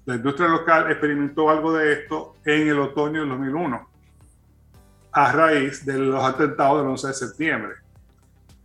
La 0.05 0.16
industria 0.16 0.47
local 0.47 0.89
experimentó 0.89 1.49
algo 1.49 1.74
de 1.74 1.91
esto 1.91 2.36
en 2.45 2.70
el 2.70 2.80
otoño 2.80 3.20
del 3.22 3.30
2001, 3.30 3.89
a 5.12 5.32
raíz 5.34 5.86
de 5.86 5.97
los 5.97 6.24
atentados 6.24 6.80
del 6.80 6.88
11 6.91 7.08
de 7.08 7.14
septiembre, 7.14 7.74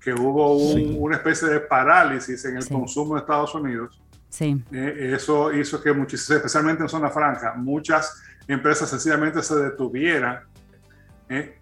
que 0.00 0.12
hubo 0.12 0.56
una 0.56 1.16
especie 1.16 1.48
de 1.48 1.60
parálisis 1.60 2.44
en 2.44 2.58
el 2.58 2.68
consumo 2.68 3.14
de 3.14 3.20
Estados 3.22 3.54
Unidos. 3.54 4.00
Sí. 4.28 4.62
Eh, 4.72 5.12
eso 5.14 5.52
hizo 5.52 5.82
que 5.82 5.92
muchísimas, 5.92 6.36
especialmente 6.38 6.84
en 6.84 6.88
zona 6.88 7.10
franca, 7.10 7.54
muchas 7.56 8.22
empresas 8.46 8.88
sencillamente 8.88 9.42
se 9.42 9.56
detuvieran. 9.56 10.40
Eh, 11.28 11.58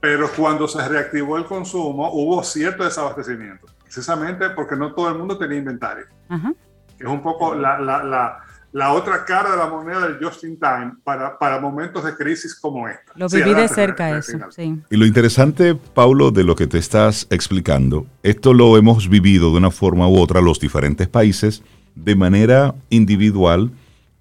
pero 0.00 0.30
cuando 0.36 0.68
se 0.68 0.86
reactivó 0.86 1.36
el 1.36 1.44
consumo, 1.44 2.12
hubo 2.12 2.44
cierto 2.44 2.84
desabastecimiento, 2.84 3.66
precisamente 3.82 4.48
porque 4.50 4.76
no 4.76 4.94
todo 4.94 5.08
el 5.08 5.18
mundo 5.18 5.36
tenía 5.36 5.58
inventario. 5.58 6.06
Ajá 6.28 6.54
es 6.98 7.06
un 7.06 7.22
poco 7.22 7.54
la, 7.54 7.78
la, 7.78 8.42
la, 8.72 8.92
otra 8.92 9.24
cara 9.24 9.52
de 9.52 9.56
la 9.56 9.66
moneda 9.66 10.06
del 10.06 10.18
just 10.22 10.44
in 10.44 10.58
time 10.58 10.94
para, 11.04 11.38
para 11.38 11.60
momentos 11.60 12.04
de 12.04 12.14
crisis 12.16 12.54
como 12.54 12.88
esta. 12.88 13.12
Lo 13.14 13.28
viví 13.28 13.54
de 13.54 13.68
cerca 13.68 14.16
eso, 14.16 14.38
sí. 14.50 14.80
Y 14.90 14.96
lo 14.96 15.06
interesante, 15.06 15.74
Paulo, 15.74 16.30
de 16.30 16.44
lo 16.44 16.54
que 16.56 16.66
te 16.66 16.78
estás 16.78 17.26
explicando, 17.30 18.06
esto 18.22 18.52
lo 18.52 18.76
hemos 18.76 19.08
vivido 19.08 19.50
de 19.50 19.58
una 19.58 19.70
forma 19.70 20.08
u 20.08 20.18
otra 20.18 20.40
los 20.40 20.60
diferentes 20.60 21.08
países 21.08 21.62
de 21.94 22.14
manera 22.14 22.74
individual, 22.90 23.70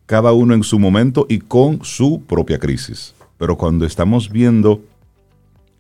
cada 0.06 0.32
uno 0.32 0.54
en 0.54 0.64
su 0.64 0.80
momento 0.80 1.26
y 1.30 1.40
con 1.40 1.84
su 1.84 2.24
propia 2.26 2.60
crisis. 2.60 3.14
Pero 3.38 3.58
cuando 3.58 3.86
estamos 3.86 4.32
viendo 4.32 4.82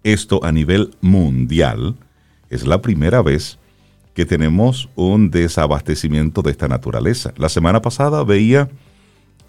esto 0.04 0.43
a 0.43 0.52
nivel 0.52 0.95
mundial, 1.02 1.95
es 2.50 2.66
la 2.66 2.82
primera 2.82 3.22
vez 3.22 3.58
que 4.18 4.26
tenemos 4.26 4.89
un 4.95 5.30
desabastecimiento 5.30 6.41
de 6.41 6.49
esta 6.49 6.68
naturaleza. 6.68 7.36
La 7.38 7.49
semana 7.49 7.84
pasada 7.84 8.24
veía 8.24 8.68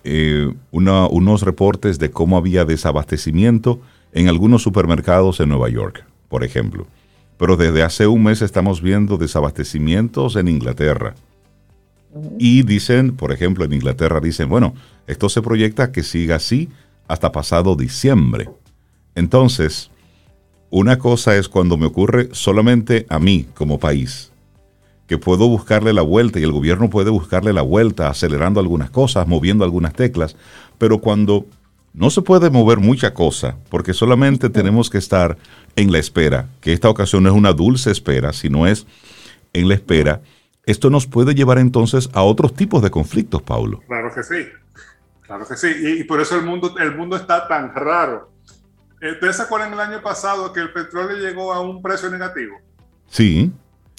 eh, 0.04 0.52
unos 0.70 1.40
reportes 1.40 1.98
de 1.98 2.10
cómo 2.10 2.36
había 2.36 2.66
desabastecimiento 2.66 3.80
en 4.12 4.28
algunos 4.28 4.62
supermercados 4.62 5.40
en 5.40 5.48
Nueva 5.48 5.70
York, 5.70 6.04
por 6.28 6.44
ejemplo. 6.44 6.86
Pero 7.38 7.56
desde 7.56 7.82
hace 7.82 8.06
un 8.06 8.24
mes 8.24 8.42
estamos 8.42 8.82
viendo 8.82 9.16
desabastecimientos 9.16 10.36
en 10.36 10.48
Inglaterra. 10.48 11.14
Y 12.38 12.62
dicen, 12.62 13.16
por 13.16 13.32
ejemplo, 13.32 13.64
en 13.64 13.72
Inglaterra 13.72 14.20
dicen, 14.20 14.50
bueno, 14.50 14.74
esto 15.06 15.30
se 15.30 15.40
proyecta 15.40 15.92
que 15.92 16.02
siga 16.02 16.36
así 16.36 16.68
hasta 17.06 17.32
pasado 17.32 17.74
diciembre. 17.74 18.50
Entonces, 19.14 19.90
una 20.68 20.98
cosa 20.98 21.38
es 21.38 21.48
cuando 21.48 21.78
me 21.78 21.86
ocurre 21.86 22.28
solamente 22.32 23.06
a 23.08 23.18
mí 23.18 23.46
como 23.54 23.78
país, 23.78 24.30
que 25.08 25.18
puedo 25.18 25.48
buscarle 25.48 25.92
la 25.94 26.02
vuelta 26.02 26.38
y 26.38 26.42
el 26.42 26.52
gobierno 26.52 26.90
puede 26.90 27.10
buscarle 27.10 27.54
la 27.54 27.62
vuelta 27.62 28.08
acelerando 28.08 28.60
algunas 28.60 28.90
cosas, 28.90 29.26
moviendo 29.26 29.64
algunas 29.64 29.94
teclas, 29.94 30.36
pero 30.76 30.98
cuando 30.98 31.46
no 31.94 32.10
se 32.10 32.20
puede 32.20 32.50
mover 32.50 32.78
mucha 32.78 33.14
cosa, 33.14 33.56
porque 33.70 33.94
solamente 33.94 34.50
tenemos 34.50 34.90
que 34.90 34.98
estar 34.98 35.38
en 35.76 35.90
la 35.90 35.98
espera, 35.98 36.48
que 36.60 36.74
esta 36.74 36.90
ocasión 36.90 37.22
no 37.22 37.30
es 37.30 37.34
una 37.34 37.54
dulce 37.54 37.90
espera, 37.90 38.34
sino 38.34 38.66
es 38.66 38.86
en 39.54 39.66
la 39.66 39.74
espera, 39.74 40.20
esto 40.66 40.90
nos 40.90 41.06
puede 41.06 41.34
llevar 41.34 41.58
entonces 41.58 42.10
a 42.12 42.22
otros 42.22 42.54
tipos 42.54 42.82
de 42.82 42.90
conflictos, 42.90 43.40
Paulo. 43.40 43.80
Claro 43.86 44.12
que 44.14 44.22
sí, 44.22 44.46
claro 45.22 45.48
que 45.48 45.56
sí, 45.56 45.68
y, 46.00 46.04
por 46.04 46.20
eso 46.20 46.36
el 46.36 46.44
mundo, 46.44 46.74
el 46.78 46.94
mundo 46.94 47.16
está 47.16 47.48
tan 47.48 47.74
raro. 47.74 48.30
¿Ustedes 49.00 49.36
se 49.36 49.42
acuerdan 49.42 49.72
el 49.72 49.80
año 49.80 50.02
pasado 50.02 50.52
que 50.52 50.60
el 50.60 50.70
petróleo 50.70 51.16
llegó 51.16 51.54
a 51.54 51.60
un 51.62 51.80
precio 51.80 52.10
negativo? 52.10 52.56
Sí. 53.08 53.50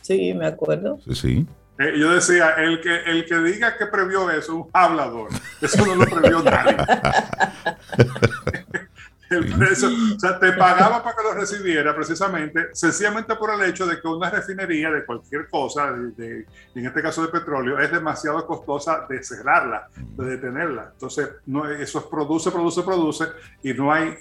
Sí, 0.10 0.34
me 0.34 0.47
acuerdo. 0.47 0.97
Sí, 1.05 1.14
sí. 1.14 1.47
Eh, 1.78 1.93
yo 1.99 2.12
decía, 2.12 2.55
el 2.57 2.82
que, 2.82 2.95
el 3.05 3.26
que 3.26 3.38
diga 3.41 3.78
que 3.78 3.86
previó 3.86 4.28
eso 4.32 4.39
es 4.39 4.49
un 4.49 4.68
hablador. 4.74 5.30
Eso 5.62 5.86
no 5.86 5.93
lo 5.93 6.05
previó 6.05 6.41
nadie. 6.41 6.78
el 9.30 9.55
precio, 9.55 9.89
o 9.89 10.19
sea, 10.19 10.39
te 10.39 10.53
pagaba 10.53 11.03
para 11.03 11.15
que 11.15 11.23
lo 11.23 11.34
recibiera 11.34 11.95
precisamente, 11.95 12.69
sencillamente 12.73 13.36
por 13.36 13.53
el 13.53 13.69
hecho 13.69 13.86
de 13.86 14.01
que 14.01 14.07
una 14.07 14.30
refinería 14.30 14.89
de 14.89 15.05
cualquier 15.05 15.47
cosa, 15.49 15.91
de, 15.91 16.45
en 16.73 16.86
este 16.86 17.01
caso 17.01 17.21
de 17.21 17.27
petróleo, 17.27 17.80
es 17.80 17.91
demasiado 17.91 18.45
costosa 18.45 19.05
de 19.07 19.23
cerrarla, 19.23 19.88
de 19.95 20.25
detenerla. 20.25 20.89
Entonces, 20.93 21.30
no, 21.45 21.69
eso 21.69 22.09
produce, 22.09 22.51
produce, 22.51 22.82
produce 22.82 23.25
y 23.61 23.73
no, 23.73 23.91
hay, 23.91 24.17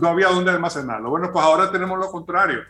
no 0.00 0.08
había 0.08 0.28
dónde 0.28 0.50
almacenarlo. 0.50 1.10
Bueno, 1.10 1.30
pues 1.32 1.44
ahora 1.44 1.70
tenemos 1.70 1.98
lo 1.98 2.10
contrario, 2.10 2.60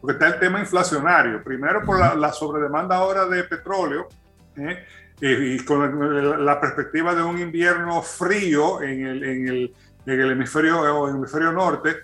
porque 0.00 0.14
está 0.14 0.34
el 0.34 0.40
tema 0.40 0.60
inflacionario. 0.60 1.42
Primero 1.44 1.84
por 1.84 1.98
la, 1.98 2.32
sobredemanda 2.32 2.96
ahora 2.96 3.26
de 3.26 3.44
petróleo. 3.44 4.08
¿eh? 4.56 4.84
y 5.20 5.58
con 5.64 6.46
la 6.46 6.60
perspectiva 6.60 7.12
de 7.12 7.22
un 7.22 7.40
invierno 7.40 8.02
frío 8.02 8.80
en 8.80 9.04
el, 9.04 9.24
en 9.24 9.48
el 9.48 9.74
en 10.14 10.20
el 10.20 10.30
hemisferio, 10.32 11.08
hemisferio 11.08 11.52
norte, 11.52 11.96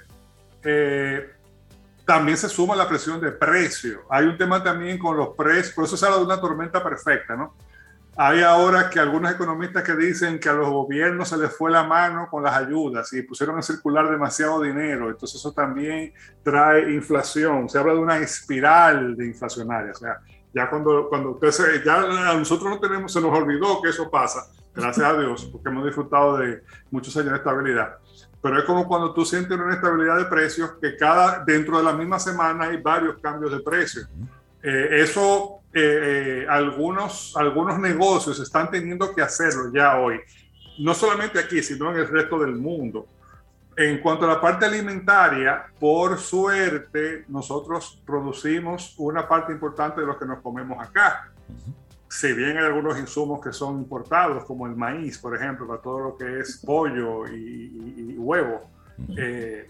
eh, 0.62 1.30
también 2.04 2.36
se 2.36 2.50
suma 2.50 2.76
la 2.76 2.86
presión 2.86 3.18
de 3.18 3.32
precio. 3.32 4.02
Hay 4.10 4.26
un 4.26 4.36
tema 4.36 4.62
también 4.62 4.98
con 4.98 5.16
los 5.16 5.28
precios, 5.30 5.74
por 5.74 5.84
eso 5.84 5.96
se 5.96 6.04
habla 6.04 6.18
de 6.18 6.24
una 6.24 6.40
tormenta 6.40 6.82
perfecta, 6.82 7.34
¿no? 7.34 7.54
Hay 8.16 8.42
ahora 8.42 8.90
que 8.90 9.00
algunos 9.00 9.32
economistas 9.32 9.82
que 9.82 9.96
dicen 9.96 10.38
que 10.38 10.48
a 10.48 10.52
los 10.52 10.68
gobiernos 10.68 11.30
se 11.30 11.38
les 11.38 11.56
fue 11.56 11.70
la 11.70 11.82
mano 11.82 12.28
con 12.30 12.44
las 12.44 12.54
ayudas 12.54 13.12
y 13.14 13.22
pusieron 13.22 13.58
a 13.58 13.62
circular 13.62 14.08
demasiado 14.08 14.60
dinero, 14.60 15.08
entonces 15.08 15.40
eso 15.40 15.52
también 15.52 16.12
trae 16.42 16.92
inflación. 16.92 17.68
Se 17.68 17.78
habla 17.78 17.94
de 17.94 17.98
una 17.98 18.18
espiral 18.18 19.16
de 19.16 19.26
inflacionaria, 19.26 19.92
o 19.92 19.96
sea, 19.96 20.18
ya 20.54 20.68
cuando, 20.68 21.08
cuando 21.08 21.30
usted 21.30 21.82
ya 21.82 22.02
a 22.02 22.34
nosotros 22.34 22.68
no 22.68 22.78
tenemos, 22.78 23.12
se 23.12 23.20
nos 23.20 23.36
olvidó 23.36 23.80
que 23.82 23.88
eso 23.88 24.08
pasa, 24.10 24.46
gracias 24.74 25.06
a 25.06 25.18
Dios, 25.18 25.48
porque 25.50 25.68
hemos 25.68 25.84
disfrutado 25.84 26.38
de 26.38 26.62
muchos 26.90 27.16
años 27.16 27.30
de 27.30 27.36
estabilidad. 27.36 27.98
Pero 28.42 28.58
es 28.58 28.64
como 28.64 28.86
cuando 28.86 29.14
tú 29.14 29.24
sientes 29.24 29.58
una 29.58 29.74
estabilidad 29.74 30.18
de 30.18 30.26
precios 30.26 30.72
que 30.80 30.96
cada, 30.96 31.42
dentro 31.44 31.78
de 31.78 31.84
la 31.84 31.92
misma 31.92 32.18
semana 32.18 32.64
hay 32.64 32.76
varios 32.76 33.18
cambios 33.18 33.52
de 33.52 33.60
precios. 33.60 34.08
Eh, 34.62 34.88
eso, 35.02 35.60
eh, 35.72 36.42
eh, 36.42 36.46
algunos, 36.48 37.34
algunos 37.36 37.78
negocios 37.78 38.38
están 38.40 38.70
teniendo 38.70 39.14
que 39.14 39.22
hacerlo 39.22 39.70
ya 39.72 39.98
hoy, 39.98 40.20
no 40.78 40.92
solamente 40.92 41.38
aquí, 41.38 41.62
sino 41.62 41.90
en 41.90 41.98
el 41.98 42.08
resto 42.08 42.38
del 42.38 42.54
mundo. 42.54 43.06
En 43.76 44.00
cuanto 44.00 44.24
a 44.24 44.28
la 44.28 44.40
parte 44.40 44.66
alimentaria, 44.66 45.66
por 45.80 46.18
suerte, 46.18 47.24
nosotros 47.28 48.00
producimos 48.06 48.94
una 48.98 49.26
parte 49.26 49.52
importante 49.52 50.00
de 50.00 50.06
lo 50.06 50.18
que 50.18 50.26
nos 50.26 50.40
comemos 50.40 50.78
acá 50.80 51.32
si 52.14 52.32
bien 52.32 52.56
hay 52.56 52.64
algunos 52.64 52.96
insumos 52.96 53.40
que 53.44 53.52
son 53.52 53.78
importados, 53.78 54.44
como 54.44 54.68
el 54.68 54.76
maíz, 54.76 55.18
por 55.18 55.34
ejemplo, 55.34 55.66
para 55.66 55.82
todo 55.82 55.98
lo 55.98 56.16
que 56.16 56.38
es 56.38 56.58
pollo 56.64 57.26
y, 57.26 58.14
huevo, 58.16 58.70
eh, 59.16 59.66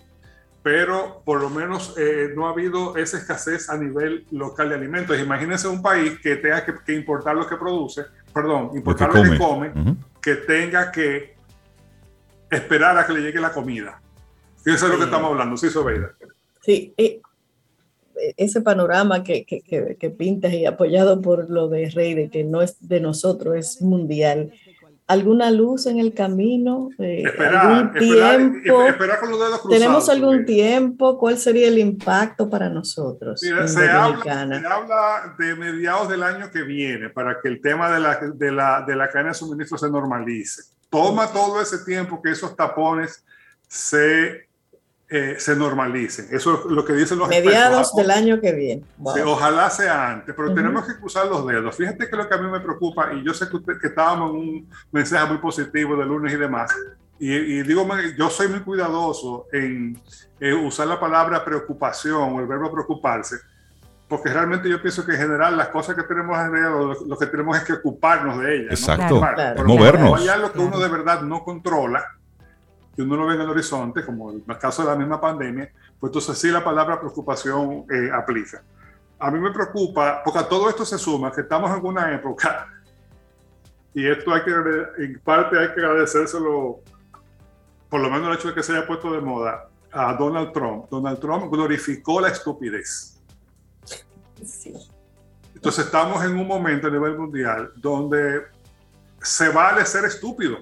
pero 0.62 1.22
por 1.24 1.40
lo 1.40 1.48
menos 1.48 1.94
eh, 1.96 2.34
no 2.36 2.46
ha 2.46 2.50
habido 2.50 2.98
esa 2.98 3.16
escasez 3.16 3.70
a 3.70 3.78
nivel 3.78 4.26
local 4.30 4.68
de 4.68 4.74
alimentos. 4.74 5.18
Imagínense 5.18 5.68
un 5.68 5.80
país 5.80 6.18
que 6.18 6.36
tenga 6.36 6.62
que, 6.66 6.92
importar 6.94 7.34
lo 7.34 7.46
que 7.46 7.56
produce, 7.56 8.04
perdón, 8.30 8.72
importar 8.74 9.14
lo 9.14 9.22
que, 9.22 9.38
come, 9.38 9.72
que 10.20 10.34
tenga 10.34 10.92
que 10.92 11.36
esperar 12.50 12.98
a 12.98 13.06
que 13.06 13.14
le 13.14 13.22
llegue 13.22 13.40
la 13.40 13.54
comida. 13.54 14.02
Eso 14.66 14.84
es 14.84 14.92
lo 14.92 14.98
que 14.98 15.04
estamos 15.04 15.30
hablando, 15.30 15.56
sí, 15.56 15.70
Sobeida. 15.70 16.12
Sí, 16.60 16.94
ese 18.36 18.60
panorama 18.60 19.22
que, 19.22 19.44
que, 19.44 19.62
que, 19.98 20.10
pintas 20.10 20.52
y 20.52 20.66
apoyado 20.66 21.20
por 21.20 21.50
lo 21.50 21.68
de 21.68 21.90
Rey, 21.90 22.14
de 22.14 22.30
que 22.30 22.44
no 22.44 22.62
es 22.62 22.76
de 22.80 23.00
nosotros, 23.00 23.56
es 23.56 23.82
mundial. 23.82 24.52
¿Alguna 25.06 25.50
luz 25.50 25.86
en 25.86 25.98
el 25.98 26.14
camino? 26.14 26.88
Eh, 26.98 27.24
¿Algún 27.38 27.92
tiempo? 27.92 28.74
con 29.20 29.30
los 29.30 29.38
dedos 29.38 29.68
¿Tenemos 29.68 30.08
algún 30.08 30.46
tiempo? 30.46 31.18
¿Cuál 31.18 31.36
sería 31.36 31.68
el 31.68 31.78
impacto 31.78 32.48
para 32.48 32.70
nosotros? 32.70 33.38
se, 33.38 33.52
habla, 33.52 33.68
se, 33.68 33.86
habla, 34.66 35.34
de 35.38 35.54
mediados 35.56 36.08
del 36.08 36.22
año 36.22 36.50
que 36.50 36.62
viene 36.62 37.10
para 37.10 37.38
que 37.42 37.48
el 37.48 37.60
tema 37.60 37.92
de 37.92 38.00
la, 38.00 38.18
de 38.34 38.50
la, 38.50 38.82
de 38.86 38.96
la 38.96 39.08
cadena 39.08 39.30
de 39.30 39.34
suministro 39.34 39.76
se 39.76 39.90
normalice. 39.90 40.62
Toma 40.88 41.30
todo 41.30 41.60
ese 41.60 41.84
tiempo 41.84 42.22
que 42.22 42.30
esos 42.30 42.56
tapones 42.56 43.24
se 43.68 44.43
eh, 45.16 45.36
se 45.38 45.54
normalicen. 45.54 46.26
Eso 46.32 46.64
es 46.64 46.72
lo 46.72 46.84
que 46.84 46.92
dicen 46.92 47.20
los 47.20 47.28
Mediados 47.28 47.94
del 47.94 48.10
año 48.10 48.40
que 48.40 48.50
viene. 48.50 48.82
ojalá 49.24 49.70
sea 49.70 50.10
antes, 50.10 50.34
pero 50.34 50.52
tenemos 50.52 50.84
que 50.84 50.96
cruzar 50.96 51.28
los 51.28 51.46
dedos. 51.46 51.76
Fíjate 51.76 52.10
que 52.10 52.16
lo 52.16 52.28
que 52.28 52.34
a 52.34 52.38
mí 52.38 52.50
me 52.50 52.58
preocupa, 52.58 53.12
y 53.12 53.24
yo 53.24 53.32
sé 53.32 53.48
que, 53.48 53.58
usted, 53.58 53.74
que 53.80 53.86
estábamos 53.86 54.30
en 54.30 54.36
un 54.36 54.68
mensaje 54.90 55.24
muy 55.28 55.38
positivo 55.38 55.94
de 55.94 56.04
lunes 56.04 56.32
y 56.32 56.36
demás, 56.36 56.74
y, 57.20 57.62
digo, 57.62 57.86
yo 58.18 58.28
soy 58.28 58.48
muy 58.48 58.58
cuidadoso 58.60 59.46
en, 59.52 59.96
usar 60.64 60.88
la 60.88 60.98
palabra 60.98 61.44
preocupación 61.44 62.34
o 62.34 62.40
el 62.40 62.48
verbo 62.48 62.72
preocuparse, 62.72 63.36
porque 64.08 64.30
realmente 64.30 64.68
yo 64.68 64.82
pienso 64.82 65.06
que 65.06 65.12
en 65.12 65.18
general 65.18 65.56
las 65.56 65.68
cosas 65.68 65.94
que 65.94 66.02
tenemos 66.02 66.36
alrededor, 66.36 67.06
lo, 67.06 67.16
que 67.16 67.26
tenemos 67.26 67.56
es 67.56 67.62
que 67.62 67.74
ocuparnos 67.74 68.40
de 68.40 68.56
ellas. 68.56 68.80
Exacto, 68.80 69.22
movernos. 69.64 70.20
Hay 70.20 70.26
algo 70.26 70.50
que 70.50 70.58
uno 70.58 70.80
de 70.80 70.88
verdad 70.88 71.22
no 71.22 71.44
controla, 71.44 72.04
que 72.94 73.02
uno 73.02 73.16
lo 73.16 73.26
ve 73.26 73.34
en 73.34 73.40
el 73.40 73.50
horizonte, 73.50 74.04
como 74.04 74.30
en 74.30 74.44
el 74.46 74.58
caso 74.58 74.82
de 74.82 74.88
la 74.88 74.96
misma 74.96 75.20
pandemia, 75.20 75.70
pues 75.98 76.10
entonces 76.10 76.38
sí 76.38 76.48
la 76.48 76.62
palabra 76.62 77.00
preocupación 77.00 77.84
eh, 77.90 78.10
aplica. 78.12 78.62
A 79.18 79.30
mí 79.30 79.38
me 79.40 79.50
preocupa, 79.50 80.22
porque 80.24 80.40
a 80.40 80.48
todo 80.48 80.68
esto 80.68 80.84
se 80.84 80.98
suma 80.98 81.32
que 81.32 81.42
estamos 81.42 81.76
en 81.76 81.84
una 81.84 82.14
época, 82.14 82.68
y 83.94 84.06
esto 84.06 84.34
hay 84.34 84.42
que, 84.42 84.50
en 84.50 85.20
parte 85.20 85.58
hay 85.58 85.72
que 85.72 85.80
agradecérselo, 85.80 86.80
por 87.88 88.00
lo 88.00 88.10
menos 88.10 88.28
el 88.28 88.34
hecho 88.34 88.48
de 88.48 88.54
que 88.54 88.62
se 88.62 88.76
haya 88.76 88.86
puesto 88.86 89.12
de 89.12 89.20
moda, 89.20 89.68
a 89.92 90.14
Donald 90.14 90.52
Trump. 90.52 90.86
Donald 90.90 91.20
Trump 91.20 91.52
glorificó 91.52 92.20
la 92.20 92.28
estupidez. 92.28 93.20
Entonces 95.54 95.86
estamos 95.86 96.22
en 96.24 96.36
un 96.36 96.46
momento 96.46 96.88
a 96.88 96.90
nivel 96.90 97.16
mundial 97.16 97.72
donde 97.76 98.42
se 99.22 99.48
vale 99.48 99.86
ser 99.86 100.04
estúpido. 100.04 100.58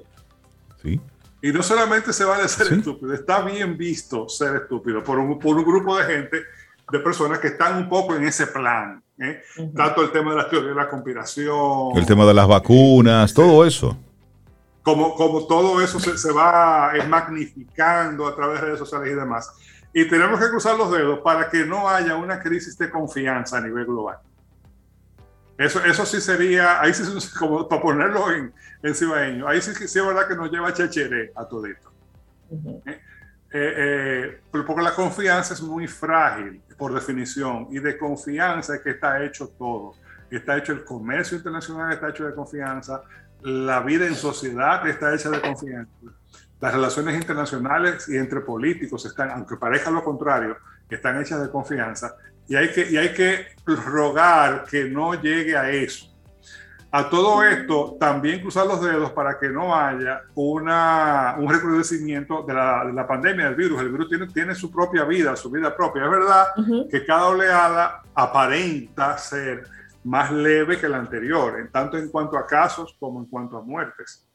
Sí. 0.83 1.01
Y 1.43 1.53
no 1.53 1.61
solamente 1.61 2.13
se 2.13 2.25
vale 2.25 2.49
ser 2.49 2.73
estúpido, 2.73 3.13
está 3.13 3.43
bien 3.43 3.77
visto 3.77 4.29
ser 4.29 4.55
estúpido 4.55 5.03
por 5.03 5.19
un, 5.19 5.41
por 5.41 5.57
un 5.57 5.65
grupo 5.65 5.99
de 5.99 6.05
gente, 6.05 6.43
de 6.91 6.99
personas 7.01 7.41
que 7.41 7.49
están 7.49 7.79
un 7.79 7.89
poco 7.89 8.15
en 8.15 8.25
ese 8.25 8.47
plan. 8.47 9.03
¿eh? 9.19 9.43
Tanto 9.75 10.03
el 10.03 10.13
tema 10.13 10.31
de 10.31 10.37
la 10.37 10.49
teoría 10.49 10.69
de 10.69 10.77
la 10.77 10.89
conspiración. 10.89 11.97
El 11.97 12.07
tema 12.07 12.25
de 12.27 12.35
las 12.35 12.47
vacunas, 12.47 13.35
todo 13.35 13.67
eso. 13.67 13.99
Como, 14.85 15.17
como 15.17 15.45
todo 15.47 15.83
eso 15.83 15.99
se, 15.99 16.17
se 16.17 16.31
va 16.31 16.93
magnificando 17.09 18.29
a 18.29 18.37
través 18.37 18.61
de 18.61 18.67
redes 18.67 18.79
sociales 18.79 19.11
y 19.11 19.15
demás. 19.17 19.51
Y 19.93 20.09
tenemos 20.09 20.39
que 20.39 20.49
cruzar 20.49 20.77
los 20.77 20.93
dedos 20.93 21.19
para 21.25 21.51
que 21.51 21.67
no 21.67 21.89
haya 21.89 22.15
una 22.15 22.41
crisis 22.41 22.79
de 22.79 22.89
confianza 22.89 23.59
a 23.59 23.61
nivel 23.61 23.85
global. 23.85 24.19
Eso, 25.59 25.85
eso 25.85 26.07
sí 26.07 26.21
sería, 26.21 26.81
ahí 26.81 26.95
sí, 26.95 27.03
como 27.39 27.69
para 27.69 27.83
ponerlo 27.83 28.31
en, 28.31 28.55
en 28.83 28.95
cibaeño, 28.95 29.47
ahí 29.47 29.61
sí, 29.61 29.73
sí 29.75 29.99
es 29.99 30.07
verdad 30.07 30.27
que 30.27 30.35
nos 30.35 30.51
lleva 30.51 30.73
chechere 30.73 31.33
a 31.35 31.45
todo 31.47 31.67
esto. 31.67 31.93
¿Eh? 32.87 33.01
Eh, 33.55 33.75
eh, 33.77 34.41
porque 34.51 34.83
la 34.83 34.95
confianza 34.95 35.55
es 35.55 35.63
muy 35.63 35.87
frágil, 35.87 36.63
por 36.77 36.95
definición, 36.95 37.69
y 37.71 37.79
de 37.79 37.99
confianza 37.99 38.77
es 38.77 38.81
que 38.81 38.91
está 38.91 39.23
hecho 39.23 39.49
todo. 39.49 39.95
Está 40.31 40.57
hecho 40.57 40.73
el 40.73 40.85
comercio 40.85 41.37
internacional, 41.37 41.93
está 41.93 42.09
hecho 42.09 42.27
de 42.27 42.35
confianza, 42.35 43.03
la 43.43 43.81
vida 43.81 44.07
en 44.07 44.15
sociedad 44.15 44.87
está 44.89 45.15
hecha 45.15 45.31
de 45.31 45.41
confianza. 45.41 45.93
Las 46.61 46.73
relaciones 46.73 47.17
internacionales 47.17 48.09
y 48.09 48.17
entre 48.17 48.41
políticos 48.41 49.05
están, 49.05 49.31
aunque 49.31 49.57
parezca 49.57 49.91
lo 49.91 50.03
contrario, 50.03 50.57
están 50.89 51.21
hechas 51.21 51.43
de 51.43 51.51
confianza 51.51 52.15
y 52.47 52.55
hay 52.55 52.71
que, 52.71 52.91
y 52.91 52.97
hay 52.97 53.13
que 53.15 53.47
rogar 53.67 54.65
que 54.65 54.85
no 54.85 55.21
llegue 55.21 55.57
a 55.57 55.71
eso. 55.71 56.12
A 56.95 57.09
todo 57.09 57.43
esto, 57.43 57.97
también 57.99 58.43
cruzar 58.43 58.67
los 58.67 58.83
dedos 58.83 59.13
para 59.13 59.39
que 59.39 59.49
no 59.49 59.75
haya 59.75 60.25
una, 60.35 61.37
un 61.39 61.49
recrudecimiento 61.49 62.43
de 62.43 62.53
la, 62.53 62.85
de 62.85 62.93
la 62.93 63.07
pandemia 63.07 63.47
del 63.47 63.55
virus. 63.55 63.81
El 63.81 63.89
virus 63.89 64.11
tiene, 64.11 64.27
tiene 64.27 64.55
su 64.55 64.71
propia 64.71 65.05
vida, 65.05 65.35
su 65.35 65.51
vida 65.51 65.75
propia. 65.75 66.05
Es 66.05 66.11
verdad 66.11 66.47
que 66.91 67.07
cada 67.07 67.29
oleada 67.29 68.03
aparenta 68.15 69.17
ser 69.17 69.67
más 70.05 70.31
leve 70.31 70.79
que 70.79 70.87
la 70.87 70.99
anterior, 70.99 71.67
tanto 71.73 71.97
en 71.97 72.11
cuanto 72.11 72.37
a 72.37 72.47
casos 72.47 72.95
como 73.01 73.21
en 73.21 73.27
cuanto 73.27 73.57
a 73.57 73.63
muertes. 73.63 74.29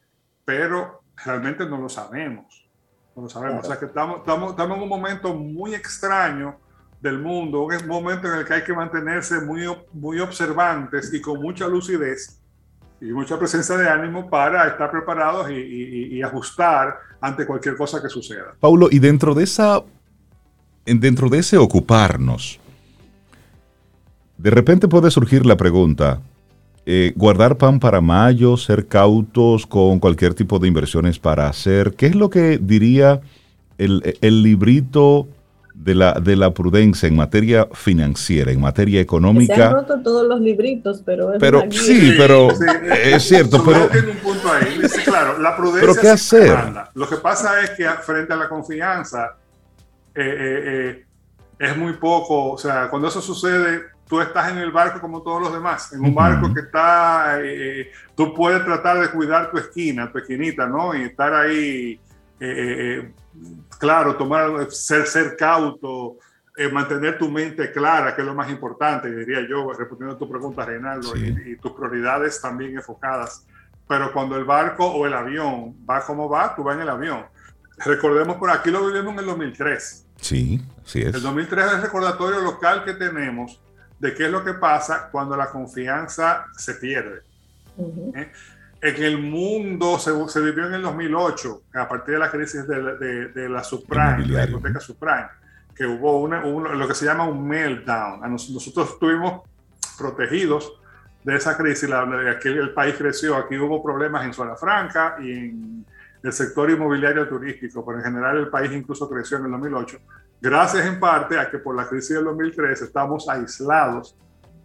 Pero 0.44 1.04
realmente 1.24 1.64
no 1.64 1.78
lo 1.78 1.90
sabemos. 1.90 2.68
No 3.16 3.22
lo 3.22 3.30
sabemos. 3.30 3.66
O 3.66 3.68
sea 3.68 3.78
que 3.78 3.86
estamos, 3.86 4.22
estamos, 4.22 4.50
estamos 4.50 4.78
en 4.78 4.84
un 4.84 4.90
momento 4.90 5.32
muy 5.36 5.76
extraño 5.76 6.58
del 7.00 7.20
mundo, 7.20 7.66
un 7.66 7.88
momento 7.88 8.28
en 8.28 8.40
el 8.40 8.46
que 8.46 8.56
hay 8.56 8.64
que 8.64 8.74
mantenerse 8.74 9.42
muy, 9.42 9.64
muy 9.94 10.20
observantes 10.20 11.14
y 11.14 11.22
con 11.22 11.40
mucha 11.40 11.68
lucidez 11.68 12.42
y 13.00 13.06
mucha 13.06 13.38
presencia 13.38 13.78
de 13.78 13.88
ánimo 13.90 14.30
para 14.30 14.68
estar 14.68 14.90
preparados 14.90 15.50
y, 15.52 16.22
ajustar 16.22 16.96
ante 17.22 17.46
cualquier 17.46 17.78
cosa 17.78 18.02
que 18.02 18.10
suceda. 18.10 18.56
Paulo, 18.60 18.88
y 18.92 19.00
dentro 19.00 19.34
de 19.34 19.44
esa, 19.44 19.84
dentro 20.86 21.30
de 21.30 21.40
ese 21.40 21.58
ocuparnos, 21.58 22.60
de 24.38 24.50
repente 24.50 24.88
puede 24.88 25.12
surgir 25.12 25.46
la 25.46 25.58
pregunta, 25.58 26.22
eh, 26.86 27.14
guardar 27.16 27.58
pan 27.58 27.80
para 27.80 28.02
mayo, 28.02 28.58
ser 28.58 28.88
cautos 28.88 29.68
con 29.68 30.00
cualquier 30.00 30.34
tipo 30.34 30.60
de 30.60 30.68
inversiones 30.68 31.20
para 31.20 31.48
hacer, 31.48 31.94
¿qué 31.96 32.08
es 32.08 32.16
lo 32.16 32.30
que 32.30 32.58
diría 32.58 33.22
el, 33.78 34.18
el 34.22 34.44
librito 34.44 35.28
de 35.78 35.94
la, 35.94 36.14
de 36.14 36.36
la 36.36 36.54
prudencia 36.54 37.08
en 37.08 37.16
materia 37.16 37.68
financiera, 37.72 38.52
en 38.52 38.60
materia 38.60 39.00
económica. 39.00 39.56
Se 39.56 39.64
han 39.64 39.74
roto 39.74 40.02
todos 40.02 40.28
los 40.28 40.42
libritos, 40.42 41.04
pero 41.06 41.34
es 41.34 41.40
pero 41.40 41.64
Sí, 41.72 42.16
pero 42.18 42.50
es 42.52 43.24
cierto. 43.24 43.64
Pero 43.64 44.12
un 44.12 44.18
punto 44.18 44.52
ahí. 44.52 44.80
claro, 45.06 45.38
la 45.40 45.56
prudencia. 45.56 45.88
¿Pero 45.88 46.02
qué 46.02 46.10
hacer? 46.10 46.58
Lo 46.96 47.08
que 47.08 47.18
pasa 47.18 47.62
es 47.62 47.72
que 47.72 47.88
frente 48.02 48.34
a 48.34 48.36
la 48.36 48.50
confianza 48.50 49.38
eh, 50.16 50.24
eh, 50.24 50.64
eh, 50.66 51.06
es 51.60 51.78
muy 51.78 51.94
poco. 51.94 52.54
O 52.54 52.58
sea, 52.58 52.90
cuando 52.90 53.08
eso 53.08 53.22
sucede, 53.22 53.84
tú 54.10 54.20
estás 54.20 54.52
en 54.52 54.58
el 54.58 54.72
barco 54.72 55.00
como 55.00 55.22
todos 55.22 55.44
los 55.44 55.54
demás. 55.54 55.94
En 55.94 56.02
un 56.02 56.16
barco 56.16 56.52
que 56.54 56.62
está. 56.62 57.40
tú 58.16 58.34
puedes 58.34 58.66
tratar 58.66 59.00
de 59.00 59.10
cuidar 59.12 59.52
tu 59.52 59.58
esquina, 59.58 60.12
tu 60.12 60.18
esquinita, 60.18 60.66
¿no? 60.66 60.96
Y 60.96 61.04
estar 61.04 61.34
ahí 61.34 62.00
claro, 63.80 64.16
tomar, 64.16 64.72
ser, 64.72 65.06
ser 65.08 65.36
cauto, 65.36 66.18
eh, 66.56 66.70
mantener 66.70 67.18
tu 67.18 67.30
mente 67.30 67.72
clara, 67.72 68.16
que 68.16 68.22
es 68.22 68.28
lo 68.28 68.34
más 68.34 68.50
importante, 68.50 69.14
diría 69.14 69.48
yo, 69.48 69.72
respondiendo 69.74 70.16
a 70.16 70.18
tu 70.18 70.30
pregunta, 70.30 70.66
Reinaldo, 70.66 71.16
y, 71.16 71.56
tus 71.58 71.72
prioridades 71.74 72.42
también 72.42 72.76
enfocadas. 72.76 73.46
Pero 73.88 74.12
cuando 74.12 74.36
el 74.36 74.44
barco 74.44 74.86
o 74.86 75.06
el 75.06 75.14
avión 75.14 75.76
va 75.90 76.06
como 76.06 76.28
va, 76.28 76.56
tú 76.56 76.64
vas 76.64 76.76
en 76.76 76.82
el 76.82 76.90
avión. 76.90 77.26
Recordemos 77.78 78.38
por 78.38 78.50
aquí 78.50 78.72
lo 78.72 78.86
vivimos 78.86 79.14
en 79.14 79.20
el 79.20 79.26
2003. 79.28 80.06
Sí, 80.20 80.62
sí 80.84 81.04
es. 81.04 81.14
El 81.14 81.22
2003 81.22 81.66
es 81.66 81.74
el 81.74 81.82
recordatorio 81.84 82.42
local 82.42 82.84
que 82.84 82.94
tenemos 82.94 83.62
de 84.00 84.14
qué 84.14 84.26
es 84.26 84.32
lo 84.32 84.44
que 84.44 84.56
pasa 84.56 85.10
cuando 85.12 85.38
la 85.38 85.50
confianza 85.52 86.46
se 86.58 86.74
pierde 86.76 87.22
en 88.82 89.04
el 89.04 89.18
mundo 89.20 89.98
se, 89.98 90.12
se, 90.30 90.42
vivió 90.42 90.68
en 90.68 90.76
el 90.76 90.82
2008, 90.84 91.62
a 91.76 91.88
partir 91.88 92.14
de 92.16 92.20
la 92.20 92.30
crisis 92.30 92.68
de, 92.68 93.30
de, 93.30 93.50
la 93.50 93.64
subprime, 93.64 94.26
la 94.28 94.46
hipoteca 94.46 94.80
subprime, 94.80 95.28
que 95.76 95.86
hubo 95.86 96.22
una, 96.22 96.42
lo 96.42 96.88
que 96.88 96.94
se 96.94 97.06
llama 97.06 97.26
un 97.26 97.48
meltdown. 97.48 98.22
Nosotros 98.32 98.92
estuvimos 98.92 99.42
protegidos 99.98 100.80
de 101.24 101.36
esa 101.36 101.58
crisis, 101.58 101.90
la, 101.90 102.02
aquí 102.32 102.50
el 102.50 102.74
país 102.74 102.96
creció, 102.98 103.36
aquí 103.36 103.58
hubo 103.58 103.84
problemas 103.84 104.26
en 104.26 104.34
Zona 104.34 104.56
Franca 104.56 105.18
y 105.20 105.32
en 105.32 105.86
el 106.24 106.34
sector 106.34 106.70
inmobiliario 106.70 107.28
turístico, 107.28 107.86
pero 107.86 108.00
en 108.00 108.06
general 108.06 108.38
el 108.38 108.50
país 108.50 108.72
incluso 108.72 109.10
creció 109.10 109.38
en 109.38 109.46
el 109.46 109.52
2008, 109.52 109.98
gracias 110.42 110.86
en 110.86 111.00
parte 111.00 111.38
a 111.38 111.50
que 111.50 111.60
por 111.60 111.76
la 111.76 111.88
crisis 111.88 112.16
del 112.16 112.26
2003 112.26 112.82
estamos 112.82 113.28
aislados 113.28 114.16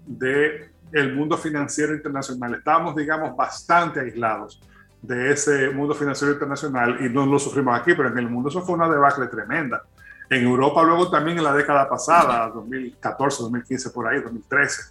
de 0.06 0.72
el 0.93 1.14
mundo 1.14 1.36
financiero 1.36 1.95
internacional. 1.95 2.55
Estábamos, 2.55 2.95
digamos, 2.95 3.34
bastante 3.36 4.01
aislados 4.01 4.61
de 5.01 5.32
ese 5.32 5.70
mundo 5.70 5.95
financiero 5.95 6.32
internacional 6.32 6.99
y 7.05 7.09
no 7.09 7.26
lo 7.26 7.38
sufrimos 7.38 7.78
aquí, 7.78 7.93
pero 7.95 8.09
en 8.09 8.18
el 8.18 8.28
mundo 8.28 8.49
eso 8.49 8.62
fue 8.62 8.76
una 8.76 8.88
debacle 8.88 9.26
tremenda. 9.26 9.82
En 10.30 10.45
Europa 10.45 10.82
luego 10.82 11.11
también 11.11 11.38
en 11.38 11.45
la 11.45 11.53
década 11.53 11.88
pasada, 11.88 12.49
2014, 12.49 13.43
2015, 13.43 13.90
por 13.90 14.07
ahí, 14.07 14.20
2013. 14.20 14.82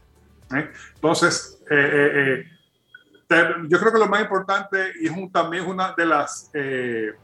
¿eh? 0.56 0.70
Entonces, 0.95 1.64
eh, 1.70 2.12
eh, 2.14 2.45
yo 3.70 3.80
creo 3.80 3.93
que 3.93 3.99
lo 3.99 4.08
más 4.08 4.22
importante 4.22 4.91
y 4.99 5.08
es 5.08 5.32
también 5.32 5.66
una 5.66 5.93
de 5.93 6.06
las, 6.06 6.52
de 6.52 7.16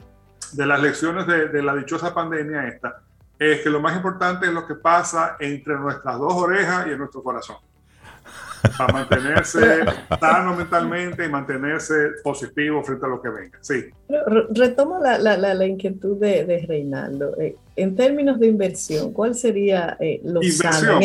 las 0.53 0.81
lecciones 0.81 1.27
de, 1.27 1.49
de 1.49 1.61
la 1.61 1.75
dichosa 1.75 2.13
pandemia 2.13 2.65
esta, 2.65 3.01
es 3.37 3.61
que 3.61 3.69
lo 3.69 3.81
más 3.81 3.93
importante 3.93 4.47
es 4.47 4.53
lo 4.53 4.65
que 4.65 4.75
pasa 4.75 5.35
entre 5.41 5.75
nuestras 5.75 6.17
dos 6.17 6.33
orejas 6.33 6.87
y 6.87 6.91
en 6.91 6.99
nuestro 6.99 7.21
corazón 7.21 7.57
para 8.77 8.93
mantenerse 8.93 9.85
sano 10.19 10.55
mentalmente 10.55 11.25
y 11.25 11.29
mantenerse 11.29 11.95
positivo 12.23 12.83
frente 12.83 13.05
a 13.05 13.09
lo 13.09 13.21
que 13.21 13.29
venga. 13.29 13.59
Sí. 13.61 13.85
Retomo 14.49 14.99
la, 14.99 15.17
la, 15.17 15.37
la, 15.37 15.65
inquietud 15.65 16.17
de, 16.17 16.45
de 16.45 16.65
Reinaldo. 16.65 17.39
Eh, 17.39 17.55
en 17.75 17.95
términos 17.95 18.39
de 18.39 18.47
inversión, 18.47 19.13
¿cuál 19.13 19.35
sería 19.35 19.97
eh, 19.99 20.21
lo 20.23 20.41
inversión. 20.41 20.71
sano? 20.73 20.99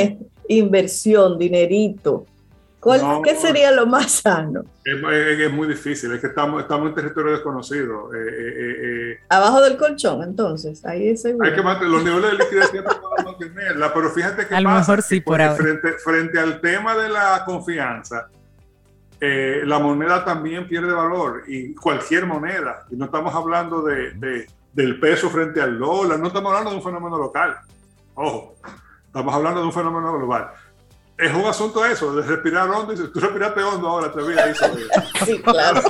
Inversión, 0.49 1.39
dinerito. 1.39 2.27
¿Qué 3.23 3.37
sería 3.37 3.71
lo 3.71 3.87
más 3.87 4.11
sano? 4.11 4.65
Es, 4.85 5.53
muy 5.53 5.69
difícil, 5.69 6.13
es 6.13 6.21
que 6.21 6.27
estamos, 6.27 6.63
estamos 6.63 6.89
en 6.89 6.95
territorio 6.97 7.33
desconocido. 7.33 8.13
Eh, 8.13 8.19
eh, 8.19 8.77
eh, 8.83 9.19
Abajo 9.29 9.61
del 9.61 9.77
colchón, 9.77 10.23
entonces, 10.25 10.85
ahí 10.85 11.11
es 11.11 11.23
seguro. 11.23 11.49
Hay 11.49 11.55
que 11.55 11.63
mantener 11.63 11.93
los 11.93 12.03
niveles 12.03 12.33
de 12.33 12.45
liquidez 12.45 12.71
siempre 12.71 12.95
para 12.95 13.25
mantenerla, 13.25 13.95
pero 13.95 14.11
fíjate 14.11 14.49
que 14.49 14.63
pasa, 14.65 14.97
frente, 15.57 15.93
frente, 16.05 16.39
al 16.41 16.61
tema 16.61 16.97
de 16.97 17.09
la 17.09 17.45
confianza, 17.47 18.29
la 19.21 19.79
moneda 19.79 20.25
también 20.25 20.67
pierde 20.67 20.93
valor, 20.93 21.45
y 21.47 21.75
cualquier 21.77 22.27
moneda, 22.27 22.85
y 22.91 22.97
no 22.97 23.05
estamos 23.05 23.33
hablando 23.33 23.83
de, 23.83 24.11
de, 24.15 24.49
del 24.73 24.99
peso 24.99 25.31
frente 25.31 25.61
al 25.61 25.79
dólar, 25.79 26.19
no 26.19 26.27
estamos 26.27 26.51
hablando 26.51 26.71
de 26.71 26.77
un 26.79 26.83
fenómeno 26.83 27.17
local, 27.17 27.59
ojo, 28.15 28.57
estamos 29.07 29.33
hablando 29.33 29.61
de 29.61 29.67
un 29.67 29.73
fenómeno 29.73 30.19
global 30.19 30.51
es 31.19 31.35
un 31.35 31.45
asunto 31.47 31.85
eso, 31.85 32.15
de 32.15 32.23
respirar 32.23 32.69
hondo. 32.71 32.93
Y 32.93 32.97
tú 32.97 33.21
respiraste 33.21 33.63
hondo 33.63 33.89
ahora, 33.89 34.13
te 34.13 34.21
voy 34.21 34.35
a 34.39 34.55
Sí, 35.25 35.41
claro. 35.43 35.83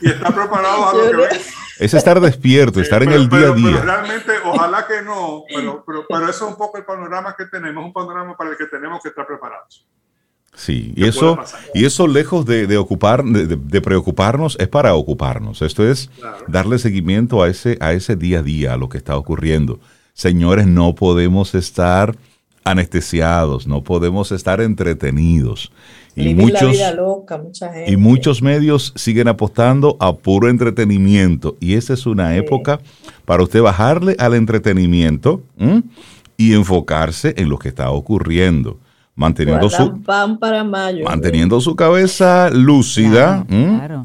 y, 0.00 0.08
estar 0.08 0.34
preparado 0.34 0.88
a 0.88 0.94
lo 0.94 1.10
que 1.10 1.16
venga. 1.16 1.28
Es 1.78 1.94
estar 1.94 2.20
despierto, 2.20 2.80
estar 2.80 3.02
en 3.02 3.12
el 3.12 3.28
día 3.28 3.48
a 3.48 3.52
día. 3.52 3.70
Pero 3.72 3.82
realmente, 3.82 4.32
ojalá 4.44 4.86
que 4.86 5.02
no, 5.02 5.44
pero, 5.48 5.84
pero, 5.84 6.28
eso 6.28 6.44
es 6.44 6.50
un 6.52 6.56
poco 6.56 6.78
el 6.78 6.84
panorama 6.84 7.34
que 7.36 7.46
tenemos, 7.46 7.84
un 7.84 7.92
panorama 7.92 8.36
para 8.36 8.50
el 8.50 8.56
que 8.56 8.66
tenemos 8.66 9.02
que 9.02 9.08
estar 9.08 9.26
preparados. 9.26 9.86
Sí, 10.54 10.92
y 10.94 11.06
eso, 11.06 11.38
y 11.72 11.86
eso 11.86 12.06
lejos 12.06 12.44
de, 12.44 12.76
ocupar, 12.76 13.24
de, 13.24 13.80
preocuparnos, 13.80 14.56
es 14.60 14.68
para 14.68 14.94
ocuparnos. 14.94 15.62
Esto 15.62 15.82
es 15.88 16.10
darle 16.46 16.78
seguimiento 16.78 17.42
a 17.42 17.48
ese, 17.48 17.78
a 17.80 17.94
ese 17.94 18.16
día 18.16 18.40
a 18.40 18.42
día, 18.42 18.74
a 18.74 18.76
lo 18.76 18.90
que 18.90 18.98
está 18.98 19.16
ocurriendo. 19.16 19.80
Señores, 20.12 20.66
no 20.66 20.94
podemos 20.94 21.54
estar 21.54 22.14
anestesiados, 22.64 23.66
no 23.66 23.82
podemos 23.82 24.32
estar 24.32 24.60
entretenidos. 24.60 25.72
Y 26.14 26.34
muchos, 26.34 26.76
y 27.86 27.96
muchos 27.96 28.42
medios 28.42 28.92
siguen 28.96 29.28
apostando 29.28 29.96
a 29.98 30.14
puro 30.14 30.48
entretenimiento. 30.48 31.56
Y 31.58 31.74
esa 31.74 31.94
es 31.94 32.04
una 32.04 32.36
época 32.36 32.80
para 33.24 33.42
usted 33.42 33.62
bajarle 33.62 34.14
al 34.18 34.34
entretenimiento 34.34 35.42
y 36.36 36.52
enfocarse 36.52 37.34
en 37.36 37.48
lo 37.48 37.58
que 37.58 37.68
está 37.68 37.90
ocurriendo. 37.90 38.78
Manteniendo 39.14 39.68
su, 39.68 40.02
manteniendo 41.04 41.60
su 41.60 41.76
cabeza 41.76 42.48
lúcida, 42.50 43.46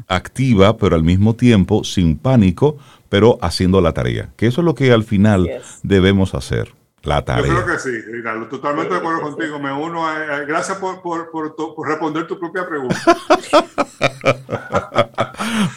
activa, 0.06 0.76
pero 0.76 0.96
al 0.96 1.02
mismo 1.02 1.34
tiempo 1.34 1.82
sin 1.82 2.16
pánico, 2.16 2.76
pero 3.08 3.38
haciendo 3.40 3.80
la 3.80 3.92
tarea. 3.92 4.30
Que 4.36 4.46
eso 4.46 4.60
es 4.60 4.64
lo 4.66 4.74
que 4.74 4.92
al 4.92 5.04
final 5.04 5.48
debemos 5.82 6.34
hacer. 6.34 6.77
La 7.02 7.24
tarea. 7.24 7.46
Yo 7.46 7.64
creo 7.64 7.76
que 7.76 7.80
sí, 7.80 8.00
Ricardo, 8.12 8.46
totalmente 8.46 8.92
de 8.92 8.98
acuerdo 8.98 9.20
contigo. 9.20 9.58
Me 9.58 9.72
uno 9.72 10.06
a, 10.06 10.40
gracias 10.40 10.78
por, 10.78 11.00
por, 11.00 11.30
por, 11.30 11.54
responder 11.88 12.26
tu 12.26 12.38
propia 12.38 12.66
pregunta. 12.66 12.96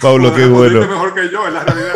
Pablo, 0.02 0.34
qué 0.34 0.48
bueno. 0.48 0.82
mejor 0.82 1.14
que 1.14 1.30
yo, 1.30 1.48
en 1.48 1.54
la 1.54 1.64
realidad. 1.64 1.94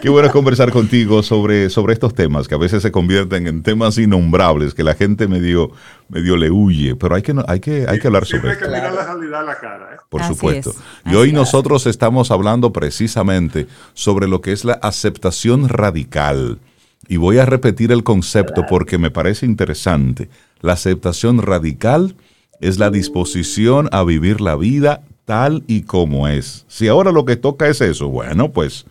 Qué 0.00 0.08
bueno 0.08 0.30
conversar 0.30 0.70
contigo 0.70 1.22
sobre, 1.22 1.68
sobre 1.68 1.92
estos 1.92 2.14
temas 2.14 2.48
que 2.48 2.54
a 2.54 2.58
veces 2.58 2.82
se 2.82 2.90
convierten 2.90 3.46
en 3.46 3.62
temas 3.62 3.98
innombrables, 3.98 4.72
que 4.72 4.82
la 4.82 4.94
gente 4.94 5.28
medio, 5.28 5.72
medio 6.08 6.38
le 6.38 6.50
huye, 6.50 6.96
pero 6.96 7.14
hay 7.14 7.22
que, 7.22 7.34
hay 7.46 7.60
que, 7.60 7.84
hay 7.86 7.98
que 7.98 8.06
hablar 8.06 8.24
sobre 8.24 8.52
esto. 8.52 8.64
Hay 8.64 8.70
que 8.70 8.78
mirar 8.78 8.94
la 8.94 9.04
realidad 9.04 9.40
a 9.40 9.44
la 9.44 9.58
cara. 9.58 9.94
¿eh? 9.94 9.98
Por 10.08 10.24
supuesto. 10.24 10.72
Y 11.04 11.14
hoy 11.14 11.32
nosotros 11.32 11.86
estamos 11.86 12.30
hablando 12.30 12.72
precisamente 12.72 13.66
sobre 13.92 14.26
lo 14.26 14.40
que 14.40 14.52
es 14.52 14.64
la 14.64 14.74
aceptación 14.74 15.68
radical 15.68 16.58
y 17.08 17.16
voy 17.16 17.38
a 17.38 17.46
repetir 17.46 17.92
el 17.92 18.04
concepto 18.04 18.64
porque 18.68 18.98
me 18.98 19.10
parece 19.10 19.46
interesante. 19.46 20.28
La 20.60 20.74
aceptación 20.74 21.42
radical 21.42 22.16
es 22.60 22.78
la 22.78 22.90
disposición 22.90 23.88
a 23.92 24.04
vivir 24.04 24.40
la 24.40 24.56
vida 24.56 25.02
tal 25.24 25.64
y 25.66 25.82
como 25.82 26.28
es. 26.28 26.64
Si 26.68 26.88
ahora 26.88 27.12
lo 27.12 27.24
que 27.24 27.36
toca 27.36 27.68
es 27.68 27.80
eso, 27.80 28.08
bueno, 28.08 28.52
pues 28.52 28.84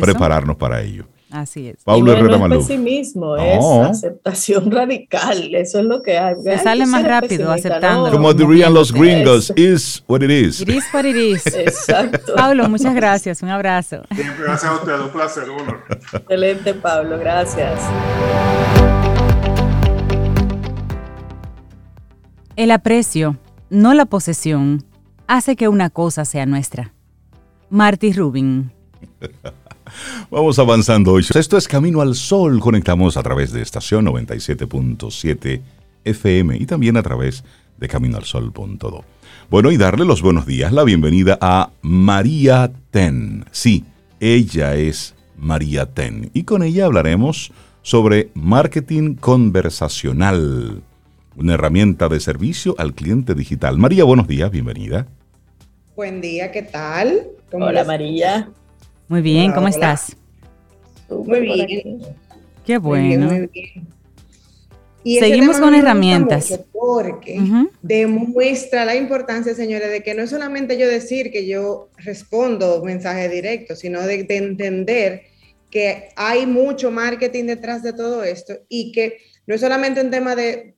prepararnos 0.00 0.56
para 0.56 0.82
ello. 0.82 1.06
Así 1.32 1.68
es. 1.68 1.82
Pablo 1.82 2.12
Herrera 2.12 2.36
no 2.36 2.54
es 2.54 2.66
pesimismo, 2.66 3.36
es 3.36 3.64
aceptación 3.64 4.70
radical. 4.70 5.54
Eso 5.54 5.78
es 5.78 5.86
lo 5.86 6.02
que 6.02 6.18
hay. 6.18 6.34
Se 6.42 6.58
sale 6.58 6.84
más 6.84 7.02
rápido 7.02 7.50
aceptando. 7.50 8.10
Como 8.10 8.34
dirían 8.34 8.74
los 8.74 8.92
gringos, 8.92 9.50
is 9.56 10.04
what 10.06 10.20
it 10.20 10.30
is. 10.30 10.60
It 10.60 10.68
is 10.68 10.84
what 10.92 11.04
it 11.06 11.16
is. 11.16 11.46
Exacto. 11.56 12.34
Pablo, 12.34 12.68
muchas 12.68 12.94
gracias. 12.94 13.42
Un 13.42 13.48
abrazo. 13.48 14.02
Siempre 14.14 14.44
gracias 14.44 14.70
a 14.70 14.74
usted. 14.74 15.00
Un 15.00 15.08
placer. 15.10 15.48
Un 15.48 15.68
Excelente, 16.20 16.74
Pablo. 16.74 17.18
Gracias. 17.18 17.80
El 22.56 22.70
aprecio, 22.70 23.38
no 23.70 23.94
la 23.94 24.04
posesión, 24.04 24.84
hace 25.26 25.56
que 25.56 25.68
una 25.68 25.88
cosa 25.88 26.26
sea 26.26 26.44
nuestra. 26.44 26.92
Marty 27.70 28.12
Rubin. 28.12 28.70
Vamos 30.30 30.58
avanzando 30.58 31.12
hoy. 31.12 31.26
Esto 31.34 31.56
es 31.56 31.68
Camino 31.68 32.00
al 32.00 32.14
Sol. 32.14 32.60
Conectamos 32.60 33.16
a 33.16 33.22
través 33.22 33.52
de 33.52 33.62
estación 33.62 34.06
97.7 34.06 35.60
FM 36.04 36.56
y 36.56 36.66
también 36.66 36.96
a 36.96 37.02
través 37.02 37.44
de 37.78 37.88
caminoalsol.do. 37.88 39.04
Bueno, 39.50 39.70
y 39.70 39.76
darle 39.76 40.04
los 40.04 40.22
buenos 40.22 40.46
días, 40.46 40.72
la 40.72 40.84
bienvenida 40.84 41.38
a 41.40 41.70
María 41.82 42.72
Ten. 42.90 43.44
Sí, 43.50 43.84
ella 44.20 44.76
es 44.76 45.14
María 45.36 45.86
Ten. 45.86 46.30
Y 46.32 46.44
con 46.44 46.62
ella 46.62 46.86
hablaremos 46.86 47.52
sobre 47.82 48.30
marketing 48.34 49.16
conversacional, 49.16 50.82
una 51.36 51.54
herramienta 51.54 52.08
de 52.08 52.20
servicio 52.20 52.74
al 52.78 52.94
cliente 52.94 53.34
digital. 53.34 53.78
María, 53.78 54.04
buenos 54.04 54.28
días, 54.28 54.50
bienvenida. 54.50 55.06
Buen 55.96 56.20
día, 56.20 56.52
¿qué 56.52 56.62
tal? 56.62 57.26
Hola 57.50 57.84
María. 57.84 58.48
Muy 59.12 59.20
bien, 59.20 59.52
¿cómo 59.52 59.68
estás? 59.68 60.16
Muy 61.10 61.40
bien. 61.40 62.00
Qué 62.64 62.78
bueno. 62.78 63.26
Muy 63.26 63.46
bien, 63.52 63.86
Y 65.04 65.18
Seguimos 65.18 65.60
con 65.60 65.74
herramientas. 65.74 66.58
Porque 66.72 67.38
demuestra 67.82 68.86
la 68.86 68.96
importancia, 68.96 69.52
señores, 69.52 69.90
de 69.90 70.02
que 70.02 70.14
no 70.14 70.22
es 70.22 70.30
solamente 70.30 70.78
yo 70.78 70.88
decir 70.88 71.30
que 71.30 71.46
yo 71.46 71.90
respondo 71.98 72.82
mensaje 72.82 73.28
directo, 73.28 73.76
sino 73.76 74.00
de, 74.00 74.22
de 74.22 74.36
entender 74.38 75.24
que 75.70 76.08
hay 76.16 76.46
mucho 76.46 76.90
marketing 76.90 77.44
detrás 77.44 77.82
de 77.82 77.92
todo 77.92 78.24
esto 78.24 78.54
y 78.70 78.92
que 78.92 79.18
no 79.46 79.54
es 79.54 79.60
solamente 79.60 80.00
un 80.00 80.10
tema 80.10 80.34
de 80.34 80.74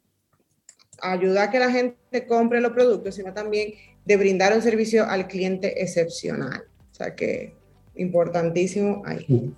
ayudar 1.00 1.50
a 1.50 1.50
que 1.52 1.60
la 1.60 1.70
gente 1.70 2.26
compre 2.26 2.60
los 2.60 2.72
productos, 2.72 3.14
sino 3.14 3.32
también 3.32 3.74
de 4.04 4.16
brindar 4.16 4.56
un 4.56 4.60
servicio 4.60 5.08
al 5.08 5.28
cliente 5.28 5.80
excepcional. 5.80 6.64
O 6.90 6.94
sea 6.96 7.14
que 7.14 7.62
importantísimo 7.96 9.02
ahí. 9.06 9.52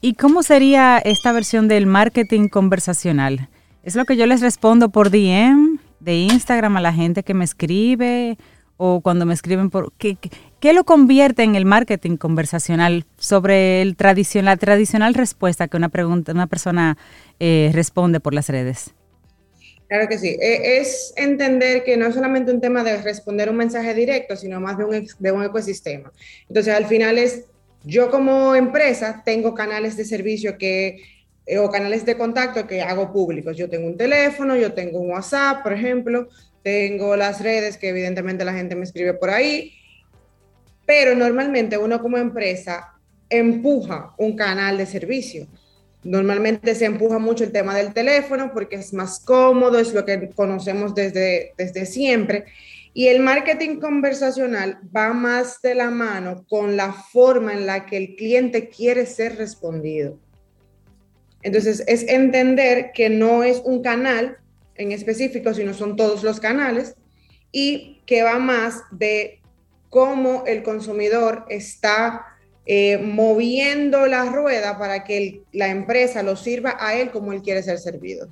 ¿Y 0.00 0.14
cómo 0.14 0.42
sería 0.42 0.98
esta 0.98 1.32
versión 1.32 1.68
del 1.68 1.86
marketing 1.86 2.48
conversacional? 2.48 3.48
¿Es 3.82 3.96
lo 3.96 4.04
que 4.04 4.16
yo 4.16 4.26
les 4.26 4.40
respondo 4.40 4.90
por 4.90 5.10
DM 5.10 5.78
de 6.00 6.14
Instagram 6.16 6.76
a 6.76 6.80
la 6.80 6.92
gente 6.92 7.22
que 7.22 7.34
me 7.34 7.44
escribe 7.44 8.38
o 8.76 9.00
cuando 9.00 9.26
me 9.26 9.34
escriben 9.34 9.70
por... 9.70 9.92
¿Qué, 9.98 10.16
qué, 10.60 10.72
lo 10.72 10.84
convierte 10.84 11.42
en 11.42 11.56
el 11.56 11.64
marketing 11.64 12.16
conversacional 12.16 13.04
sobre 13.16 13.82
el 13.82 13.96
tradicional, 13.96 14.52
la 14.52 14.56
tradicional 14.56 15.14
respuesta 15.14 15.68
que 15.68 15.76
una, 15.76 15.88
pregunta, 15.88 16.32
una 16.32 16.46
persona 16.46 16.96
eh, 17.40 17.70
responde 17.74 18.20
por 18.20 18.34
las 18.34 18.48
redes? 18.48 18.94
Claro 19.88 20.06
que 20.06 20.18
sí. 20.18 20.36
E, 20.40 20.78
es 20.78 21.12
entender 21.16 21.82
que 21.82 21.96
no 21.96 22.06
es 22.06 22.14
solamente 22.14 22.52
un 22.52 22.60
tema 22.60 22.84
de 22.84 23.02
responder 23.02 23.50
un 23.50 23.56
mensaje 23.56 23.94
directo, 23.94 24.36
sino 24.36 24.60
más 24.60 24.78
de 24.78 24.84
un, 24.84 25.08
de 25.18 25.32
un 25.32 25.42
ecosistema. 25.42 26.12
Entonces, 26.48 26.72
al 26.72 26.86
final 26.86 27.18
es 27.18 27.46
yo 27.84 28.10
como 28.10 28.54
empresa 28.54 29.22
tengo 29.24 29.54
canales 29.54 29.96
de 29.96 30.04
servicio 30.04 30.58
que, 30.58 31.02
eh, 31.46 31.58
o 31.58 31.70
canales 31.70 32.04
de 32.04 32.16
contacto 32.16 32.66
que 32.66 32.82
hago 32.82 33.12
públicos. 33.12 33.56
Yo 33.56 33.68
tengo 33.70 33.86
un 33.86 33.96
teléfono, 33.96 34.56
yo 34.56 34.72
tengo 34.72 35.00
un 35.00 35.10
WhatsApp, 35.10 35.62
por 35.62 35.72
ejemplo, 35.72 36.28
tengo 36.62 37.16
las 37.16 37.40
redes 37.40 37.78
que 37.78 37.88
evidentemente 37.88 38.44
la 38.44 38.52
gente 38.52 38.74
me 38.74 38.84
escribe 38.84 39.14
por 39.14 39.30
ahí, 39.30 39.72
pero 40.84 41.14
normalmente 41.14 41.78
uno 41.78 42.00
como 42.00 42.16
empresa 42.18 42.94
empuja 43.30 44.14
un 44.18 44.36
canal 44.36 44.78
de 44.78 44.86
servicio. 44.86 45.46
Normalmente 46.04 46.74
se 46.74 46.84
empuja 46.84 47.18
mucho 47.18 47.44
el 47.44 47.52
tema 47.52 47.74
del 47.74 47.92
teléfono 47.92 48.52
porque 48.52 48.76
es 48.76 48.92
más 48.92 49.20
cómodo, 49.20 49.78
es 49.78 49.92
lo 49.92 50.04
que 50.04 50.30
conocemos 50.30 50.94
desde, 50.94 51.52
desde 51.56 51.86
siempre. 51.86 52.44
Y 52.98 53.06
el 53.06 53.20
marketing 53.20 53.78
conversacional 53.78 54.80
va 54.84 55.12
más 55.12 55.62
de 55.62 55.76
la 55.76 55.88
mano 55.88 56.44
con 56.48 56.76
la 56.76 56.92
forma 56.92 57.52
en 57.52 57.64
la 57.64 57.86
que 57.86 57.96
el 57.96 58.16
cliente 58.16 58.70
quiere 58.70 59.06
ser 59.06 59.36
respondido. 59.36 60.18
Entonces, 61.42 61.84
es 61.86 62.02
entender 62.08 62.90
que 62.92 63.08
no 63.08 63.44
es 63.44 63.62
un 63.64 63.82
canal 63.82 64.38
en 64.74 64.90
específico, 64.90 65.54
sino 65.54 65.74
son 65.74 65.94
todos 65.94 66.24
los 66.24 66.40
canales 66.40 66.96
y 67.52 68.02
que 68.04 68.24
va 68.24 68.40
más 68.40 68.82
de 68.90 69.42
cómo 69.90 70.42
el 70.48 70.64
consumidor 70.64 71.44
está 71.50 72.26
eh, 72.66 72.98
moviendo 72.98 74.08
la 74.08 74.24
rueda 74.24 74.76
para 74.76 75.04
que 75.04 75.42
la 75.52 75.68
empresa 75.68 76.24
lo 76.24 76.34
sirva 76.34 76.76
a 76.80 76.96
él 76.96 77.12
como 77.12 77.32
él 77.32 77.42
quiere 77.42 77.62
ser 77.62 77.78
servido. 77.78 78.28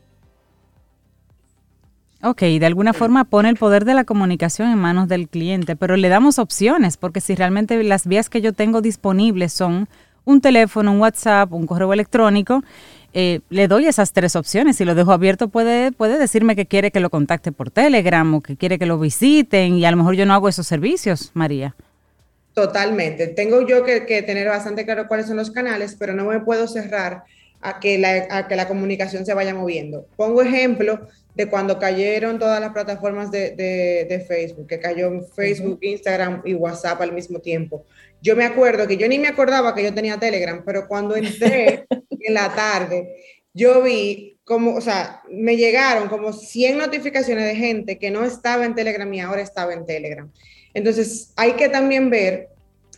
Ok, 2.28 2.40
de 2.40 2.66
alguna 2.66 2.92
forma 2.92 3.22
pone 3.22 3.48
el 3.48 3.56
poder 3.56 3.84
de 3.84 3.94
la 3.94 4.02
comunicación 4.02 4.68
en 4.72 4.78
manos 4.78 5.06
del 5.06 5.28
cliente, 5.28 5.76
pero 5.76 5.96
le 5.96 6.08
damos 6.08 6.40
opciones, 6.40 6.96
porque 6.96 7.20
si 7.20 7.36
realmente 7.36 7.80
las 7.84 8.04
vías 8.08 8.28
que 8.28 8.40
yo 8.40 8.52
tengo 8.52 8.82
disponibles 8.82 9.52
son 9.52 9.88
un 10.24 10.40
teléfono, 10.40 10.90
un 10.90 10.98
WhatsApp, 10.98 11.52
un 11.52 11.68
correo 11.68 11.92
electrónico, 11.92 12.64
eh, 13.14 13.42
le 13.48 13.68
doy 13.68 13.86
esas 13.86 14.12
tres 14.12 14.34
opciones. 14.34 14.74
Si 14.74 14.84
lo 14.84 14.96
dejo 14.96 15.12
abierto, 15.12 15.46
puede, 15.46 15.92
puede 15.92 16.18
decirme 16.18 16.56
que 16.56 16.66
quiere 16.66 16.90
que 16.90 16.98
lo 16.98 17.10
contacte 17.10 17.52
por 17.52 17.70
Telegram 17.70 18.34
o 18.34 18.40
que 18.40 18.56
quiere 18.56 18.76
que 18.76 18.86
lo 18.86 18.98
visiten 18.98 19.74
y 19.74 19.84
a 19.84 19.92
lo 19.92 19.96
mejor 19.96 20.16
yo 20.16 20.26
no 20.26 20.34
hago 20.34 20.48
esos 20.48 20.66
servicios, 20.66 21.30
María. 21.32 21.76
Totalmente. 22.54 23.28
Tengo 23.28 23.64
yo 23.68 23.84
que, 23.84 24.04
que 24.04 24.22
tener 24.22 24.48
bastante 24.48 24.84
claro 24.84 25.06
cuáles 25.06 25.28
son 25.28 25.36
los 25.36 25.52
canales, 25.52 25.94
pero 25.96 26.12
no 26.12 26.24
me 26.24 26.40
puedo 26.40 26.66
cerrar 26.66 27.22
a 27.66 27.80
que, 27.80 27.98
la, 27.98 28.28
a 28.30 28.46
que 28.46 28.54
la 28.54 28.68
comunicación 28.68 29.26
se 29.26 29.34
vaya 29.34 29.52
moviendo. 29.52 30.06
Pongo 30.16 30.40
ejemplo 30.40 31.08
de 31.34 31.48
cuando 31.48 31.80
cayeron 31.80 32.38
todas 32.38 32.60
las 32.60 32.72
plataformas 32.72 33.32
de, 33.32 33.56
de, 33.56 34.20
Facebook, 34.20 34.68
que 34.68 34.78
cayó 34.78 35.20
Facebook, 35.34 35.80
Instagram 35.82 36.42
y 36.44 36.54
WhatsApp 36.54 37.00
al 37.00 37.12
mismo 37.12 37.40
tiempo. 37.40 37.84
Yo 38.22 38.36
me 38.36 38.44
acuerdo 38.44 38.86
que 38.86 38.96
yo 38.96 39.08
ni 39.08 39.18
me 39.18 39.26
acordaba 39.26 39.74
que 39.74 39.82
yo 39.82 39.92
tenía 39.92 40.16
Telegram, 40.16 40.62
pero 40.64 40.86
cuando 40.86 41.16
entré 41.16 41.86
en 41.90 42.34
la 42.34 42.54
tarde, 42.54 43.16
yo 43.52 43.82
vi 43.82 44.38
como, 44.44 44.76
o 44.76 44.80
sea, 44.80 45.22
me 45.28 45.56
llegaron 45.56 46.08
como 46.08 46.32
100 46.32 46.78
notificaciones 46.78 47.46
de 47.46 47.56
gente 47.56 47.98
que 47.98 48.12
no 48.12 48.24
estaba 48.24 48.64
en 48.64 48.76
Telegram 48.76 49.12
y 49.12 49.20
ahora 49.20 49.42
estaba 49.42 49.74
en 49.74 49.84
Telegram. 49.84 50.30
Entonces, 50.72 51.32
hay 51.34 51.54
que 51.54 51.68
también 51.68 52.10
ver 52.10 52.50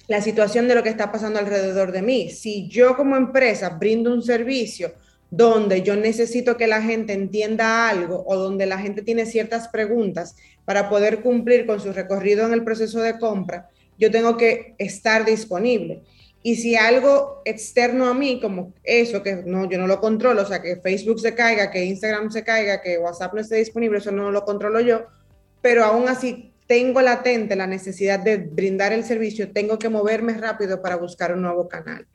la 0.08 0.22
situación 0.22 0.66
de 0.66 0.74
lo 0.74 0.82
que 0.82 0.88
está 0.88 1.12
pasando 1.12 1.38
alrededor 1.38 1.92
de 1.92 2.02
mí. 2.02 2.30
Si 2.30 2.66
yo 2.66 2.96
como 2.96 3.16
empresa 3.16 3.68
brindo 3.68 4.12
un 4.12 4.22
servicio 4.22 4.92
donde 5.30 5.82
yo 5.82 5.94
necesito 5.94 6.56
que 6.56 6.66
la 6.66 6.80
gente 6.80 7.12
entienda 7.12 7.88
algo 7.88 8.24
o 8.26 8.36
donde 8.36 8.64
la 8.64 8.78
gente 8.78 9.02
tiene 9.02 9.26
ciertas 9.26 9.68
preguntas 9.68 10.34
para 10.64 10.88
poder 10.88 11.20
cumplir 11.20 11.66
con 11.66 11.80
su 11.80 11.92
recorrido 11.92 12.46
en 12.46 12.54
el 12.54 12.64
proceso 12.64 13.00
de 13.00 13.18
compra, 13.18 13.68
yo 13.98 14.10
tengo 14.10 14.38
que 14.38 14.74
estar 14.78 15.26
disponible. 15.26 16.02
Y 16.42 16.56
si 16.56 16.76
algo 16.76 17.42
externo 17.44 18.06
a 18.06 18.14
mí, 18.14 18.40
como 18.40 18.72
eso, 18.84 19.22
que 19.22 19.42
no, 19.44 19.68
yo 19.68 19.76
no 19.76 19.86
lo 19.86 20.00
controlo, 20.00 20.42
o 20.42 20.46
sea, 20.46 20.62
que 20.62 20.76
Facebook 20.76 21.20
se 21.20 21.34
caiga, 21.34 21.70
que 21.70 21.84
Instagram 21.84 22.30
se 22.30 22.44
caiga, 22.44 22.80
que 22.80 22.96
WhatsApp 22.96 23.34
no 23.34 23.40
esté 23.40 23.56
disponible, 23.56 23.98
eso 23.98 24.12
no 24.12 24.30
lo 24.30 24.44
controlo 24.44 24.80
yo, 24.80 25.02
pero 25.60 25.84
aún 25.84 26.08
así 26.08 26.52
tengo 26.68 27.00
latente 27.00 27.56
la 27.56 27.66
necesidad 27.66 28.20
de 28.20 28.36
brindar 28.36 28.92
el 28.92 29.02
servicio, 29.02 29.50
tengo 29.50 29.78
que 29.78 29.88
moverme 29.88 30.34
rápido 30.34 30.80
para 30.80 30.96
buscar 30.96 31.32
un 31.32 31.42
nuevo 31.42 31.66
canal 31.66 32.06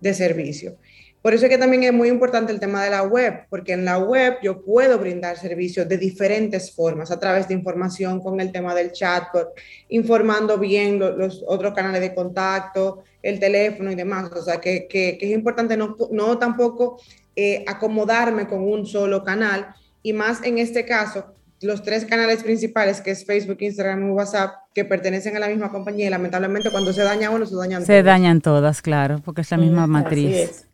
de 0.00 0.14
servicio. 0.14 0.76
Por 1.22 1.34
eso 1.34 1.46
es 1.46 1.50
que 1.50 1.58
también 1.58 1.82
es 1.82 1.92
muy 1.92 2.08
importante 2.08 2.52
el 2.52 2.60
tema 2.60 2.84
de 2.84 2.90
la 2.90 3.02
web, 3.02 3.46
porque 3.48 3.72
en 3.72 3.84
la 3.84 3.98
web 3.98 4.36
yo 4.42 4.62
puedo 4.62 4.98
brindar 4.98 5.38
servicios 5.38 5.88
de 5.88 5.96
diferentes 5.96 6.70
formas, 6.74 7.10
a 7.10 7.18
través 7.18 7.48
de 7.48 7.54
información 7.54 8.20
con 8.20 8.38
el 8.40 8.52
tema 8.52 8.74
del 8.74 8.92
chatbot, 8.92 9.48
informando 9.88 10.58
bien 10.58 10.98
los, 10.98 11.42
otros 11.46 11.74
canales 11.74 12.02
de 12.02 12.14
contacto, 12.14 13.04
el 13.22 13.40
teléfono 13.40 13.90
y 13.90 13.94
demás. 13.94 14.30
O 14.32 14.42
sea, 14.42 14.60
que, 14.60 14.86
que, 14.88 15.18
es 15.20 15.30
importante 15.30 15.76
no, 15.76 15.96
no 16.10 16.38
tampoco 16.38 17.00
eh, 17.34 17.64
acomodarme 17.66 18.46
con 18.46 18.60
un 18.62 18.86
solo 18.86 19.24
canal, 19.24 19.74
y 20.02 20.12
más 20.12 20.42
en 20.42 20.58
este 20.58 20.86
caso, 20.86 21.34
los 21.62 21.82
tres 21.82 22.06
canales 22.06 22.42
principales, 22.42 23.00
que 23.00 23.10
es 23.10 23.24
Facebook, 23.24 23.58
Instagram 23.60 24.08
y 24.08 24.10
WhatsApp, 24.12 24.54
que 24.74 24.84
pertenecen 24.84 25.36
a 25.36 25.40
la 25.40 25.48
misma 25.48 25.70
compañía 25.70 26.06
y 26.06 26.10
lamentablemente 26.10 26.70
cuando 26.70 26.92
se 26.92 27.02
daña 27.02 27.30
uno, 27.30 27.44
se 27.44 27.54
dañan 27.54 27.84
Se 27.84 28.02
dañan 28.02 28.40
todas, 28.40 28.80
claro, 28.80 29.20
porque 29.24 29.42
es 29.42 29.50
la 29.50 29.58
misma 29.58 29.86
matriz. 29.86 30.66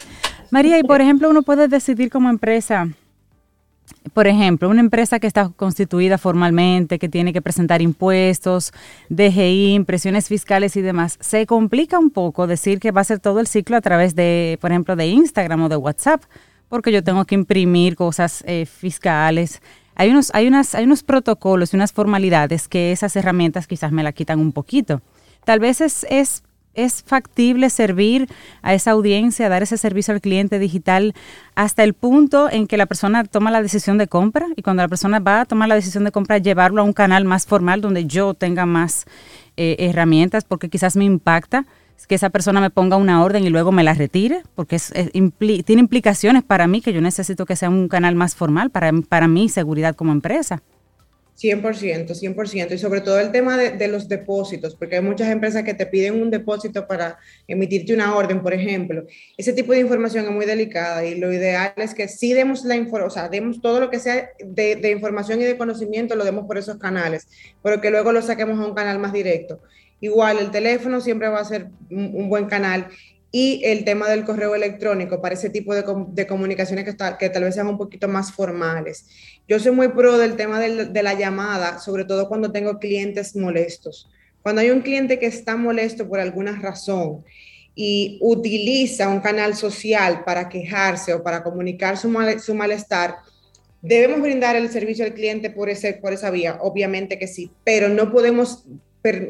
María, 0.50 0.78
y 0.78 0.84
por 0.84 1.00
ejemplo, 1.00 1.28
uno 1.28 1.42
puede 1.42 1.66
decidir 1.66 2.08
como 2.08 2.30
empresa, 2.30 2.88
por 4.12 4.28
ejemplo, 4.28 4.68
una 4.68 4.80
empresa 4.80 5.18
que 5.18 5.26
está 5.26 5.48
constituida 5.48 6.18
formalmente, 6.18 7.00
que 7.00 7.08
tiene 7.08 7.32
que 7.32 7.42
presentar 7.42 7.82
impuestos, 7.82 8.72
DGI, 9.08 9.74
impresiones 9.74 10.28
fiscales 10.28 10.76
y 10.76 10.82
demás, 10.82 11.18
se 11.20 11.46
complica 11.46 11.98
un 11.98 12.10
poco 12.10 12.46
decir 12.46 12.78
que 12.78 12.92
va 12.92 13.00
a 13.00 13.04
ser 13.04 13.18
todo 13.18 13.40
el 13.40 13.48
ciclo 13.48 13.76
a 13.76 13.80
través 13.80 14.14
de, 14.14 14.56
por 14.60 14.70
ejemplo, 14.70 14.94
de 14.94 15.08
Instagram 15.08 15.64
o 15.64 15.68
de 15.68 15.76
WhatsApp, 15.76 16.22
porque 16.68 16.92
yo 16.92 17.02
tengo 17.02 17.24
que 17.24 17.34
imprimir 17.34 17.96
cosas 17.96 18.44
eh, 18.46 18.66
fiscales 18.66 19.60
hay 19.96 20.10
unos, 20.10 20.30
hay, 20.34 20.46
unas, 20.46 20.74
hay 20.74 20.84
unos 20.84 21.02
protocolos 21.02 21.72
y 21.72 21.76
unas 21.76 21.92
formalidades 21.92 22.68
que 22.68 22.92
esas 22.92 23.16
herramientas 23.16 23.66
quizás 23.66 23.92
me 23.92 24.02
la 24.02 24.12
quitan 24.12 24.38
un 24.38 24.52
poquito. 24.52 25.02
Tal 25.44 25.58
vez 25.58 25.80
es, 25.80 26.06
es, 26.10 26.42
es 26.74 27.02
factible 27.02 27.70
servir 27.70 28.28
a 28.62 28.74
esa 28.74 28.90
audiencia, 28.90 29.48
dar 29.48 29.62
ese 29.62 29.78
servicio 29.78 30.12
al 30.12 30.20
cliente 30.20 30.58
digital 30.58 31.14
hasta 31.54 31.82
el 31.82 31.94
punto 31.94 32.50
en 32.50 32.66
que 32.66 32.76
la 32.76 32.86
persona 32.86 33.24
toma 33.24 33.50
la 33.50 33.62
decisión 33.62 33.96
de 33.96 34.06
compra 34.06 34.46
y 34.54 34.62
cuando 34.62 34.82
la 34.82 34.88
persona 34.88 35.18
va 35.18 35.40
a 35.40 35.44
tomar 35.46 35.68
la 35.68 35.74
decisión 35.74 36.04
de 36.04 36.12
compra, 36.12 36.38
llevarlo 36.38 36.82
a 36.82 36.84
un 36.84 36.92
canal 36.92 37.24
más 37.24 37.46
formal 37.46 37.80
donde 37.80 38.04
yo 38.04 38.34
tenga 38.34 38.66
más 38.66 39.06
eh, 39.56 39.76
herramientas 39.78 40.44
porque 40.44 40.68
quizás 40.68 40.96
me 40.96 41.04
impacta 41.04 41.64
que 42.08 42.14
esa 42.14 42.30
persona 42.30 42.60
me 42.60 42.70
ponga 42.70 42.96
una 42.96 43.22
orden 43.22 43.44
y 43.44 43.50
luego 43.50 43.72
me 43.72 43.82
la 43.82 43.94
retire, 43.94 44.42
porque 44.54 44.78
tiene 45.64 45.80
implicaciones 45.80 46.42
para 46.42 46.66
mí 46.66 46.80
que 46.80 46.92
yo 46.92 47.00
necesito 47.00 47.46
que 47.46 47.56
sea 47.56 47.70
un 47.70 47.88
canal 47.88 48.14
más 48.14 48.34
formal 48.34 48.70
para, 48.70 48.92
para 49.08 49.28
mi 49.28 49.48
seguridad 49.48 49.94
como 49.94 50.12
empresa. 50.12 50.62
100%, 51.36 52.08
100%. 52.08 52.72
Y 52.72 52.78
sobre 52.78 53.00
todo 53.00 53.20
el 53.20 53.30
tema 53.30 53.56
de, 53.56 53.88
los 53.88 54.08
depósitos, 54.08 54.74
porque 54.74 54.96
hay 54.96 55.02
muchas 55.02 55.28
empresas 55.30 55.62
que 55.62 55.74
te 55.74 55.86
piden 55.86 56.20
un 56.20 56.30
depósito 56.30 56.86
para 56.86 57.18
emitirte 57.46 57.94
una 57.94 58.16
orden, 58.16 58.42
por 58.42 58.54
ejemplo. 58.54 59.06
Ese 59.36 59.52
tipo 59.52 59.72
de 59.72 59.80
información 59.80 60.24
es 60.24 60.30
muy 60.30 60.46
delicada 60.46 61.04
y 61.04 61.18
lo 61.18 61.32
ideal 61.32 61.74
es 61.76 61.94
que 61.94 62.08
sí 62.08 62.32
demos 62.32 62.64
la 62.64 62.76
o 62.76 63.10
sea, 63.10 63.28
demos 63.28 63.60
todo 63.60 63.80
lo 63.80 63.90
que 63.90 63.98
sea 63.98 64.30
de, 64.38 64.90
información 64.90 65.40
y 65.40 65.44
de 65.44 65.56
conocimiento, 65.56 66.14
lo 66.14 66.24
demos 66.24 66.46
por 66.46 66.56
esos 66.56 66.78
canales, 66.78 67.26
pero 67.62 67.80
que 67.80 67.90
luego 67.90 68.12
lo 68.12 68.22
saquemos 68.22 68.58
a 68.58 68.68
un 68.68 68.74
canal 68.74 68.98
más 68.98 69.12
directo. 69.12 69.60
Igual, 70.00 70.38
el 70.38 70.50
teléfono 70.50 71.00
siempre 71.00 71.28
va 71.28 71.40
a 71.40 71.44
ser 71.44 71.68
un 71.90 72.28
buen 72.28 72.46
canal 72.46 72.88
y 73.38 73.60
el 73.64 73.84
tema 73.84 74.08
del 74.08 74.24
correo 74.24 74.54
electrónico 74.54 75.20
para 75.20 75.34
ese 75.34 75.50
tipo 75.50 75.74
de, 75.74 76.26
comunicaciones 76.26 76.86
que, 76.86 76.96
que, 77.18 77.28
tal 77.28 77.44
vez 77.44 77.54
sean 77.54 77.66
un 77.66 77.76
poquito 77.76 78.08
más 78.08 78.32
formales. 78.32 79.06
Yo 79.46 79.58
soy 79.58 79.72
muy 79.72 79.88
pro 79.88 80.16
del 80.16 80.36
tema 80.36 80.58
de 80.58 81.02
la 81.02 81.12
llamada, 81.12 81.78
sobre 81.78 82.06
todo 82.06 82.28
cuando 82.28 82.50
tengo 82.50 82.78
clientes 82.78 83.36
molestos. 83.36 84.08
Cuando 84.42 84.62
hay 84.62 84.70
un 84.70 84.80
cliente 84.80 85.18
que 85.18 85.26
está 85.26 85.56
molesto 85.56 86.08
por 86.08 86.20
alguna 86.20 86.58
razón 86.58 87.24
y 87.74 88.16
utiliza 88.22 89.08
un 89.08 89.20
canal 89.20 89.54
social 89.54 90.24
para 90.24 90.48
quejarse 90.48 91.12
o 91.12 91.22
para 91.22 91.42
comunicar 91.42 91.98
su, 91.98 92.10
su 92.42 92.54
malestar, 92.54 93.16
debemos 93.82 94.22
brindar 94.22 94.56
el 94.56 94.70
servicio 94.70 95.04
al 95.04 95.12
cliente 95.12 95.50
por, 95.50 95.68
ese, 95.68 95.92
por 95.94 96.12
esa 96.12 96.30
vía, 96.30 96.58
obviamente 96.62 97.18
que 97.18 97.26
sí, 97.26 97.50
pero 97.64 97.88
no 97.88 98.10
podemos 98.10 98.64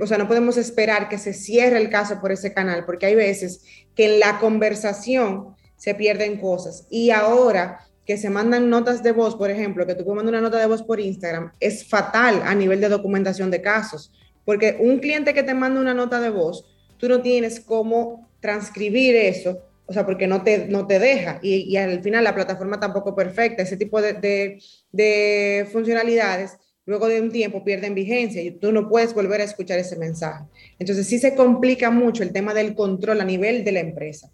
o 0.01 0.07
sea, 0.07 0.18
no 0.18 0.29
podemos 0.29 0.57
esperar 0.57 1.09
que 1.09 1.18
se 1.18 1.33
cierre 1.33 1.79
el 1.79 1.91
caso 1.91 2.20
por 2.20 2.33
ese 2.33 2.53
canal, 2.53 2.85
porque 2.85 3.07
hay 3.07 3.14
veces 3.14 3.62
que 3.95 4.14
en 4.14 4.20
la 4.20 4.39
conversación 4.39 5.55
se 5.77 5.95
pierden 5.95 6.39
cosas. 6.41 6.87
Y 6.91 7.11
ahora 7.11 7.81
que 8.05 8.16
se 8.16 8.31
mandan 8.31 8.70
notas 8.70 9.03
de 9.03 9.12
voz, 9.12 9.35
por 9.35 9.51
ejemplo, 9.51 9.87
que 9.87 9.95
tú 9.95 10.05
puedes 10.05 10.16
mandar 10.16 10.35
una 10.35 10.43
nota 10.43 10.59
de 10.59 10.66
voz 10.66 10.83
por 10.83 11.01
Instagram, 11.01 11.53
es 11.61 11.87
fatal 11.87 12.43
a 12.45 12.55
nivel 12.55 12.81
de 12.81 12.89
documentación 12.89 13.51
de 13.51 13.62
casos, 13.62 14.12
porque 14.45 14.77
un 14.79 14.99
cliente 14.99 15.35
que 15.35 15.43
te 15.43 15.55
manda 15.55 15.81
una 15.81 15.95
nota 15.95 16.20
de 16.20 16.31
voz, 16.31 16.64
tú 16.99 17.09
no 17.09 17.20
tienes 17.20 17.61
cómo 17.61 18.29
transcribir 18.41 19.16
eso, 19.16 19.59
o 19.87 19.93
sea, 19.93 20.07
porque 20.07 20.27
no 20.27 20.43
te, 20.43 20.66
no 20.66 20.87
te 20.87 20.99
deja. 20.99 21.39
Y, 21.43 21.77
al 21.77 22.03
final 22.03 22.24
la 22.24 22.35
plataforma 22.35 22.81
tampoco 22.81 23.14
perfecta. 23.14 23.62
Ese 23.62 23.77
tipo 23.77 24.03
de, 24.03 24.59
de 24.93 25.68
funcionalidades 25.72 26.59
luego 26.87 27.09
de 27.09 27.20
un 27.20 27.30
tiempo 27.30 27.64
pierden 27.64 27.95
vigencia 27.95 28.41
y 28.41 28.53
tú 28.53 28.72
no 28.72 28.89
puedes 28.89 29.12
volver 29.12 29.41
a 29.41 29.45
escuchar 29.45 29.78
ese 29.78 29.97
mensaje. 29.97 30.45
Entonces 30.78 31.07
sí 31.07 31.18
se 31.18 31.34
complica 31.34 31.91
mucho 31.91 32.22
el 32.22 32.32
tema 32.32 32.55
del 32.55 32.74
control 32.74 33.20
a 33.20 33.24
nivel 33.24 33.64
de 33.64 33.72
la 33.72 33.80
empresa. 33.80 34.30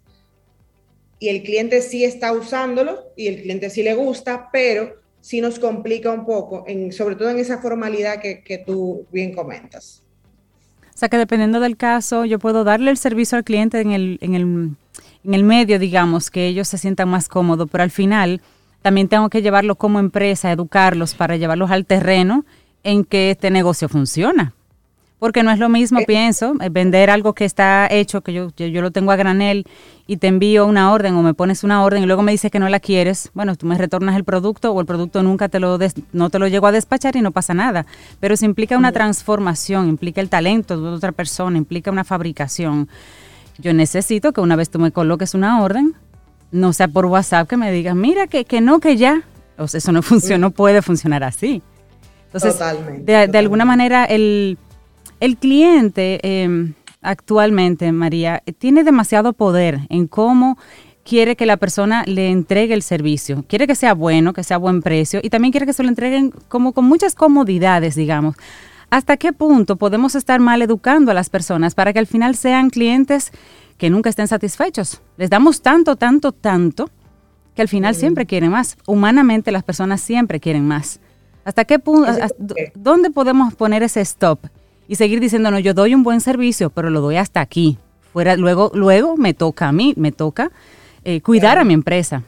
Y 1.19 1.29
el 1.29 1.41
cliente 1.41 1.81
sí 1.81 2.03
está 2.03 2.31
usándolo 2.31 3.11
y 3.15 3.27
el 3.27 3.41
cliente 3.41 3.69
sí 3.69 3.81
le 3.81 3.95
gusta, 3.95 4.49
pero 4.53 4.95
sí 5.19 5.41
nos 5.41 5.57
complica 5.57 6.11
un 6.11 6.25
poco, 6.25 6.63
en, 6.67 6.91
sobre 6.91 7.15
todo 7.15 7.29
en 7.29 7.39
esa 7.39 7.59
formalidad 7.59 8.21
que, 8.21 8.43
que 8.43 8.59
tú 8.59 9.07
bien 9.11 9.33
comentas. 9.33 10.03
O 10.93 10.97
sea 10.97 11.09
que 11.09 11.17
dependiendo 11.17 11.59
del 11.59 11.75
caso, 11.75 12.23
yo 12.25 12.37
puedo 12.39 12.63
darle 12.63 12.91
el 12.91 12.97
servicio 12.97 13.37
al 13.37 13.43
cliente 13.43 13.81
en 13.81 13.91
el, 13.91 14.19
en 14.21 14.35
el, 14.35 14.43
en 15.23 15.33
el 15.33 15.43
medio, 15.43 15.79
digamos, 15.79 16.29
que 16.29 16.45
ellos 16.45 16.67
se 16.67 16.77
sientan 16.77 17.09
más 17.09 17.29
cómodos, 17.29 17.67
pero 17.71 17.83
al 17.83 17.91
final 17.91 18.41
también 18.83 19.07
tengo 19.07 19.29
que 19.29 19.41
llevarlo 19.41 19.75
como 19.75 19.99
empresa, 19.99 20.51
educarlos 20.51 21.15
para 21.15 21.37
llevarlos 21.37 21.71
al 21.71 21.85
terreno 21.85 22.45
en 22.83 23.05
que 23.05 23.31
este 23.31 23.49
negocio 23.49 23.89
funciona. 23.89 24.53
Porque 25.19 25.41
no 25.41 25.51
es 25.51 25.57
lo 25.57 25.69
mismo, 25.69 25.99
eh, 25.99 26.03
pienso, 26.05 26.53
eh, 26.59 26.67
vender 26.67 27.09
algo 27.09 27.31
que 27.33 27.45
está 27.45 27.87
hecho, 27.89 28.19
que 28.19 28.33
yo, 28.33 28.49
yo, 28.57 28.81
lo 28.81 28.91
tengo 28.91 29.13
a 29.13 29.15
granel 29.15 29.65
y 30.05 30.17
te 30.17 30.27
envío 30.27 30.65
una 30.65 30.91
orden 30.91 31.15
o 31.15 31.23
me 31.23 31.33
pones 31.33 31.63
una 31.63 31.81
orden 31.81 32.03
y 32.03 32.05
luego 32.07 32.23
me 32.23 32.33
dices 32.33 32.51
que 32.51 32.59
no 32.59 32.67
la 32.67 32.81
quieres. 32.81 33.31
Bueno, 33.33 33.55
tú 33.55 33.65
me 33.65 33.77
retornas 33.77 34.17
el 34.17 34.25
producto 34.25 34.73
o 34.73 34.81
el 34.81 34.85
producto 34.85 35.23
nunca 35.23 35.47
te 35.47 35.61
lo 35.61 35.79
no 36.11 36.29
te 36.29 36.39
lo 36.39 36.47
llego 36.49 36.67
a 36.67 36.73
despachar 36.73 37.15
y 37.15 37.21
no 37.21 37.31
pasa 37.31 37.53
nada. 37.53 37.85
Pero 38.19 38.35
si 38.35 38.43
implica 38.43 38.77
una 38.77 38.91
transformación, 38.91 39.87
implica 39.87 40.19
el 40.19 40.27
talento 40.27 40.75
de 40.75 40.89
otra 40.89 41.13
persona, 41.13 41.57
implica 41.57 41.89
una 41.89 42.03
fabricación. 42.03 42.89
Yo 43.59 43.73
necesito 43.73 44.33
que 44.33 44.41
una 44.41 44.57
vez 44.57 44.69
tú 44.69 44.77
me 44.77 44.91
coloques 44.91 45.35
una 45.35 45.61
orden, 45.61 45.95
no 46.53 46.71
sea 46.71 46.87
por 46.87 47.07
WhatsApp 47.07 47.49
que 47.49 47.57
me 47.57 47.71
digan, 47.71 47.99
mira 47.99 48.27
que, 48.27 48.45
que 48.45 48.61
no, 48.61 48.79
que 48.79 48.95
ya. 48.95 49.23
O 49.57 49.67
sea, 49.67 49.79
eso 49.79 49.91
no 49.91 50.01
funciona, 50.01 50.37
no 50.37 50.51
puede 50.51 50.81
funcionar 50.81 51.23
así. 51.23 51.61
Entonces, 52.31 52.59
de, 53.05 53.37
alguna 53.37 53.65
manera, 53.65 54.05
el, 54.05 54.57
cliente 55.39 56.19
em, 56.23 56.73
actualmente, 57.01 57.91
María, 57.91 58.41
tiene 58.57 58.83
demasiado 58.83 59.33
poder 59.33 59.81
en 59.89 60.07
cómo 60.07 60.57
quiere 61.03 61.35
que 61.35 61.45
la 61.45 61.57
persona 61.57 62.03
le 62.07 62.31
entregue 62.31 62.73
el 62.73 62.81
servicio. 62.81 63.45
Quiere 63.47 63.67
que 63.67 63.75
sea 63.75 63.93
bueno, 63.93 64.33
que 64.33 64.43
sea 64.43 64.57
buen 64.57 64.81
precio 64.81 65.19
y 65.21 65.29
también 65.29 65.51
quiere 65.51 65.65
que 65.65 65.73
se 65.73 65.83
lo 65.83 65.89
entreguen 65.89 66.31
como 66.47 66.73
con 66.73 66.85
muchas 66.85 67.13
comodidades, 67.13 67.95
digamos. 67.95 68.35
¿Hasta 68.89 69.17
qué 69.17 69.33
punto 69.33 69.75
podemos 69.75 70.15
estar 70.15 70.39
mal 70.39 70.61
educando 70.61 71.11
a 71.11 71.13
las 71.13 71.29
personas 71.29 71.75
para 71.75 71.93
que 71.93 71.99
al 71.99 72.07
final 72.07 72.35
sean 72.35 72.69
clientes 72.69 73.31
que 73.77 73.89
nunca 73.89 74.09
estén 74.09 74.27
satisfechos. 74.27 75.01
Les 75.17 75.29
damos 75.29 75.61
tanto, 75.61 75.95
tanto, 75.95 76.31
tanto, 76.31 76.89
que 77.55 77.61
al 77.61 77.67
final 77.67 77.95
siempre 77.95 78.25
quieren 78.25 78.51
más. 78.51 78.77
Humanamente 78.87 79.51
las 79.51 79.63
personas 79.63 80.01
siempre 80.01 80.39
quieren 80.39 80.65
más. 80.65 80.99
¿Hasta 81.45 81.65
qué 81.65 81.79
punto, 81.79 82.09
dónde 82.73 83.11
podemos 83.11 83.53
poner 83.53 83.83
ese 83.83 84.01
stop 84.01 84.39
y 84.87 84.95
seguir 84.95 85.19
diciendo, 85.19 85.51
no, 85.51 85.59
yo 85.59 85.73
doy 85.73 85.93
un 85.93 86.03
buen 86.03 86.21
servicio, 86.21 86.69
pero 86.69 86.89
lo 86.89 87.01
doy 87.01 87.17
hasta 87.17 87.41
aquí? 87.41 87.77
Fuera, 88.13 88.37
luego, 88.37 88.71
luego 88.73 89.17
me 89.17 89.33
toca 89.33 89.67
a 89.67 89.71
mí, 89.71 89.93
me 89.97 90.11
toca 90.11 90.51
eh, 91.03 91.21
cuidar 91.21 91.57
a 91.57 91.63
mi 91.63 91.73
empresa. 91.73 92.23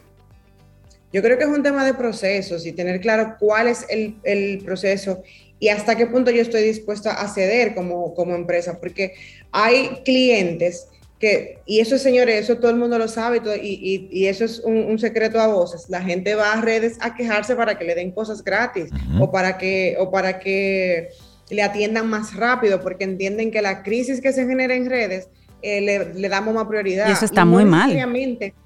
Yo 1.14 1.22
creo 1.22 1.38
que 1.38 1.46
es 1.46 1.50
un 1.50 1.64
tema 1.64 1.86
de 1.86 1.94
procesos 1.94 2.66
y 2.66 2.74
tener 2.74 3.00
claro 3.00 3.36
cuál 3.40 3.68
es 3.68 3.86
el, 3.90 4.18
el 4.24 4.62
proceso 4.66 5.24
y 5.60 5.70
hasta 5.70 5.96
qué 5.96 6.08
punto 6.08 6.32
yo 6.32 6.42
estoy 6.42 6.64
dispuesta 6.64 7.22
a 7.22 7.28
ceder 7.30 7.74
como, 7.74 8.14
como 8.14 8.36
empresa, 8.36 8.78
porque 8.80 9.14
hay 9.52 10.02
clientes 10.04 10.90
que, 11.20 11.60
y 11.66 11.80
eso, 11.80 11.98
señores, 11.98 12.44
eso 12.44 12.58
todo 12.58 12.72
el 12.72 12.78
mundo 12.78 12.98
lo 12.98 13.08
sabe 13.08 13.42
y, 13.62 14.10
y, 14.12 14.26
eso 14.28 14.44
es 14.44 14.60
un, 14.60 15.00
secreto 15.00 15.40
a 15.40 15.48
voces. 15.48 15.90
La 15.90 16.02
gente 16.02 16.36
va 16.36 16.54
a 16.54 16.62
redes 16.62 16.98
a 17.00 17.16
quejarse 17.16 17.56
para 17.56 17.78
que 17.78 17.86
le 17.86 17.96
den 17.96 18.12
cosas 18.12 18.44
gratis 18.44 18.90
o, 19.20 19.32
para 19.32 19.58
que, 19.58 19.96
o 20.00 20.12
para 20.12 20.40
que 20.40 21.10
le 21.50 21.62
atiendan 21.62 22.10
más 22.10 22.36
rápido, 22.36 22.82
porque 22.82 23.06
entienden 23.06 23.52
que 23.52 23.62
la 23.62 23.84
crisis 23.84 24.20
que 24.20 24.34
se 24.34 24.46
genera 24.46 24.76
en 24.76 24.90
redes 24.90 25.30
eh, 25.62 25.82
le, 26.16 26.30
damos 26.30 26.54
más 26.54 26.68
prioridad. 26.68 27.08
Y 27.08 27.12
eso 27.14 27.26
está 27.26 27.46
muy 27.46 27.66
mal. 27.66 27.92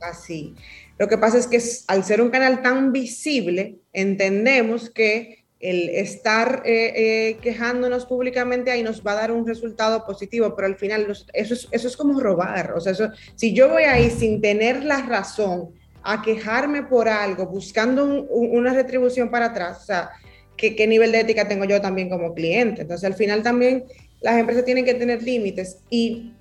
Así. 0.02 0.56
Lo 0.98 1.08
que 1.08 1.18
pasa 1.18 1.38
es 1.38 1.48
que 1.48 1.62
al 1.88 2.04
ser 2.04 2.22
un 2.22 2.30
canal 2.30 2.62
tan 2.62 2.92
visible, 2.92 3.78
entendemos 3.94 4.90
que 4.90 5.39
el 5.60 5.90
estar 5.90 6.64
eh, 6.66 6.94
eh, 6.96 7.38
quejándonos 7.42 8.06
públicamente 8.06 8.72
ahí 8.72 8.82
nos 8.82 9.06
va 9.06 9.12
a 9.12 9.16
dar 9.16 9.32
un 9.32 9.46
resultado 9.46 10.06
positivo, 10.06 10.56
pero 10.56 10.68
al 10.68 10.78
final 10.78 11.08
eso, 11.10 11.26
es, 11.34 11.68
eso 11.70 11.88
es 11.88 11.98
como 11.98 12.20
robar. 12.20 12.74
O 12.74 12.80
sea, 12.80 12.94
si 13.36 13.54
yo 13.54 13.70
voy 13.70 13.84
ahí 13.84 14.10
sin 14.10 14.42
tener 14.42 14.84
la 14.84 15.02
razón 15.02 15.72
a 16.02 16.22
quejarme 16.22 16.84
por 16.84 17.10
algo, 17.10 17.46
buscando 17.46 18.06
una 18.30 18.74
retribución 18.74 19.30
para 19.30 19.48
atrás, 19.48 19.86
¿qué, 20.56 20.76
¿qué 20.76 20.88
nivel 20.88 21.12
de 21.12 21.22
ética 21.22 21.48
tengo 21.48 21.66
yo 21.66 21.82
también 21.82 22.10
como 22.10 22.34
cliente? 22.34 22.84
Entonces, 22.84 23.04
al 23.04 23.16
final 23.16 23.44
también 23.44 23.84
las 24.22 24.38
empresas 24.38 24.64
tienen 24.64 24.86
que 24.86 24.94
tener 24.94 25.22
límites 25.22 25.80
y 25.90 26.34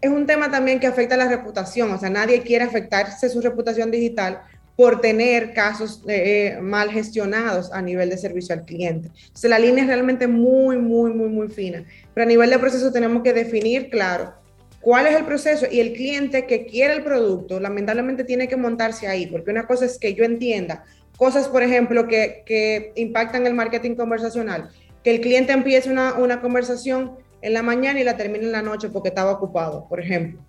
es 0.00 0.10
un 0.10 0.26
tema 0.26 0.50
también 0.50 0.80
que 0.80 0.86
afecta 0.86 1.14
a 1.14 1.18
la 1.18 1.28
reputación, 1.28 1.92
o 1.92 1.98
sea, 1.98 2.10
nadie 2.10 2.40
quiere 2.42 2.64
afectarse 2.64 3.28
su 3.28 3.40
reputación 3.40 3.90
digital 3.90 4.40
por 4.80 5.02
tener 5.02 5.52
casos 5.52 6.02
eh, 6.08 6.54
eh, 6.56 6.60
mal 6.62 6.90
gestionados 6.90 7.70
a 7.70 7.82
nivel 7.82 8.08
de 8.08 8.16
servicio 8.16 8.54
al 8.54 8.64
cliente. 8.64 9.10
Entonces, 9.26 9.50
la 9.50 9.58
línea 9.58 9.84
es 9.84 9.88
realmente 9.88 10.26
muy, 10.26 10.78
muy, 10.78 11.12
muy, 11.12 11.28
muy 11.28 11.48
fina. 11.48 11.84
Pero 12.14 12.24
a 12.24 12.26
nivel 12.26 12.48
de 12.48 12.58
proceso 12.58 12.90
tenemos 12.90 13.22
que 13.22 13.34
definir, 13.34 13.90
claro, 13.90 14.32
cuál 14.80 15.06
es 15.06 15.16
el 15.16 15.26
proceso 15.26 15.66
y 15.70 15.80
el 15.80 15.92
cliente 15.92 16.46
que 16.46 16.64
quiere 16.64 16.94
el 16.94 17.04
producto, 17.04 17.60
lamentablemente 17.60 18.24
tiene 18.24 18.48
que 18.48 18.56
montarse 18.56 19.06
ahí, 19.06 19.26
porque 19.26 19.50
una 19.50 19.66
cosa 19.66 19.84
es 19.84 19.98
que 19.98 20.14
yo 20.14 20.24
entienda 20.24 20.82
cosas, 21.18 21.46
por 21.48 21.62
ejemplo, 21.62 22.08
que, 22.08 22.42
que 22.46 22.94
impactan 22.96 23.46
el 23.46 23.52
marketing 23.52 23.96
conversacional, 23.96 24.70
que 25.04 25.10
el 25.10 25.20
cliente 25.20 25.52
empiece 25.52 25.90
una, 25.90 26.14
una 26.14 26.40
conversación 26.40 27.18
en 27.42 27.52
la 27.52 27.62
mañana 27.62 28.00
y 28.00 28.04
la 28.04 28.16
termine 28.16 28.46
en 28.46 28.52
la 28.52 28.62
noche 28.62 28.88
porque 28.88 29.10
estaba 29.10 29.32
ocupado, 29.32 29.86
por 29.90 30.00
ejemplo 30.00 30.40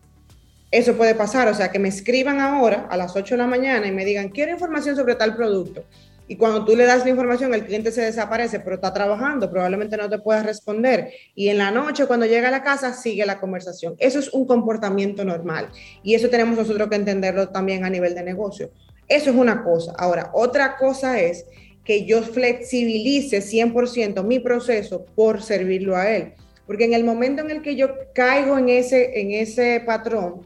eso 0.72 0.95
puede 0.95 1.15
pasar, 1.15 1.49
o 1.49 1.53
sea, 1.53 1.69
que 1.69 1.80
me 1.80 1.89
escriban 1.89 2.39
ahora 2.39 2.88
a 2.89 2.95
las 2.95 3.15
8 3.15 3.36
de 3.36 3.39
la 3.39 3.47
mañana 3.47 3.88
y 3.88 3.91
me 3.91 4.05
digan, 4.05 4.30
quiero 4.30 4.51
información 4.51 4.95
sobre 4.95 5.15
tal 5.15 5.36
producto. 5.36 5.84
Y 6.30 6.38
cuando 6.38 6.63
tú 6.63 6.78
le 6.78 6.86
das 6.86 7.03
la 7.03 7.09
información, 7.09 7.53
el 7.53 7.65
cliente 7.65 7.91
se 7.91 8.03
desaparece, 8.03 8.61
pero 8.61 8.76
está 8.76 8.93
trabajando, 8.93 9.51
probablemente 9.51 9.97
no 9.97 10.09
te 10.09 10.17
pueda 10.17 10.41
responder. 10.43 11.11
Y 11.36 11.49
en 11.49 11.57
la 11.57 11.72
noche, 11.72 12.05
cuando 12.05 12.26
llega 12.26 12.47
a 12.47 12.51
la 12.51 12.63
casa, 12.63 12.93
sigue 12.93 13.26
la 13.26 13.41
conversación. 13.41 13.95
Eso 13.97 14.17
es 14.17 14.34
un 14.34 14.45
comportamiento 14.45 15.26
normal. 15.26 15.67
Y 16.03 16.15
eso 16.15 16.30
tenemos 16.30 16.57
nosotros 16.57 16.88
que 16.88 16.95
entenderlo 16.95 17.49
también 17.49 17.84
a 17.84 17.89
nivel 17.89 18.15
de 18.15 18.24
negocio. 18.24 18.72
Eso 19.09 19.32
es 19.32 19.36
una 19.36 19.61
cosa. 19.61 19.91
Ahora, 19.97 20.30
otra 20.34 20.78
cosa 20.78 21.19
es 21.19 21.45
que 21.84 22.05
yo 22.05 22.22
flexibilice 22.22 23.41
100% 23.41 24.24
mi 24.24 24.39
proceso 24.39 25.05
por 25.15 25.43
servirlo 25.43 25.97
a 25.97 26.09
él. 26.09 26.34
Porque 26.65 26.86
en 26.86 26.93
el 26.93 27.03
momento 27.03 27.41
en 27.41 27.51
el 27.51 27.61
que 27.61 27.76
yo 27.76 27.89
caigo 28.15 28.57
en 28.57 28.69
ese, 28.69 29.19
en 29.19 29.32
ese 29.32 29.84
patrón, 29.86 30.45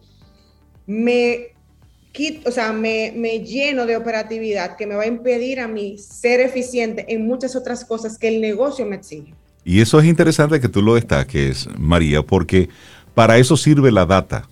me 0.88 1.56
o 2.46 2.52
sea, 2.52 2.72
me, 2.72 3.12
me, 3.14 3.40
lleno 3.40 3.86
de 3.86 3.98
operatividad 3.98 4.78
que 4.78 4.88
me 4.88 4.96
va 4.96 5.04
a 5.04 5.08
impedir 5.08 5.60
a 5.60 5.68
mí 5.68 5.98
ser 5.98 6.40
eficiente 6.40 7.14
en 7.14 7.28
muchas 7.28 7.58
otras 7.58 7.84
cosas 7.84 8.18
que 8.18 8.30
el 8.30 8.40
negocio 8.40 8.86
me 8.86 8.96
exige. 8.96 9.34
Y 9.66 9.82
eso 9.82 10.00
es 10.00 10.06
interesante 10.06 10.62
que 10.62 10.70
tú 10.70 10.82
lo 10.82 10.96
destaques, 10.96 11.68
María, 11.78 12.22
porque 12.22 12.70
para 13.14 13.38
eso 13.38 13.58
sirve 13.58 13.92
la 13.92 14.06
data. 14.06 14.48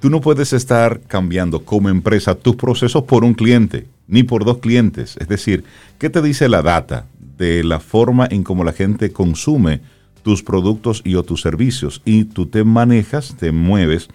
Tú 0.00 0.10
no 0.10 0.20
puedes 0.20 0.52
estar 0.52 1.00
cambiando 1.00 1.64
como 1.64 1.88
empresa 1.88 2.34
tus 2.34 2.56
procesos 2.56 3.04
por 3.04 3.24
un 3.24 3.34
cliente, 3.34 3.86
ni 4.08 4.24
por 4.24 4.44
dos 4.44 4.58
clientes. 4.58 5.16
Es 5.18 5.28
decir, 5.28 5.64
¿qué 5.98 6.10
te 6.10 6.20
dice 6.20 6.48
la 6.48 6.60
data 6.60 7.06
de 7.38 7.62
la 7.62 7.78
forma 7.78 8.26
en 8.30 8.42
cómo 8.42 8.64
la 8.64 8.72
gente 8.72 9.12
consume 9.12 9.80
tus 10.22 10.42
productos 10.42 11.02
y 11.04 11.14
o 11.14 11.22
tus 11.22 11.40
servicios? 11.40 12.02
Y 12.04 12.24
tú 12.24 12.46
te 12.46 12.64
manejas, 12.64 13.36
te 13.38 13.52
mueves 13.52 14.08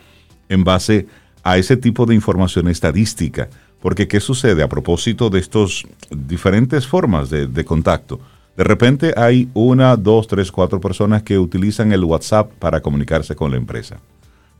en 0.49 0.63
base 0.65 1.05
a 1.05 1.26
ese 1.55 1.77
tipo 1.77 2.05
de 2.05 2.15
información 2.15 2.67
estadística. 2.67 3.47
Porque 3.79 4.09
¿qué 4.09 4.19
sucede 4.19 4.61
a 4.61 4.67
propósito 4.67 5.29
de 5.29 5.39
estas 5.39 5.83
diferentes 6.09 6.85
formas 6.85 7.29
de, 7.29 7.47
de 7.47 7.63
contacto? 7.63 8.19
De 8.57 8.65
repente 8.65 9.13
hay 9.15 9.47
una, 9.53 9.95
dos, 9.95 10.27
tres, 10.27 10.51
cuatro 10.51 10.81
personas 10.81 11.23
que 11.23 11.39
utilizan 11.39 11.93
el 11.93 12.03
WhatsApp 12.03 12.51
para 12.59 12.81
comunicarse 12.81 13.35
con 13.35 13.51
la 13.51 13.57
empresa 13.57 13.97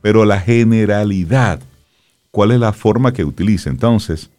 pero 0.00 0.24
la 0.24 0.40
generalidad, 0.40 1.60
¿cuál 2.30 2.52
es 2.52 2.60
la 2.60 2.72
forma 2.72 3.12
que 3.12 3.24
utiliza? 3.24 3.70
Entonces, 3.70 4.30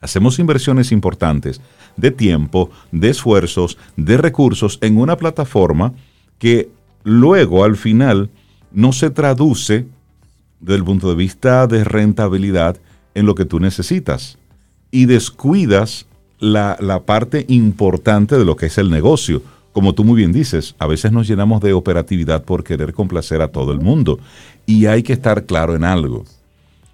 hacemos 0.00 0.38
inversiones 0.38 0.92
importantes 0.92 1.60
de 1.96 2.10
tiempo, 2.10 2.70
de 2.90 3.10
esfuerzos, 3.10 3.78
de 3.96 4.16
recursos 4.16 4.78
en 4.80 4.98
una 4.98 5.16
plataforma 5.16 5.92
que 6.38 6.70
luego 7.04 7.64
al 7.64 7.76
final 7.76 8.30
no 8.72 8.92
se 8.92 9.10
traduce 9.10 9.86
desde 10.64 10.78
el 10.78 10.84
punto 10.84 11.08
de 11.08 11.14
vista 11.14 11.66
de 11.66 11.84
rentabilidad 11.84 12.76
en 13.14 13.26
lo 13.26 13.34
que 13.34 13.44
tú 13.44 13.60
necesitas 13.60 14.38
y 14.90 15.06
descuidas 15.06 16.06
la, 16.38 16.76
la 16.80 17.02
parte 17.02 17.44
importante 17.48 18.36
de 18.36 18.44
lo 18.44 18.56
que 18.56 18.66
es 18.66 18.78
el 18.78 18.90
negocio 18.90 19.42
como 19.74 19.92
tú 19.92 20.04
muy 20.04 20.16
bien 20.16 20.32
dices, 20.32 20.76
a 20.78 20.86
veces 20.86 21.10
nos 21.10 21.26
llenamos 21.26 21.60
de 21.60 21.72
operatividad 21.72 22.44
por 22.44 22.62
querer 22.62 22.94
complacer 22.94 23.42
a 23.42 23.48
todo 23.48 23.72
el 23.72 23.80
mundo. 23.80 24.20
Y 24.66 24.86
hay 24.86 25.02
que 25.02 25.12
estar 25.12 25.46
claro 25.46 25.74
en 25.74 25.82
algo. 25.82 26.24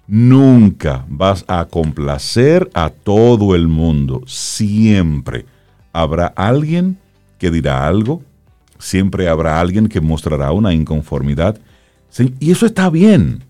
Nunca 0.07 1.05
vas 1.07 1.45
a 1.47 1.65
complacer 1.65 2.71
a 2.73 2.89
todo 2.89 3.53
el 3.53 3.67
mundo. 3.67 4.23
Siempre 4.25 5.45
habrá 5.93 6.25
alguien 6.35 6.97
que 7.37 7.51
dirá 7.51 7.85
algo. 7.85 8.23
Siempre 8.79 9.29
habrá 9.29 9.61
alguien 9.61 9.87
que 9.87 10.01
mostrará 10.01 10.51
una 10.51 10.73
inconformidad. 10.73 11.59
Y 12.39 12.51
eso 12.51 12.65
está 12.65 12.89
bien. 12.89 13.43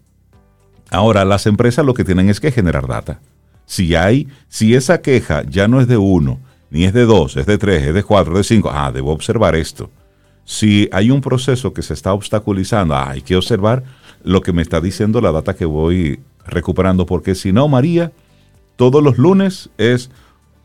Ahora, 0.92 1.24
las 1.24 1.48
empresas 1.48 1.86
lo 1.86 1.94
que 1.94 2.04
tienen 2.04 2.30
es 2.30 2.40
que 2.40 2.52
generar 2.52 2.86
data. 2.86 3.20
Si 3.66 3.96
hay, 3.96 4.28
si 4.50 4.76
esa 4.76 5.02
queja 5.02 5.44
ya 5.44 5.70
no 5.70 5.80
es 5.80 5.88
de 5.88 5.96
uno, 5.98 6.40
ni 6.70 6.84
es 6.84 6.94
de 6.94 7.06
dos, 7.06 7.38
es 7.38 7.46
de 7.46 7.58
tres, 7.58 7.84
es 7.84 7.94
de 7.94 8.04
cuatro, 8.04 8.34
es 8.34 8.40
de 8.40 8.56
cinco. 8.56 8.70
Ah, 8.72 8.92
debo 8.92 9.12
observar 9.12 9.56
esto. 9.56 9.90
Si 10.44 10.90
hay 10.92 11.10
un 11.10 11.22
proceso 11.22 11.74
que 11.74 11.82
se 11.82 11.94
está 11.94 12.14
obstaculizando, 12.14 12.94
ah, 12.94 13.12
hay 13.12 13.22
que 13.22 13.38
observar 13.38 13.84
lo 14.24 14.42
que 14.42 14.52
me 14.52 14.62
está 14.62 14.82
diciendo 14.82 15.22
la 15.22 15.32
data 15.32 15.56
que 15.56 15.66
voy 15.66 16.20
recuperando, 16.46 17.06
porque 17.06 17.36
si 17.36 17.54
no, 17.54 17.70
María, 17.70 18.12
todos 18.76 19.02
los 19.02 19.18
lunes 19.18 19.70
es 19.78 20.10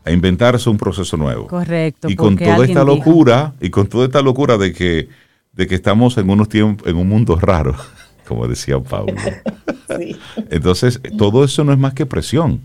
a 0.03 0.11
inventarse 0.11 0.69
un 0.69 0.77
proceso 0.77 1.15
nuevo. 1.15 1.47
Correcto. 1.47 2.09
Y 2.09 2.17
con 2.17 2.37
toda 2.37 2.65
esta 2.65 2.83
locura, 2.83 3.53
y 3.61 3.69
con 3.69 3.87
toda 3.87 4.05
esta 4.05 4.21
locura 4.21 4.57
de 4.57 4.73
que, 4.73 5.07
de 5.53 5.67
que 5.67 5.75
estamos 5.75 6.17
en 6.17 6.29
unos 6.29 6.49
tiempos, 6.49 6.85
en 6.87 6.97
un 6.97 7.07
mundo 7.07 7.37
raro, 7.37 7.75
como 8.27 8.47
decía 8.47 8.79
Pablo. 8.79 9.13
Entonces, 10.49 11.01
todo 11.17 11.43
eso 11.43 11.63
no 11.63 11.71
es 11.71 11.79
más 11.79 11.93
que 11.93 12.05
presión 12.05 12.61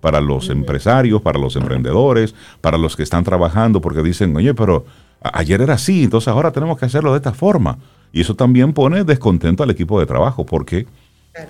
para 0.00 0.20
los 0.20 0.50
empresarios, 0.50 1.22
para 1.22 1.38
los 1.38 1.56
emprendedores, 1.56 2.34
para 2.60 2.76
los 2.76 2.94
que 2.94 3.02
están 3.02 3.24
trabajando, 3.24 3.80
porque 3.80 4.02
dicen, 4.02 4.36
oye, 4.36 4.52
pero 4.52 4.84
ayer 5.32 5.62
era 5.62 5.74
así, 5.74 6.04
entonces 6.04 6.28
ahora 6.28 6.52
tenemos 6.52 6.78
que 6.78 6.84
hacerlo 6.84 7.12
de 7.12 7.18
esta 7.18 7.32
forma. 7.32 7.78
Y 8.12 8.20
eso 8.20 8.34
también 8.34 8.74
pone 8.74 9.04
descontento 9.04 9.62
al 9.62 9.70
equipo 9.70 9.98
de 9.98 10.06
trabajo, 10.06 10.44
porque 10.44 10.86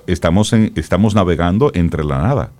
estamos, 0.06 0.52
en, 0.52 0.72
estamos 0.76 1.14
navegando 1.14 1.72
entre 1.74 2.04
la 2.04 2.18
nada. 2.18 2.52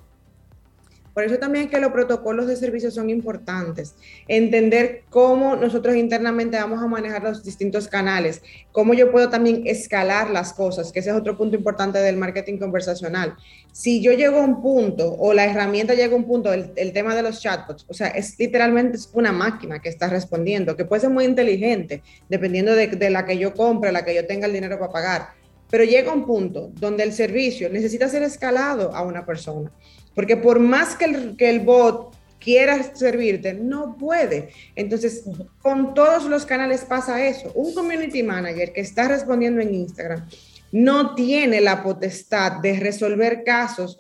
Por 1.15 1.23
eso 1.23 1.39
también 1.39 1.67
es 1.67 1.71
que 1.71 1.79
los 1.79 1.93
protocolos 1.93 2.49
de 2.49 2.57
servicio 2.57 2.91
son 2.91 3.09
importantes. 3.09 3.95
Entender 4.27 5.05
cómo 5.11 5.55
nosotros 5.55 5.95
internamente 5.95 6.57
vamos 6.57 6.83
a 6.83 6.89
manejar 6.89 7.23
los 7.23 7.45
distintos 7.45 7.87
canales, 7.87 8.43
cómo 8.73 8.95
yo 8.95 9.13
puedo 9.13 9.31
también 9.31 9.63
escalar 9.65 10.31
las 10.31 10.53
cosas, 10.53 10.91
que 10.91 10.99
ese 10.99 11.11
es 11.11 11.17
otro 11.17 11.39
punto 11.39 11.57
importante 11.57 12.01
del 12.01 12.17
marketing 12.17 12.59
conversacional. 12.59 13.37
Si 13.71 14.03
yo 14.03 14.13
llego 14.13 14.39
a 14.39 14.43
un 14.45 14.61
punto 14.61 15.15
o 15.17 15.33
la 15.33 15.45
herramienta 15.45 15.95
llega 15.95 16.15
a 16.15 16.19
un 16.19 16.25
punto, 16.25 16.53
el, 16.53 16.93
tema 16.93 17.15
de 17.15 17.23
los 17.23 17.41
chatbots, 17.41 17.87
o 17.89 17.95
sea, 17.95 18.09
es 18.09 18.37
literalmente 18.39 18.99
una 19.13 19.31
máquina 19.31 19.81
que 19.81 19.89
está 19.89 20.09
respondiendo, 20.09 20.77
que 20.77 20.85
puede 20.85 21.03
ser 21.03 21.11
muy 21.11 21.25
inteligente, 21.25 22.03
dependiendo 22.29 22.75
de, 22.75 22.89
de 22.89 23.11
la 23.11 23.25
que 23.25 23.39
yo 23.39 23.55
compre, 23.55 23.93
la 23.93 24.05
que 24.05 24.17
yo 24.17 24.27
tenga 24.27 24.47
el 24.47 24.53
dinero 24.53 24.81
para 24.81 24.93
pagar. 24.93 25.29
Pero 25.71 25.85
llega 25.85 26.13
un 26.13 26.27
punto 26.27 26.71
donde 26.75 27.05
el 27.05 27.13
servicio 27.13 27.69
necesita 27.69 28.09
ser 28.09 28.23
escalado 28.23 28.95
a 28.95 29.03
una 29.03 29.25
persona. 29.25 29.73
Porque 30.15 30.37
por 30.37 30.61
más 30.61 30.95
que 30.97 31.05
el, 31.07 31.37
que 31.37 31.51
el 31.51 31.61
bot 31.61 32.15
quiera 32.39 32.95
servirte, 32.95 33.55
no 33.55 33.97
puede. 33.97 34.51
Entonces, 34.77 35.25
con 35.61 35.95
todos 35.95 36.25
los 36.25 36.45
canales 36.45 36.85
pasa 36.85 37.25
eso. 37.27 37.51
Un 37.55 37.75
community 37.75 38.23
manager 38.23 38.73
que 38.73 38.83
está 38.83 39.09
respondiendo 39.09 39.61
en 39.61 39.75
Instagram 39.75 40.29
no 40.73 41.15
tiene 41.15 41.61
la 41.61 41.83
potestad 41.83 42.61
de 42.61 42.79
resolver 42.79 43.45
casos 43.45 43.99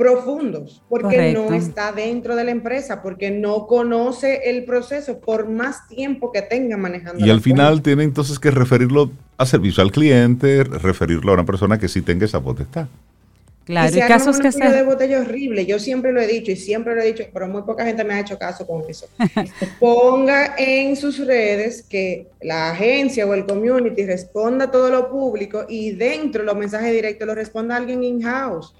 profundos, 0.00 0.82
porque 0.88 1.34
no 1.34 1.52
está 1.52 1.92
dentro 1.92 2.34
de 2.34 2.44
la 2.44 2.52
empresa, 2.52 3.02
porque 3.02 3.30
no 3.30 3.66
conoce 3.66 4.48
el 4.48 4.64
proceso 4.64 5.20
por 5.20 5.46
más 5.46 5.86
tiempo 5.88 6.32
que 6.32 6.40
tenga 6.40 6.78
manejando. 6.78 7.24
Y 7.24 7.28
al 7.28 7.42
final 7.42 7.82
tiene 7.82 8.04
entonces 8.04 8.38
que 8.38 8.50
referirlo 8.50 9.10
a 9.36 9.44
servicio 9.44 9.82
al 9.82 9.92
cliente, 9.92 10.64
referirlo 10.64 11.32
a 11.32 11.34
una 11.34 11.44
persona 11.44 11.78
que 11.78 11.86
sí 11.86 12.00
tenga 12.00 12.24
esa 12.24 12.40
potestad. 12.40 12.86
Claro, 13.70 13.96
y, 13.96 14.00
casos 14.00 14.38
que 14.40 14.50
se... 14.50 14.68
de 14.68 14.82
botella 14.82 15.20
horrible, 15.20 15.64
yo 15.64 15.78
siempre 15.78 16.10
lo 16.10 16.20
he 16.20 16.26
dicho 16.26 16.50
y 16.50 16.56
siempre 16.56 16.94
lo 16.94 17.02
he 17.02 17.06
dicho, 17.06 17.24
pero 17.32 17.46
muy 17.46 17.62
poca 17.62 17.84
gente 17.84 18.02
me 18.02 18.14
ha 18.14 18.20
hecho 18.20 18.36
caso 18.36 18.66
con 18.66 18.82
eso. 18.88 19.06
Ponga 19.78 20.56
en 20.58 20.96
sus 20.96 21.24
redes 21.24 21.82
que 21.88 22.26
la 22.40 22.72
agencia 22.72 23.26
o 23.26 23.34
el 23.34 23.46
community 23.46 24.04
responda 24.04 24.70
todo 24.70 24.90
lo 24.90 25.08
público 25.08 25.66
y 25.68 25.92
dentro 25.92 26.42
los 26.42 26.56
mensajes 26.56 26.92
directos 26.92 27.26
los 27.28 27.36
responda 27.36 27.76
alguien 27.76 28.02
in-house 28.02 28.74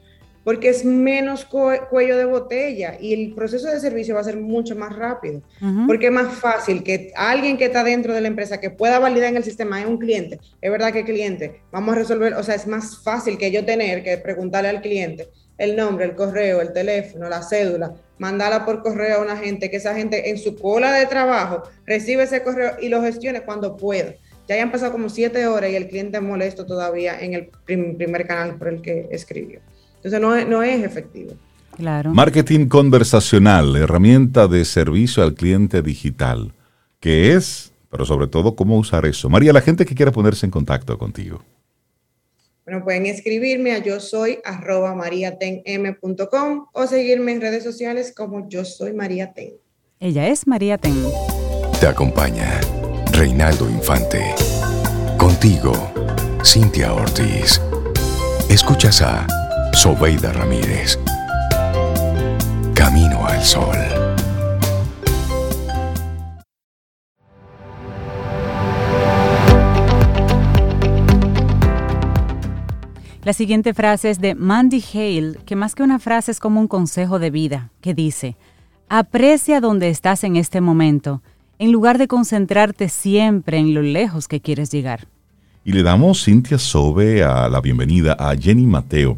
porque 0.44 0.68
es 0.68 0.84
menos 0.84 1.44
cuello 1.44 2.16
de 2.16 2.24
botella 2.24 2.96
y 3.00 3.12
el 3.12 3.34
proceso 3.34 3.68
de 3.68 3.80
servicio 3.80 4.14
va 4.14 4.20
a 4.20 4.24
ser 4.24 4.36
mucho 4.36 4.74
más 4.74 4.94
rápido, 4.96 5.42
porque 5.86 6.06
es 6.06 6.12
más 6.12 6.34
fácil 6.34 6.82
que 6.82 7.12
alguien 7.14 7.56
que 7.56 7.66
está 7.66 7.84
dentro 7.84 8.14
de 8.14 8.20
la 8.20 8.28
empresa 8.28 8.60
que 8.60 8.70
pueda 8.70 8.98
validar 8.98 9.28
en 9.30 9.36
el 9.36 9.44
sistema 9.44 9.80
es 9.80 9.86
un 9.86 9.98
cliente, 9.98 10.38
es 10.60 10.70
verdad 10.70 10.92
que 10.92 11.04
cliente, 11.04 11.62
vamos 11.70 11.94
a 11.94 11.98
resolver, 11.98 12.34
o 12.34 12.42
sea, 12.42 12.54
es 12.54 12.66
más 12.66 13.02
fácil 13.02 13.36
que 13.38 13.50
yo 13.50 13.64
tener 13.64 14.02
que 14.02 14.16
preguntarle 14.18 14.70
al 14.70 14.80
cliente 14.80 15.28
el 15.60 15.76
nombre, 15.76 16.06
el 16.06 16.14
correo, 16.14 16.62
el 16.62 16.72
teléfono, 16.72 17.28
la 17.28 17.42
cédula, 17.42 17.94
mandarla 18.16 18.64
por 18.64 18.82
correo 18.82 19.18
a 19.18 19.22
una 19.22 19.36
gente, 19.36 19.70
que 19.70 19.76
esa 19.76 19.94
gente 19.94 20.30
en 20.30 20.38
su 20.38 20.56
cola 20.56 20.90
de 20.92 21.04
trabajo 21.04 21.64
recibe 21.84 22.22
ese 22.22 22.42
correo 22.42 22.76
y 22.80 22.88
lo 22.88 23.02
gestione 23.02 23.42
cuando 23.42 23.76
pueda. 23.76 24.14
Ya 24.48 24.54
hayan 24.54 24.72
pasado 24.72 24.90
como 24.92 25.10
siete 25.10 25.46
horas 25.46 25.70
y 25.70 25.76
el 25.76 25.86
cliente 25.86 26.18
molesto 26.18 26.64
todavía 26.64 27.20
en 27.20 27.34
el 27.34 27.50
primer 27.66 28.26
canal 28.26 28.56
por 28.56 28.68
el 28.68 28.80
que 28.80 29.06
escribió. 29.10 29.60
Entonces 30.02 30.48
no, 30.48 30.62
es 30.62 30.84
efectivo. 30.84 31.32
Claro. 31.76 32.12
Marketing 32.12 32.66
conversacional, 32.66 33.76
herramienta 33.76 34.48
de 34.48 34.64
servicio 34.64 35.22
al 35.22 35.34
cliente 35.34 35.82
digital. 35.82 36.52
¿Qué 37.00 37.34
es? 37.34 37.72
Pero 37.90 38.04
sobre 38.04 38.26
todo, 38.26 38.54
¿cómo 38.54 38.78
usar 38.78 39.06
eso? 39.06 39.28
María, 39.28 39.52
la 39.52 39.60
gente 39.60 39.84
que 39.84 39.94
quiera 39.94 40.12
ponerse 40.12 40.46
en 40.46 40.52
contacto 40.52 40.96
contigo. 40.98 41.42
Bueno, 42.64 42.84
pueden 42.84 43.06
escribirme 43.06 43.72
a 43.72 43.78
yo 43.82 43.98
soy 43.98 44.38
arroba 44.44 44.94
mariatenm.com 44.94 46.66
o 46.72 46.86
seguirme 46.86 47.32
en 47.32 47.40
redes 47.40 47.64
sociales 47.64 48.12
como 48.16 48.48
yo 48.48 48.64
soy 48.64 48.92
María 48.92 49.32
Ten. 49.32 49.54
Ella 49.98 50.28
es 50.28 50.46
María 50.46 50.78
Ten. 50.78 50.94
Te 51.80 51.86
acompaña 51.86 52.60
Reinaldo 53.12 53.68
Infante. 53.68 54.34
Contigo, 55.16 55.72
Cintia 56.44 56.92
Ortiz. 56.92 57.60
Escuchas 58.48 59.02
a 59.02 59.26
Sobeida 59.72 60.32
Ramírez. 60.32 60.98
Camino 62.74 63.24
al 63.24 63.42
Sol. 63.42 63.76
La 73.24 73.32
siguiente 73.32 73.72
frase 73.72 74.10
es 74.10 74.20
de 74.20 74.34
Mandy 74.34 74.82
Hale, 74.92 75.38
que 75.46 75.56
más 75.56 75.74
que 75.74 75.82
una 75.82 75.98
frase 75.98 76.32
es 76.32 76.40
como 76.40 76.60
un 76.60 76.68
consejo 76.68 77.18
de 77.18 77.30
vida, 77.30 77.70
que 77.80 77.94
dice, 77.94 78.36
aprecia 78.88 79.60
donde 79.60 79.88
estás 79.88 80.24
en 80.24 80.36
este 80.36 80.60
momento, 80.60 81.22
en 81.58 81.72
lugar 81.72 81.96
de 81.96 82.08
concentrarte 82.08 82.88
siempre 82.88 83.58
en 83.58 83.72
lo 83.72 83.82
lejos 83.82 84.26
que 84.26 84.40
quieres 84.40 84.70
llegar. 84.70 85.06
Y 85.64 85.72
le 85.72 85.82
damos, 85.82 86.24
Cintia 86.24 86.58
Sobe, 86.58 87.22
a 87.22 87.48
la 87.48 87.60
bienvenida 87.60 88.16
a 88.18 88.34
Jenny 88.36 88.66
Mateo 88.66 89.16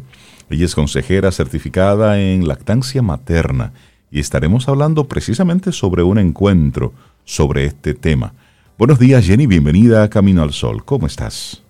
Ella 0.53 0.65
es 0.65 0.75
consejera 0.75 1.31
certificada 1.31 2.21
en 2.21 2.47
lactancia 2.47 3.01
materna 3.01 3.73
y 4.11 4.19
estaremos 4.19 4.69
hablando 4.69 5.05
precisamente 5.05 5.71
sobre 5.71 6.03
un 6.03 6.19
encuentro 6.19 6.93
sobre 7.25 7.65
este 7.65 7.95
tema. 7.95 8.35
Buenos 8.77 8.99
días 8.99 9.25
Jenny, 9.25 9.47
bienvenida 9.47 10.03
a 10.03 10.09
Camino 10.11 10.43
al 10.43 10.53
Sol. 10.53 10.85
¿Cómo 10.85 11.07
estás? 11.07 11.63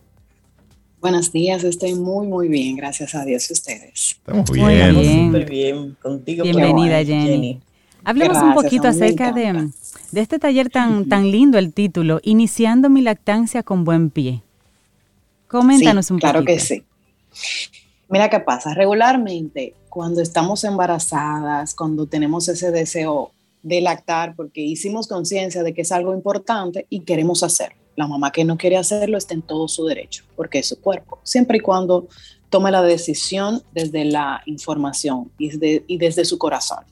Buenos 0.99 1.31
días, 1.31 1.63
estoy 1.63 1.95
muy, 1.95 2.27
muy 2.27 2.49
bien, 2.49 2.75
gracias 2.75 3.15
a 3.15 3.23
Dios 3.23 3.49
y 3.49 3.53
ustedes. 3.53 4.17
Estamos 4.17 4.51
bien. 4.51 5.31
Muy 5.31 5.45
bien. 5.45 5.97
Contigo. 6.01 6.43
Bienvenida 6.43 7.05
Jenny. 7.05 7.61
Hablemos 8.03 8.43
un 8.43 8.53
poquito 8.53 8.89
acerca 8.89 9.31
de, 9.31 9.69
de, 10.11 10.19
este 10.19 10.39
taller 10.39 10.69
tan, 10.69 11.07
tan 11.07 11.31
lindo, 11.31 11.57
el 11.57 11.71
título, 11.71 12.19
Iniciando 12.21 12.89
mi 12.89 13.01
lactancia 13.01 13.63
con 13.63 13.85
buen 13.85 14.09
pie. 14.09 14.41
Coméntanos 15.47 16.11
un 16.11 16.17
poquito. 16.17 16.31
Claro 16.33 16.45
que 16.45 16.59
sí. 16.59 16.83
Mira 18.09 18.29
qué 18.29 18.39
pasa, 18.39 18.73
regularmente 18.73 19.73
cuando 19.89 20.21
estamos 20.21 20.63
embarazadas, 20.63 21.75
cuando 21.75 22.07
tenemos 22.07 22.47
ese 22.49 22.71
deseo 22.71 23.31
de 23.61 23.79
lactar, 23.79 24.35
porque 24.35 24.61
hicimos 24.61 25.07
conciencia 25.07 25.63
de 25.63 25.73
que 25.73 25.81
es 25.81 25.91
algo 25.91 26.13
importante 26.13 26.85
y 26.89 27.01
queremos 27.01 27.43
hacerlo. 27.43 27.77
La 27.95 28.07
mamá 28.07 28.31
que 28.31 28.43
no 28.43 28.57
quiere 28.57 28.77
hacerlo 28.77 29.17
está 29.17 29.35
en 29.35 29.43
todo 29.43 29.67
su 29.67 29.85
derecho, 29.85 30.25
porque 30.35 30.59
es 30.59 30.67
su 30.67 30.81
cuerpo, 30.81 31.19
siempre 31.23 31.57
y 31.57 31.61
cuando 31.61 32.07
tome 32.49 32.71
la 32.71 32.81
decisión 32.81 33.63
desde 33.71 34.05
la 34.05 34.41
información 34.45 35.31
y 35.37 35.49
desde, 35.49 35.83
y 35.87 35.97
desde 35.97 36.25
su 36.25 36.37
corazón. 36.37 36.83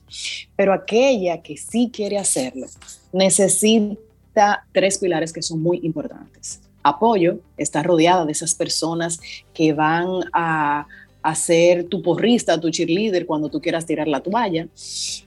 Pero 0.56 0.72
aquella 0.72 1.42
que 1.42 1.56
sí 1.56 1.90
quiere 1.92 2.18
hacerlo 2.18 2.66
necesita 3.12 4.64
tres 4.72 4.98
pilares 4.98 5.32
que 5.32 5.42
son 5.42 5.62
muy 5.62 5.80
importantes. 5.84 6.60
Apoyo, 6.82 7.38
está 7.56 7.82
rodeada 7.82 8.24
de 8.24 8.32
esas 8.32 8.54
personas 8.54 9.20
que 9.54 9.72
van 9.72 10.24
a 10.32 10.86
a 11.22 11.34
ser 11.34 11.84
tu 11.84 12.02
porrista, 12.02 12.60
tu 12.60 12.70
cheerleader 12.70 13.26
cuando 13.26 13.48
tú 13.48 13.60
quieras 13.60 13.86
tirar 13.86 14.08
la 14.08 14.20
toalla 14.20 14.66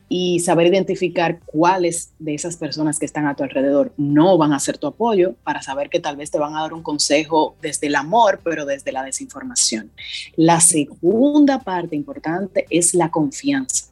y 0.09 0.39
saber 0.39 0.67
identificar 0.67 1.39
cuáles 1.45 2.11
de 2.19 2.33
esas 2.33 2.57
personas 2.57 2.99
que 2.99 3.05
están 3.05 3.25
a 3.27 3.35
tu 3.35 3.43
alrededor 3.43 3.93
no 3.97 4.37
van 4.37 4.53
a 4.53 4.59
ser 4.59 4.77
tu 4.77 4.87
apoyo 4.87 5.35
para 5.43 5.61
saber 5.61 5.89
que 5.89 5.99
tal 5.99 6.17
vez 6.17 6.31
te 6.31 6.37
van 6.37 6.55
a 6.55 6.61
dar 6.61 6.73
un 6.73 6.83
consejo 6.83 7.55
desde 7.61 7.87
el 7.87 7.95
amor, 7.95 8.41
pero 8.43 8.65
desde 8.65 8.91
la 8.91 9.03
desinformación. 9.03 9.91
La 10.35 10.59
segunda 10.59 11.59
parte 11.59 11.95
importante 11.95 12.65
es 12.69 12.93
la 12.93 13.09
confianza. 13.09 13.85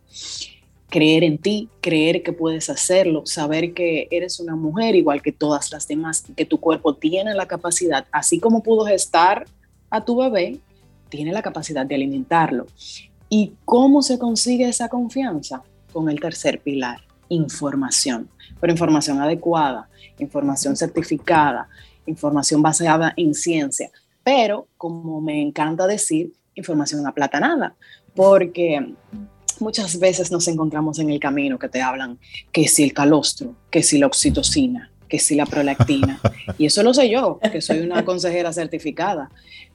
Creer 0.89 1.23
en 1.23 1.39
ti, 1.39 1.69
creer 1.81 2.21
que 2.21 2.33
puedes 2.33 2.69
hacerlo, 2.69 3.25
saber 3.25 3.73
que 3.73 4.07
eres 4.11 4.39
una 4.39 4.55
mujer 4.55 4.95
igual 4.95 5.23
que 5.23 5.31
todas 5.31 5.71
las 5.71 5.87
demás, 5.87 6.23
que 6.35 6.45
tu 6.45 6.59
cuerpo 6.59 6.95
tiene 6.95 7.33
la 7.33 7.47
capacidad, 7.47 8.05
así 8.11 8.39
como 8.39 8.61
pudo 8.61 8.85
gestar 8.85 9.45
a 9.89 10.05
tu 10.05 10.17
bebé, 10.17 10.59
tiene 11.13 11.31
la 11.31 11.43
capacidad 11.43 11.85
de 11.85 11.93
alimentarlo. 11.93 12.65
¿Y 13.29 13.53
cómo 13.65 14.01
se 14.01 14.17
consigue 14.17 14.67
esa 14.67 14.89
confianza? 14.89 15.61
Con 15.91 16.09
el 16.09 16.19
tercer 16.19 16.59
pilar, 16.59 17.01
información, 17.29 18.29
pero 18.59 18.73
información 18.73 19.21
adecuada, 19.21 19.87
información 20.17 20.75
certificada, 20.75 21.69
información 22.07 22.63
basada 22.63 23.13
en 23.15 23.35
ciencia, 23.35 23.91
pero 24.23 24.65
como 24.75 25.21
me 25.21 25.39
encanta 25.39 25.85
decir, 25.85 26.33
información 26.55 27.05
aplatanada, 27.05 27.75
porque 28.15 28.95
muchas 29.59 29.99
veces 29.99 30.31
nos 30.31 30.47
encontramos 30.47 30.97
en 30.97 31.11
el 31.11 31.19
camino 31.19 31.59
que 31.59 31.69
te 31.69 31.79
hablan 31.79 32.17
que 32.51 32.67
si 32.67 32.81
el 32.81 32.91
calostro, 32.91 33.55
que 33.69 33.83
si 33.83 33.99
la 33.99 34.07
oxitocina, 34.07 34.89
que 35.07 35.19
si 35.19 35.35
la 35.35 35.45
prolactina, 35.45 36.19
y 36.57 36.65
eso 36.65 36.81
lo 36.81 36.91
sé 36.91 37.07
yo, 37.07 37.39
que 37.51 37.61
soy 37.61 37.81
una 37.81 38.03
consejera 38.03 38.51
certificada, 38.51 39.29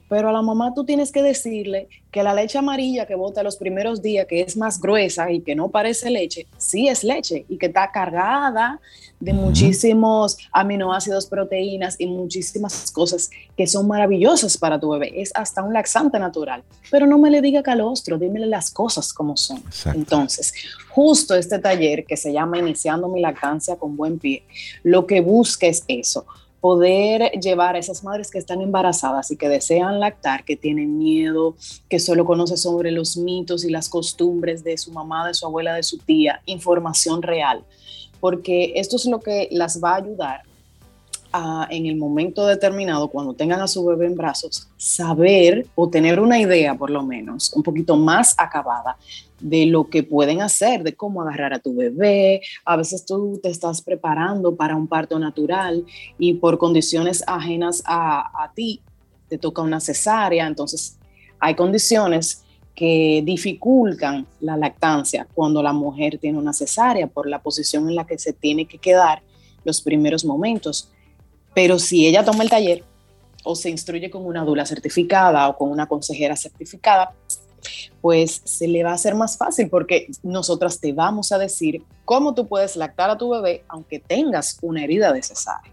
pero 0.09 0.29
a 0.29 0.33
la 0.33 0.41
mamá 0.41 0.73
tú 0.73 0.83
tienes 0.83 1.11
que 1.11 1.21
decirle 1.21 1.87
que 2.11 2.23
la 2.23 2.33
leche 2.33 2.57
amarilla 2.57 3.05
que 3.05 3.15
bota 3.15 3.43
los 3.43 3.55
primeros 3.55 4.01
días, 4.01 4.25
que 4.25 4.41
es 4.41 4.57
más 4.57 4.81
gruesa 4.81 5.31
y 5.31 5.41
que 5.41 5.55
no 5.55 5.69
parece 5.69 6.09
leche, 6.09 6.47
sí 6.57 6.87
es 6.87 7.03
leche 7.03 7.45
y 7.47 7.57
que 7.57 7.67
está 7.67 7.91
cargada 7.91 8.79
de 9.19 9.33
muchísimos 9.33 10.37
aminoácidos, 10.51 11.27
proteínas 11.27 11.95
y 11.99 12.07
muchísimas 12.07 12.89
cosas 12.91 13.29
que 13.55 13.67
son 13.67 13.87
maravillosas 13.87 14.57
para 14.57 14.79
tu 14.79 14.89
bebé. 14.89 15.21
Es 15.21 15.31
hasta 15.35 15.61
un 15.61 15.73
laxante 15.73 16.17
natural. 16.17 16.63
Pero 16.89 17.05
no 17.05 17.17
me 17.17 17.29
le 17.29 17.41
diga 17.41 17.61
calostro, 17.61 18.17
dímele 18.17 18.47
las 18.47 18.71
cosas 18.71 19.13
como 19.13 19.37
son. 19.37 19.61
Entonces, 19.93 20.53
justo 20.89 21.35
este 21.35 21.59
taller 21.59 22.05
que 22.05 22.17
se 22.17 22.33
llama 22.33 22.57
Iniciando 22.57 23.09
mi 23.09 23.21
lactancia 23.21 23.75
con 23.75 23.95
buen 23.95 24.17
pie, 24.17 24.43
lo 24.83 25.05
que 25.05 25.21
busca 25.21 25.67
es 25.67 25.83
eso 25.87 26.25
poder 26.61 27.31
llevar 27.39 27.75
a 27.75 27.79
esas 27.79 28.03
madres 28.03 28.31
que 28.31 28.37
están 28.37 28.61
embarazadas 28.61 29.31
y 29.31 29.37
que 29.37 29.49
desean 29.49 29.99
lactar, 29.99 30.43
que 30.43 30.55
tienen 30.55 30.97
miedo, 30.97 31.55
que 31.87 31.99
solo 31.99 32.25
conocen 32.25 32.57
sobre 32.57 32.91
los 32.91 33.17
mitos 33.17 33.63
y 33.63 33.69
las 33.69 33.89
costumbres 33.89 34.63
de 34.63 34.77
su 34.77 34.91
mamá, 34.91 35.27
de 35.27 35.33
su 35.33 35.45
abuela, 35.45 35.73
de 35.73 35.83
su 35.83 35.97
tía, 35.97 36.41
información 36.45 37.21
real, 37.21 37.63
porque 38.19 38.73
esto 38.75 38.97
es 38.97 39.05
lo 39.05 39.19
que 39.19 39.47
las 39.51 39.81
va 39.81 39.91
a 39.93 39.97
ayudar 39.97 40.48
a, 41.31 41.67
en 41.69 41.85
el 41.85 41.95
momento 41.95 42.45
determinado, 42.45 43.07
cuando 43.07 43.33
tengan 43.33 43.61
a 43.61 43.67
su 43.67 43.85
bebé 43.85 44.07
en 44.07 44.15
brazos, 44.15 44.67
saber 44.77 45.67
o 45.75 45.89
tener 45.89 46.19
una 46.19 46.39
idea 46.39 46.75
por 46.75 46.89
lo 46.89 47.03
menos 47.03 47.53
un 47.53 47.63
poquito 47.63 47.95
más 47.95 48.35
acabada 48.37 48.97
de 49.39 49.65
lo 49.65 49.89
que 49.89 50.03
pueden 50.03 50.41
hacer, 50.41 50.83
de 50.83 50.95
cómo 50.95 51.21
agarrar 51.21 51.53
a 51.53 51.59
tu 51.59 51.75
bebé. 51.75 52.41
A 52.65 52.75
veces 52.75 53.05
tú 53.05 53.39
te 53.41 53.49
estás 53.49 53.81
preparando 53.81 54.55
para 54.55 54.75
un 54.75 54.87
parto 54.87 55.17
natural 55.19 55.85
y 56.17 56.33
por 56.33 56.57
condiciones 56.57 57.23
ajenas 57.25 57.81
a, 57.85 58.43
a 58.43 58.51
ti 58.53 58.81
te 59.29 59.37
toca 59.37 59.61
una 59.61 59.79
cesárea. 59.79 60.47
Entonces, 60.47 60.97
hay 61.39 61.55
condiciones 61.55 62.43
que 62.75 63.21
dificultan 63.25 64.25
la 64.39 64.55
lactancia 64.55 65.27
cuando 65.33 65.61
la 65.61 65.73
mujer 65.73 66.17
tiene 66.17 66.37
una 66.37 66.53
cesárea 66.53 67.07
por 67.07 67.27
la 67.27 67.41
posición 67.41 67.89
en 67.89 67.95
la 67.95 68.05
que 68.05 68.17
se 68.17 68.31
tiene 68.33 68.65
que 68.65 68.77
quedar 68.77 69.21
los 69.65 69.81
primeros 69.81 70.23
momentos. 70.23 70.89
Pero 71.53 71.79
si 71.79 72.07
ella 72.07 72.23
toma 72.23 72.43
el 72.43 72.49
taller 72.49 72.83
o 73.43 73.55
se 73.55 73.69
instruye 73.69 74.09
con 74.09 74.25
una 74.25 74.43
dula 74.43 74.65
certificada 74.65 75.47
o 75.49 75.57
con 75.57 75.71
una 75.71 75.87
consejera 75.87 76.35
certificada, 76.35 77.13
pues 78.01 78.41
se 78.43 78.67
le 78.67 78.83
va 78.83 78.91
a 78.91 78.95
hacer 78.95 79.15
más 79.15 79.37
fácil 79.37 79.69
porque 79.69 80.07
nosotras 80.23 80.79
te 80.79 80.93
vamos 80.93 81.31
a 81.31 81.37
decir 81.37 81.83
cómo 82.05 82.33
tú 82.33 82.47
puedes 82.47 82.75
lactar 82.75 83.09
a 83.09 83.17
tu 83.17 83.29
bebé 83.29 83.63
aunque 83.67 83.99
tengas 83.99 84.57
una 84.61 84.83
herida 84.83 85.11
de 85.11 85.21
cesárea. 85.21 85.71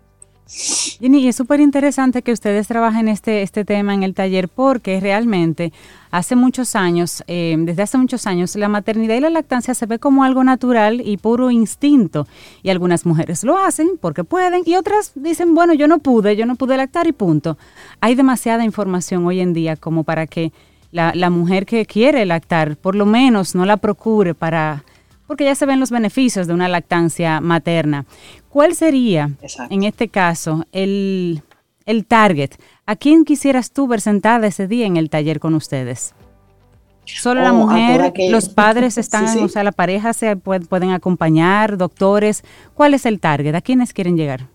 Jenny, 0.49 1.27
es 1.27 1.35
súper 1.35 1.59
interesante 1.59 2.23
que 2.23 2.31
ustedes 2.31 2.69
trabajen 2.69 3.09
este, 3.09 3.43
este 3.43 3.65
tema 3.65 3.95
en 3.95 4.05
el 4.05 4.15
taller 4.15 4.49
porque 4.49 5.01
realmente 5.01 5.73
hace 6.17 6.35
muchos 6.35 6.75
años, 6.77 7.23
eh, 7.27 7.55
desde 7.59 7.83
hace 7.83 7.99
muchos 7.99 8.27
años, 8.27 8.57
la 8.57 8.69
maternidad 8.69 9.17
y 9.17 9.21
la 9.21 9.29
lactancia 9.29 9.75
se 9.75 9.85
ve 9.85 9.99
como 9.99 10.25
algo 10.25 10.43
natural 10.43 11.03
y 11.05 11.19
puro 11.19 11.51
instinto. 11.51 12.27
Y 12.63 12.71
algunas 12.71 13.05
mujeres 13.05 13.45
lo 13.45 13.59
hacen 13.59 13.99
porque 14.01 14.25
pueden 14.25 14.63
y 14.65 14.77
otras 14.77 15.13
dicen, 15.15 15.55
bueno, 15.55 15.75
yo 15.75 15.87
no 15.89 15.99
pude, 15.99 16.35
yo 16.35 16.47
no 16.47 16.57
pude 16.57 16.79
lactar 16.79 17.07
y 17.07 17.13
punto. 17.13 17.59
Hay 18.01 18.15
demasiada 18.15 18.65
información 18.65 19.27
hoy 19.27 19.41
en 19.41 19.53
día 19.53 19.77
como 19.77 20.05
para 20.05 20.27
que 20.27 20.53
la, 20.91 21.29
mujer 21.29 21.67
que 21.67 21.85
quiere 21.85 22.25
lactar, 22.25 22.77
por 22.77 22.95
lo 22.95 23.05
menos 23.05 23.55
no 23.55 23.67
la 23.67 23.77
procure 23.77 24.35
para, 24.35 24.85
porque 25.27 25.45
ya 25.45 25.55
se 25.55 25.67
ven 25.67 25.81
los 25.81 25.91
beneficios 25.91 26.47
de 26.47 26.55
una 26.55 26.69
lactancia 26.69 27.43
materna. 27.43 28.07
¿Cuál 28.49 28.75
sería, 28.75 29.31
en 29.69 29.83
este 29.83 30.09
caso, 30.09 30.65
el, 30.73 31.43
target? 32.09 32.53
¿A 32.89 32.95
quién 32.95 33.25
quisieras 33.25 33.73
tú 33.73 33.89
ver 33.89 34.01
sentada 34.01 34.47
ese 34.47 34.69
día 34.69 34.87
en 34.87 34.97
el 34.97 35.11
taller 35.11 35.41
con 35.41 35.55
ustedes? 35.55 36.15
Solo 37.05 37.43
la 37.43 37.53
oh, 37.53 37.57
mujer, 37.57 38.13
los 38.31 38.49
padres 38.55 38.97
están, 38.97 39.39
o 39.39 39.49
sea, 39.49 39.65
la 39.65 39.73
pareja 39.73 40.13
se 40.13 40.37
pueden 40.37 40.91
acompañar, 40.91 41.79
doctores. 41.79 42.45
¿Cuál 42.75 42.95
es 42.95 43.05
el 43.05 43.19
target? 43.19 43.57
¿A 43.57 43.61
quiénes 43.61 43.93
quieren 43.93 44.17
llegar? 44.17 44.49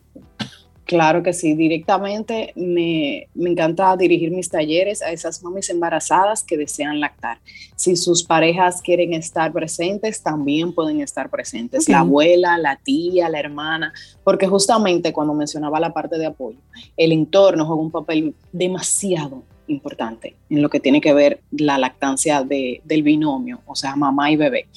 Claro 0.92 1.24
que 1.24 1.32
sí, 1.32 1.56
directamente 1.56 2.52
me, 2.54 3.30
encanta 3.34 3.96
dirigir 3.96 4.30
mis 4.30 4.50
talleres 4.50 5.02
a 5.02 5.10
esas 5.14 5.42
mamis 5.42 5.70
embarazadas 5.70 6.44
que 6.44 6.58
desean 6.58 7.00
lactar. 7.00 7.38
Si 7.78 7.96
sus 7.96 8.26
parejas 8.26 8.82
quieren 8.82 9.14
estar 9.14 9.54
presentes, 9.54 10.22
también 10.22 10.76
pueden 10.76 11.00
estar 11.00 11.30
presentes. 11.30 11.88
La 11.88 12.02
abuela, 12.02 12.58
la 12.58 12.76
tía, 12.76 13.30
la 13.30 13.40
hermana, 13.40 13.94
porque 14.26 14.48
justamente 14.48 15.14
cuando 15.14 15.34
mencionaba 15.34 15.80
la 15.80 15.94
parte 15.94 16.18
de 16.18 16.26
apoyo, 16.26 16.60
el 16.98 17.14
entorno 17.14 17.66
juega 17.66 17.82
un 17.82 17.92
papel 17.92 18.36
demasiado 18.52 19.44
importante 19.72 20.36
en 20.50 20.62
lo 20.62 20.70
que 20.70 20.80
tiene 20.80 21.02
que 21.02 21.14
ver 21.14 21.42
la 21.52 21.78
lactancia 21.78 22.44
del 22.44 23.04
binomio, 23.04 23.62
o 23.66 23.76
sea, 23.76 23.96
mamá 23.96 24.32
y 24.32 24.36
bebé. 24.36 24.68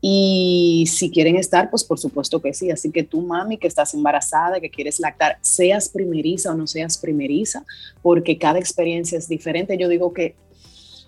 Y 0.00 0.84
si 0.86 1.10
quieren 1.10 1.36
estar, 1.36 1.70
pues 1.70 1.82
por 1.82 1.98
supuesto 1.98 2.42
que 2.42 2.52
sí. 2.52 2.70
Así 2.70 2.90
que 2.90 3.04
tú, 3.04 3.22
mami, 3.22 3.56
que 3.56 3.66
estás 3.66 3.94
embarazada, 3.94 4.60
que 4.60 4.68
quieres 4.68 5.00
lactar, 5.00 5.38
seas 5.40 5.88
primeriza 5.88 6.52
o 6.52 6.54
no 6.54 6.66
seas 6.66 6.98
primeriza, 6.98 7.64
porque 8.02 8.36
cada 8.36 8.58
experiencia 8.58 9.16
es 9.16 9.28
diferente. 9.28 9.78
Yo 9.78 9.88
digo 9.88 10.12
que 10.12 10.34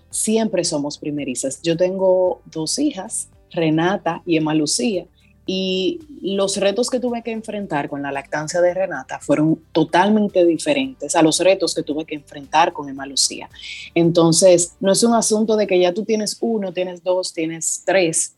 siempre 0.09 0.63
somos 0.63 0.97
primerizas. 0.97 1.61
Yo 1.61 1.77
tengo 1.77 2.41
dos 2.45 2.79
hijas, 2.79 3.29
Renata 3.51 4.23
y 4.25 4.37
Emma 4.37 4.55
Lucía, 4.55 5.05
Y 5.49 6.01
los 6.21 6.57
retos 6.57 6.89
que 6.89 6.99
tuve 6.99 7.23
que 7.23 7.31
enfrentar 7.31 7.89
con 7.89 8.01
la 8.01 8.11
lactancia 8.11 8.59
de 8.61 8.73
Renata 8.73 9.19
fueron 9.19 9.59
totalmente 9.71 10.45
diferentes 10.45 11.15
a 11.15 11.21
los 11.21 11.39
retos 11.39 11.73
que 11.73 11.83
tuve 11.83 12.05
que 12.05 12.15
enfrentar 12.15 12.73
con 12.73 12.89
Emma 12.89 13.05
Lucía. 13.05 13.49
Entonces, 13.95 14.73
no 14.81 14.91
es 14.91 15.03
un 15.03 15.15
asunto 15.15 15.55
de 15.55 15.65
que 15.65 15.79
ya 15.79 15.93
tú 15.93 16.03
tienes 16.03 16.37
uno, 16.41 16.73
tienes 16.73 17.01
dos, 17.01 17.33
tienes 17.33 17.81
tres 17.85 18.35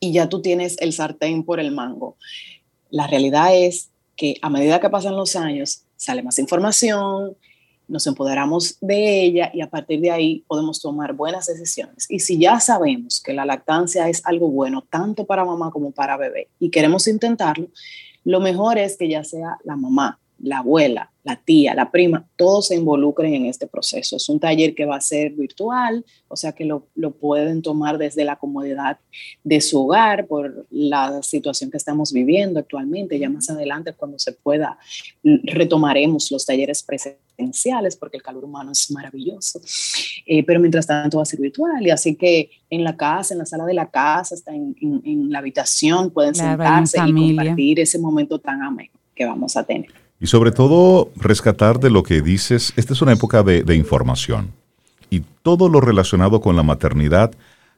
y 0.00 0.12
ya 0.12 0.28
tú 0.28 0.40
tienes 0.40 0.76
el 0.80 0.92
sartén 0.92 1.42
por 1.42 1.58
el 1.58 1.72
mango. 1.72 2.16
La 2.88 3.08
realidad 3.08 3.54
es 3.54 3.90
que 4.16 4.36
a 4.40 4.48
medida 4.48 4.80
que 4.80 4.90
pasan 4.90 5.16
los 5.16 5.36
años, 5.36 5.82
sale 5.96 6.22
más 6.22 6.38
información, 6.38 7.36
nos 7.88 8.06
empoderamos 8.06 8.76
de 8.80 9.22
ella 9.22 9.50
y 9.52 9.62
a 9.62 9.70
partir 9.70 10.00
de 10.00 10.10
ahí 10.10 10.44
podemos 10.46 10.80
tomar 10.80 11.14
buenas 11.14 11.46
decisiones. 11.46 12.06
Y 12.08 12.20
si 12.20 12.38
ya 12.38 12.60
sabemos 12.60 13.20
que 13.20 13.32
la 13.32 13.46
lactancia 13.46 14.08
es 14.08 14.24
algo 14.24 14.50
bueno 14.50 14.84
tanto 14.88 15.24
para 15.24 15.44
mamá 15.44 15.70
como 15.70 15.90
para 15.90 16.16
bebé 16.16 16.48
y 16.60 16.70
queremos 16.70 17.08
intentarlo, 17.08 17.68
lo 18.24 18.40
mejor 18.40 18.78
es 18.78 18.96
que 18.96 19.08
ya 19.08 19.24
sea 19.24 19.56
la 19.64 19.74
mamá, 19.76 20.20
la 20.40 20.58
abuela, 20.58 21.10
la 21.24 21.36
tía, 21.36 21.74
la 21.74 21.90
prima, 21.90 22.28
todos 22.36 22.68
se 22.68 22.76
involucren 22.76 23.34
en 23.34 23.46
este 23.46 23.66
proceso. 23.66 24.16
Es 24.16 24.28
un 24.28 24.38
taller 24.38 24.74
que 24.74 24.84
va 24.84 24.96
a 24.96 25.00
ser 25.00 25.32
virtual, 25.32 26.04
o 26.28 26.36
sea 26.36 26.52
que 26.52 26.64
lo, 26.64 26.86
pueden 27.20 27.62
tomar 27.62 27.98
desde 27.98 28.24
la 28.24 28.36
comodidad 28.36 28.98
de 29.44 29.60
su 29.60 29.84
hogar 29.84 30.26
por 30.26 30.66
la 30.70 31.22
situación 31.22 31.70
que 31.70 31.76
estamos 31.76 32.12
viviendo 32.12 32.60
actualmente. 32.60 33.18
Ya 33.18 33.30
más 33.30 33.50
adelante, 33.50 33.94
cuando 33.94 34.18
se 34.18 34.32
pueda, 34.32 34.78
retomaremos 35.22 36.30
los 36.30 36.46
talleres 36.46 36.82
presenciales 36.82 37.27
porque 37.98 38.16
el 38.16 38.22
calor 38.22 38.44
humano 38.44 38.72
es 38.72 38.90
maravilloso. 38.90 39.60
Eh, 40.26 40.44
pero 40.44 40.60
mientras 40.60 40.86
tanto 40.86 41.18
va 41.18 41.22
a 41.22 41.26
ser 41.26 41.40
virtual 41.40 41.86
y 41.86 41.90
así 41.90 42.14
que 42.16 42.50
en 42.70 42.84
la 42.84 42.96
casa, 42.96 43.34
en 43.34 43.38
la 43.38 43.46
sala 43.46 43.64
de 43.64 43.74
la 43.74 43.90
casa, 43.90 44.34
hasta 44.34 44.52
en, 44.54 45.30
la 45.30 45.38
habitación, 45.38 46.10
pueden 46.10 46.34
sentarse 46.34 46.98
y 47.06 47.12
compartir 47.12 47.80
ese 47.80 47.98
momento 47.98 48.38
tan 48.38 48.62
ameno 48.62 48.92
que 49.14 49.24
vamos 49.24 49.56
a 49.56 49.64
tener. 49.64 49.90
Y 50.20 50.26
sobre 50.26 50.50
todo, 50.50 51.10
rescatar 51.16 51.78
de 51.78 51.90
lo 51.90 52.02
que 52.02 52.20
dices, 52.20 52.72
esta 52.76 52.92
es 52.92 53.02
una 53.02 53.12
época 53.12 53.42
de, 53.42 53.74
información. 53.74 54.50
Y 55.10 55.20
todo 55.42 55.68
lo 55.68 55.80
relacionado 55.80 56.40
con 56.40 56.56
la 56.56 56.62
maternidad 56.62 57.32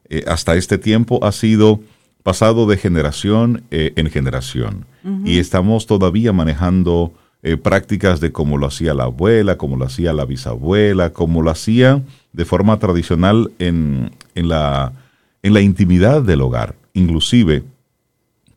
eh, 0.09 0.25
hasta 0.27 0.57
este 0.57 0.79
tiempo 0.79 1.25
ha 1.25 1.33
sido 1.33 1.81
pasado 2.23 2.67
de 2.67 2.77
generación 2.77 3.63
eh, 3.71 3.93
en 3.97 4.11
generación. 4.11 4.87
Y 5.25 5.39
estamos 5.39 5.87
todavía 5.87 6.31
manejando 6.35 7.15
eh, 7.43 7.57
prácticas 7.57 8.21
de 8.21 8.33
cómo 8.33 8.59
lo 8.59 8.67
hacía 8.67 8.93
la 8.93 9.05
abuela, 9.05 9.57
cómo 9.57 9.77
lo 9.77 9.87
hacía 9.87 10.13
la 10.13 10.27
bisabuela, 10.27 11.15
cómo 11.15 11.41
lo 11.41 11.51
hacía 11.51 12.03
de 12.35 12.45
forma 12.45 12.79
tradicional 12.79 13.51
en, 13.59 14.11
en, 14.35 14.49
la, 14.49 14.93
en 15.43 15.55
la 15.55 15.63
intimidad 15.63 16.23
del 16.23 16.43
hogar. 16.43 16.75
Inclusive, 16.93 17.63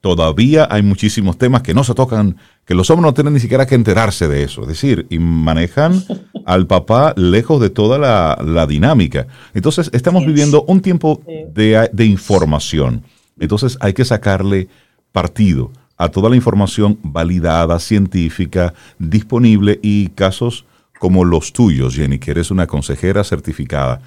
todavía 0.02 0.68
hay 0.70 0.82
muchísimos 0.82 1.38
temas 1.38 1.62
que 1.62 1.74
no 1.74 1.86
se 1.86 1.94
tocan, 1.94 2.36
que 2.66 2.76
los 2.76 2.90
hombres 2.90 3.06
no 3.06 3.14
tienen 3.14 3.34
ni 3.34 3.40
siquiera 3.40 3.66
que 3.66 3.76
enterarse 3.76 4.28
de 4.28 4.44
eso. 4.44 4.64
Es 4.64 4.68
decir, 4.68 5.08
y 5.10 5.18
manejan 5.18 6.04
al 6.46 6.68
papá 6.68 7.14
lejos 7.16 7.62
de 7.62 7.70
toda 7.70 7.98
la, 7.98 8.66
dinámica. 8.68 9.28
Entonces, 9.54 9.90
estamos 9.94 10.26
viviendo 10.26 10.64
un 10.64 10.82
tiempo 10.82 11.22
de, 11.26 11.90
de, 11.94 12.06
información. 12.06 13.04
Entonces, 13.40 13.78
hay 13.80 13.94
que 13.94 14.04
sacarle 14.04 14.68
partido 15.14 15.72
a 16.04 16.10
toda 16.10 16.30
la 16.30 16.36
información 16.36 17.00
validada, 17.02 17.80
científica, 17.80 18.74
disponible 19.00 19.80
y 19.82 20.10
casos 20.10 20.66
como 21.00 21.24
los 21.24 21.54
tuyos, 21.54 21.96
Jenny, 21.96 22.20
que 22.20 22.32
eres 22.32 22.52
una 22.52 22.68
consejera 22.68 23.24
certificada 23.24 24.02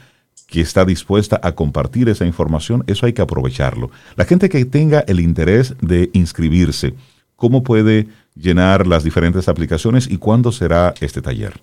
que 0.47 0.61
está 0.61 0.85
dispuesta 0.85 1.41
a 1.43 1.55
compartir 1.55 2.09
esa 2.11 2.27
información, 2.27 2.85
eso 2.87 3.07
hay 3.07 3.15
que 3.15 3.23
aprovecharlo. 3.23 3.91
La 4.15 4.27
gente 4.27 4.51
que 4.51 4.65
tenga 4.67 5.01
el 5.09 5.21
interés 5.21 5.75
de 5.81 6.11
inscribirse, 6.13 6.93
¿cómo 7.35 7.63
puede 7.63 8.09
llenar 8.35 8.87
las 8.87 9.03
diferentes 9.03 9.49
aplicaciones 9.49 10.07
y 10.11 10.19
cuándo 10.19 10.53
será 10.53 10.93
este 11.01 11.23
taller? 11.23 11.55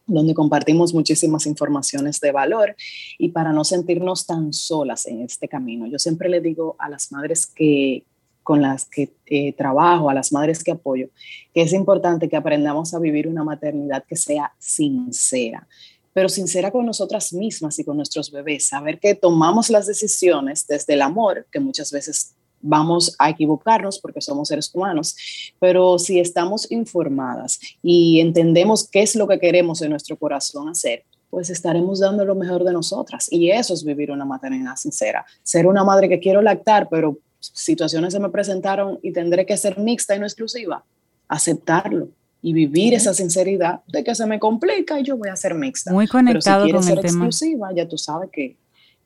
donde 0.05 0.33
compartimos 0.33 0.93
muchísimas 0.93 1.45
informaciones 1.45 2.19
de 2.19 2.33
valor 2.33 2.75
y 3.17 3.29
para 3.29 3.53
no 3.53 3.63
sentirnos 3.63 4.25
tan 4.25 4.51
solas 4.51 5.05
en 5.05 5.21
este 5.21 5.47
camino. 5.47 5.87
Yo 5.87 5.97
siempre 5.97 6.27
le 6.27 6.41
digo 6.41 6.75
a 6.77 6.89
las 6.89 7.13
madres 7.13 7.47
que 7.47 8.03
con 8.43 8.61
las 8.61 8.85
que 8.85 9.13
eh, 9.25 9.53
trabajo, 9.53 10.09
a 10.09 10.13
las 10.13 10.31
madres 10.31 10.63
que 10.63 10.71
apoyo, 10.71 11.09
que 11.53 11.61
es 11.61 11.73
importante 11.73 12.29
que 12.29 12.35
aprendamos 12.35 12.93
a 12.93 12.99
vivir 12.99 13.27
una 13.27 13.43
maternidad 13.43 14.03
que 14.07 14.15
sea 14.15 14.53
sincera, 14.59 15.67
pero 16.13 16.29
sincera 16.29 16.71
con 16.71 16.85
nosotras 16.85 17.33
mismas 17.33 17.79
y 17.79 17.83
con 17.83 17.97
nuestros 17.97 18.31
bebés, 18.31 18.67
saber 18.67 18.99
que 18.99 19.15
tomamos 19.15 19.69
las 19.69 19.87
decisiones 19.87 20.67
desde 20.67 20.93
el 20.93 21.01
amor, 21.01 21.47
que 21.51 21.59
muchas 21.59 21.91
veces 21.91 22.35
vamos 22.63 23.15
a 23.19 23.29
equivocarnos 23.29 23.99
porque 23.99 24.21
somos 24.21 24.47
seres 24.47 24.71
humanos, 24.73 25.15
pero 25.59 25.99
si 25.99 26.19
estamos 26.19 26.71
informadas 26.71 27.59
y 27.81 28.19
entendemos 28.19 28.87
qué 28.87 29.01
es 29.01 29.15
lo 29.15 29.27
que 29.27 29.39
queremos 29.39 29.81
en 29.81 29.89
nuestro 29.89 30.17
corazón 30.17 30.69
hacer, 30.69 31.03
pues 31.29 31.49
estaremos 31.49 31.99
dando 31.99 32.25
lo 32.25 32.35
mejor 32.35 32.63
de 32.63 32.71
nosotras. 32.71 33.27
Y 33.31 33.49
eso 33.49 33.73
es 33.73 33.83
vivir 33.83 34.11
una 34.11 34.23
maternidad 34.23 34.75
sincera. 34.75 35.25
Ser 35.41 35.65
una 35.65 35.83
madre 35.83 36.07
que 36.07 36.19
quiero 36.19 36.43
lactar, 36.43 36.87
pero 36.89 37.17
situaciones 37.53 38.13
se 38.13 38.19
me 38.19 38.29
presentaron 38.29 38.99
y 39.01 39.11
tendré 39.11 39.45
que 39.45 39.57
ser 39.57 39.77
mixta 39.77 40.15
y 40.15 40.19
no 40.19 40.25
exclusiva. 40.25 40.83
Aceptarlo 41.27 42.09
y 42.41 42.53
vivir 42.53 42.93
esa 42.93 43.13
sinceridad 43.13 43.81
de 43.87 44.03
que 44.03 44.15
se 44.15 44.25
me 44.25 44.39
complica 44.39 44.99
y 44.99 45.03
yo 45.03 45.17
voy 45.17 45.29
a 45.29 45.35
ser 45.35 45.55
mixta. 45.55 45.91
Muy 45.91 46.07
conectado 46.07 46.65
pero 46.65 46.81
si 46.81 46.89
ser 46.89 46.97
el 46.97 47.05
tema. 47.05 47.25
exclusiva, 47.25 47.69
ya 47.73 47.87
tú 47.87 47.97
sabes 47.97 48.29
que, 48.31 48.55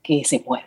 que 0.01 0.23
se 0.25 0.39
puede. 0.39 0.65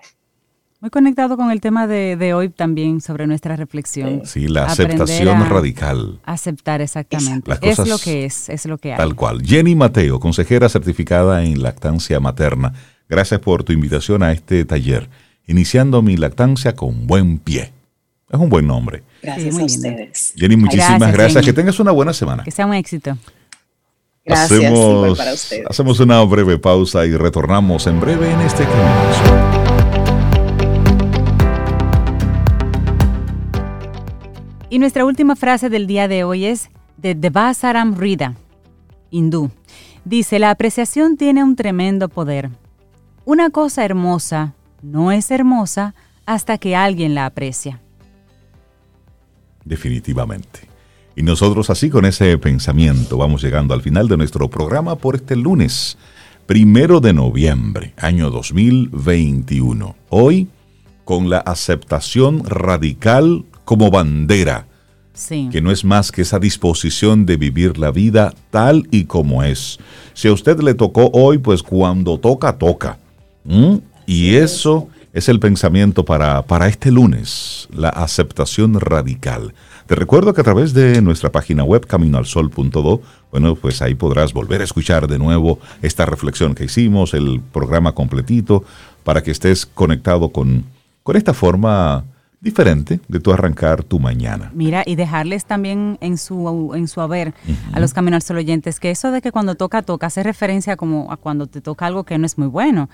Muy 0.81 0.89
conectado 0.89 1.37
con 1.37 1.51
el 1.51 1.61
tema 1.61 1.87
de, 1.87 2.33
hoy 2.33 2.49
también 2.49 3.03
sobre 3.03 3.27
nuestra 3.27 3.55
reflexión. 3.55 4.23
Sí, 4.25 4.49
la 4.49 4.65
aceptación 4.65 5.47
radical. 5.51 6.19
Aceptar 6.25 6.81
exactamente. 6.81 7.53
Es 7.61 7.87
lo 7.87 7.99
que 7.99 8.25
es, 8.25 8.49
es 8.49 8.65
lo 8.65 8.79
que 8.79 8.93
hay. 8.93 8.99
Tal 8.99 9.15
cual. 9.15 9.43
Jenny 9.45 9.75
Mateo, 9.75 10.19
consejera 10.19 10.71
certificada 10.71 11.45
en 11.45 11.63
lactancia 11.63 12.19
materna. 12.19 12.73
Gracias 13.11 13.41
por 13.41 13.63
tu 13.63 13.75
invitación 13.75 14.23
a 14.23 14.33
este 14.33 14.65
taller. 14.65 15.11
Iniciando 15.51 16.01
mi 16.01 16.17
lactancia 16.17 16.77
con 16.77 17.09
buen 17.09 17.39
pie. 17.41 17.73
Es 18.31 18.39
un 18.39 18.49
buen 18.49 18.69
nombre. 18.69 19.03
Gracias 19.21 19.59
a 19.59 19.65
ustedes. 19.65 20.33
Jenny, 20.37 20.57
muchísimas 20.57 21.13
gracias. 21.13 21.45
Que 21.45 21.53
tengas 21.53 21.81
una 21.81 21.91
buena 21.91 22.13
semana. 22.13 22.45
Que 22.45 22.53
sea 22.53 22.67
un 22.67 22.75
éxito. 22.75 23.19
Gracias. 24.25 24.53
Hacemos, 24.53 25.19
para 25.19 25.35
ustedes. 25.35 25.67
hacemos 25.69 25.99
una 25.99 26.23
breve 26.23 26.57
pausa 26.57 27.05
y 27.05 27.17
retornamos 27.17 27.85
en 27.89 27.99
breve 27.99 28.31
en 28.31 28.41
este 28.43 28.63
camino. 28.63 29.61
Y 34.71 34.79
nuestra 34.79 35.05
última 35.05 35.35
frase 35.35 35.69
del 35.69 35.89
día 35.89 36.07
de 36.07 36.23
hoy 36.23 36.45
es 36.45 36.71
de 36.97 37.17
Devasaram 37.17 37.99
Rida, 37.99 38.37
hindú. 39.11 39.51
Dice, 40.05 40.39
la 40.39 40.51
apreciación 40.51 41.17
tiene 41.17 41.43
un 41.43 41.57
tremendo 41.57 42.09
poder. 42.09 42.51
Una 43.25 43.51
cosa 43.51 43.85
hermosa 43.85 44.55
no 44.83 45.13
es 45.13 45.31
hermosa 45.31 45.95
hasta 46.27 46.59
que 46.59 46.77
alguien 46.77 47.15
la 47.15 47.27
aprecia. 47.27 47.81
Definitivamente. 49.65 50.69
Y 51.17 51.23
nosotros 51.23 51.71
así 51.71 51.91
con 51.91 52.05
ese 52.07 52.39
pensamiento 52.39 53.19
vamos 53.19 53.43
llegando 53.43 53.75
al 53.75 53.83
final 53.83 54.09
de 54.09 54.17
nuestro 54.17 54.49
programa 54.49 54.97
por 54.97 55.17
este 55.17 55.37
lunes, 55.37 55.99
primero 56.47 57.01
de 57.01 57.13
noviembre, 57.13 57.95
año 57.99 58.31
2021. 58.31 59.97
Hoy, 60.09 60.49
con 61.05 61.29
la 61.29 61.39
aceptación 61.39 62.45
radical 62.45 63.45
como 63.65 63.91
bandera, 63.91 64.67
que 65.51 65.61
no 65.61 65.71
es 65.71 65.85
más 65.85 66.13
que 66.13 66.23
esa 66.23 66.39
disposición 66.39 67.27
de 67.27 67.37
vivir 67.37 67.77
la 67.77 67.91
vida 67.91 68.33
tal 68.51 68.89
y 68.91 69.05
como 69.05 69.43
es. 69.43 69.79
Si 70.15 70.29
a 70.29 70.33
usted 70.33 70.61
le 70.61 70.75
tocó 70.75 71.11
hoy, 71.13 71.39
pues 71.39 71.63
cuando 71.63 72.19
toca, 72.19 72.57
toca. 72.57 72.99
Y 74.11 74.35
eso 74.35 74.89
es 75.13 75.29
el 75.29 75.39
pensamiento 75.39 76.05
para, 76.05 76.43
para 76.43 76.67
este 76.67 76.91
lunes, 76.91 77.69
la 77.73 77.91
aceptación 77.91 78.81
radical. 78.81 79.55
Te 79.87 79.95
recuerdo 79.95 80.35
que 80.35 80.41
a 80.41 80.45
través 80.45 80.75
de 80.75 81.01
nuestra 81.01 81.31
página 81.31 81.63
web 81.63 81.87
caminoalsol.do, 81.87 83.03
bueno, 83.31 83.55
pues 83.55 83.83
ahí 83.83 83.95
podrás 83.95 84.33
volver 84.33 84.63
a 84.63 84.65
escuchar 84.65 85.07
de 85.07 85.21
nuevo 85.21 85.61
esta 85.81 86.07
reflexión 86.07 86.57
que 86.57 86.65
hicimos, 86.65 87.15
el 87.15 87.41
programa 87.53 87.93
completito, 87.93 88.65
para 89.05 89.23
que 89.23 89.31
estés 89.31 89.65
conectado 89.65 90.31
con, 90.31 90.65
con 91.05 91.15
esta 91.15 91.33
forma 91.33 92.05
diferente 92.41 93.01
de 93.09 93.21
tu 93.21 93.33
arrancar 93.33 93.85
tu 93.85 93.99
mañana. 94.01 94.51
Mira, 94.55 94.83
y 94.87 94.95
dejarles 94.95 95.45
también 95.45 95.99
en 96.01 96.17
su, 96.17 96.73
en 96.75 96.89
su 96.89 97.01
haber 97.01 97.35
a 97.73 97.81
los 97.81 97.93
Camino 97.93 98.17
al 98.17 98.37
oyentes 98.37 98.81
que 98.81 98.91
eso 98.91 99.11
de 99.11 99.21
que 99.21 99.31
cuando 99.31 99.57
toca, 99.57 99.83
toca, 99.83 100.07
hace 100.07 100.23
referencia 100.23 100.77
como 100.77 101.13
a 101.13 101.17
cuando 101.17 101.47
te 101.47 101.61
toca 101.61 101.87
algo 101.87 102.05
que 102.05 102.17
no 102.17 102.25
es 102.25 102.39
muy 102.39 102.49
bueno. 102.49 102.89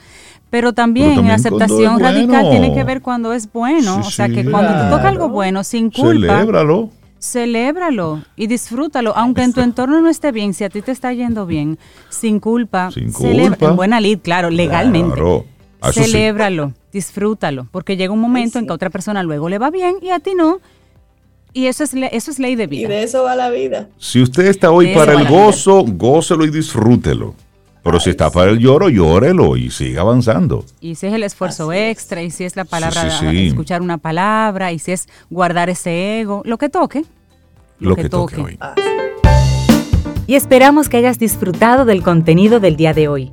Pero 0.51 0.73
también, 0.73 1.27
la 1.27 1.35
aceptación 1.35 2.01
radical 2.01 2.51
tiene 2.51 2.75
que 2.75 2.83
ver 2.83 3.03
cuando 3.03 3.33
es 3.33 3.53
bueno. 3.53 3.99
o 3.99 4.11
sea, 4.11 4.29
que 4.29 4.45
cuando 4.51 4.73
te 4.73 4.91
toca 4.91 5.09
algo 5.09 5.29
bueno, 5.29 5.63
sin 5.63 5.91
culpa. 5.91 6.39
Celébralo. 6.39 6.91
Celébralo 7.19 8.23
y 8.37 8.47
disfrútalo, 8.47 9.17
aunque 9.17 9.43
en 9.43 9.53
tu 9.53 9.61
entorno 9.61 10.01
no 10.01 10.09
esté 10.09 10.33
bien, 10.33 10.55
si 10.55 10.65
a 10.65 10.71
ti 10.71 10.83
te 10.83 10.93
está 10.93 11.13
yendo 11.13 11.47
bien, 11.47 11.79
sin 12.11 12.41
culpa, 12.41 12.91
Sin 12.91 13.11
culpa. 13.11 13.67
en 13.67 13.77
buena 13.77 14.01
lid, 14.01 14.19
claro, 14.23 14.51
legalmente. 14.51 15.15
Claro. 15.15 15.45
Ah, 15.87 15.91
eso 15.91 16.03
sí. 16.05 16.11
Celébralo, 16.11 16.73
disfrútalo, 16.93 17.67
porque 17.71 17.97
llega 17.97 18.13
un 18.13 18.21
momento 18.21 18.59
en 18.59 18.67
que 18.67 18.73
a 18.73 18.75
otra 18.75 18.91
persona 18.91 19.23
luego 19.23 19.49
le 19.49 19.59
va 19.59 19.71
bien 19.71 19.97
y 20.03 20.11
a 20.11 20.19
ti 20.21 20.35
no. 20.37 20.59
Y 21.53 21.67
eso 21.67 21.85
es, 21.85 21.95
le- 21.95 22.15
eso 22.15 22.31
es 22.31 22.39
ley 22.39 22.55
de 22.55 22.65
Y 22.65 22.67
vida. 22.67 22.89
de 22.89 23.03
eso 23.03 23.23
va 23.23 23.35
la 23.35 23.49
vida. 23.51 23.89
Si 23.99 24.21
usted 24.21 24.47
está 24.47 24.71
hoy 24.71 24.95
para 24.95 25.13
el 25.15 25.27
gozo, 25.27 25.83
gócelo 25.87 26.45
y 26.45 26.51
disfrútelo. 26.51 27.35
Pero 27.83 28.01
si 28.01 28.11
está 28.11 28.31
para 28.31 28.51
el 28.51 28.59
lloro, 28.59 28.89
llórelo 28.89 29.57
y 29.57 29.71
siga 29.71 30.01
avanzando. 30.03 30.65
Y 30.81 30.97
si 30.97 31.07
es 31.07 31.15
el 31.15 31.23
esfuerzo 31.23 31.71
Así 31.71 31.79
extra, 31.81 32.21
y 32.21 32.31
si 32.33 32.43
es 32.45 32.57
la 32.57 32.65
palabra, 32.65 33.11
sí, 33.11 33.27
sí. 33.31 33.47
escuchar 33.47 33.81
una 33.81 33.97
palabra, 33.97 34.73
y 34.73 34.81
si 34.81 34.91
es 34.91 35.09
guardar 35.31 35.71
ese 35.71 36.19
ego, 36.21 36.43
lo 36.45 36.59
que 36.59 36.69
toque. 36.69 37.05
Lo, 37.79 37.95
que, 37.95 38.09
toque 38.09 38.41
hoy. 38.41 38.57
Ah, 38.61 38.75
Y 40.27 40.35
esperamos 40.35 40.89
que 40.89 40.97
hayas 40.97 41.19
disfrutado 41.21 41.85
del 41.85 42.03
contenido 42.03 42.59
del 42.59 42.77
día 42.77 42.93
de 42.93 43.07
hoy. 43.07 43.33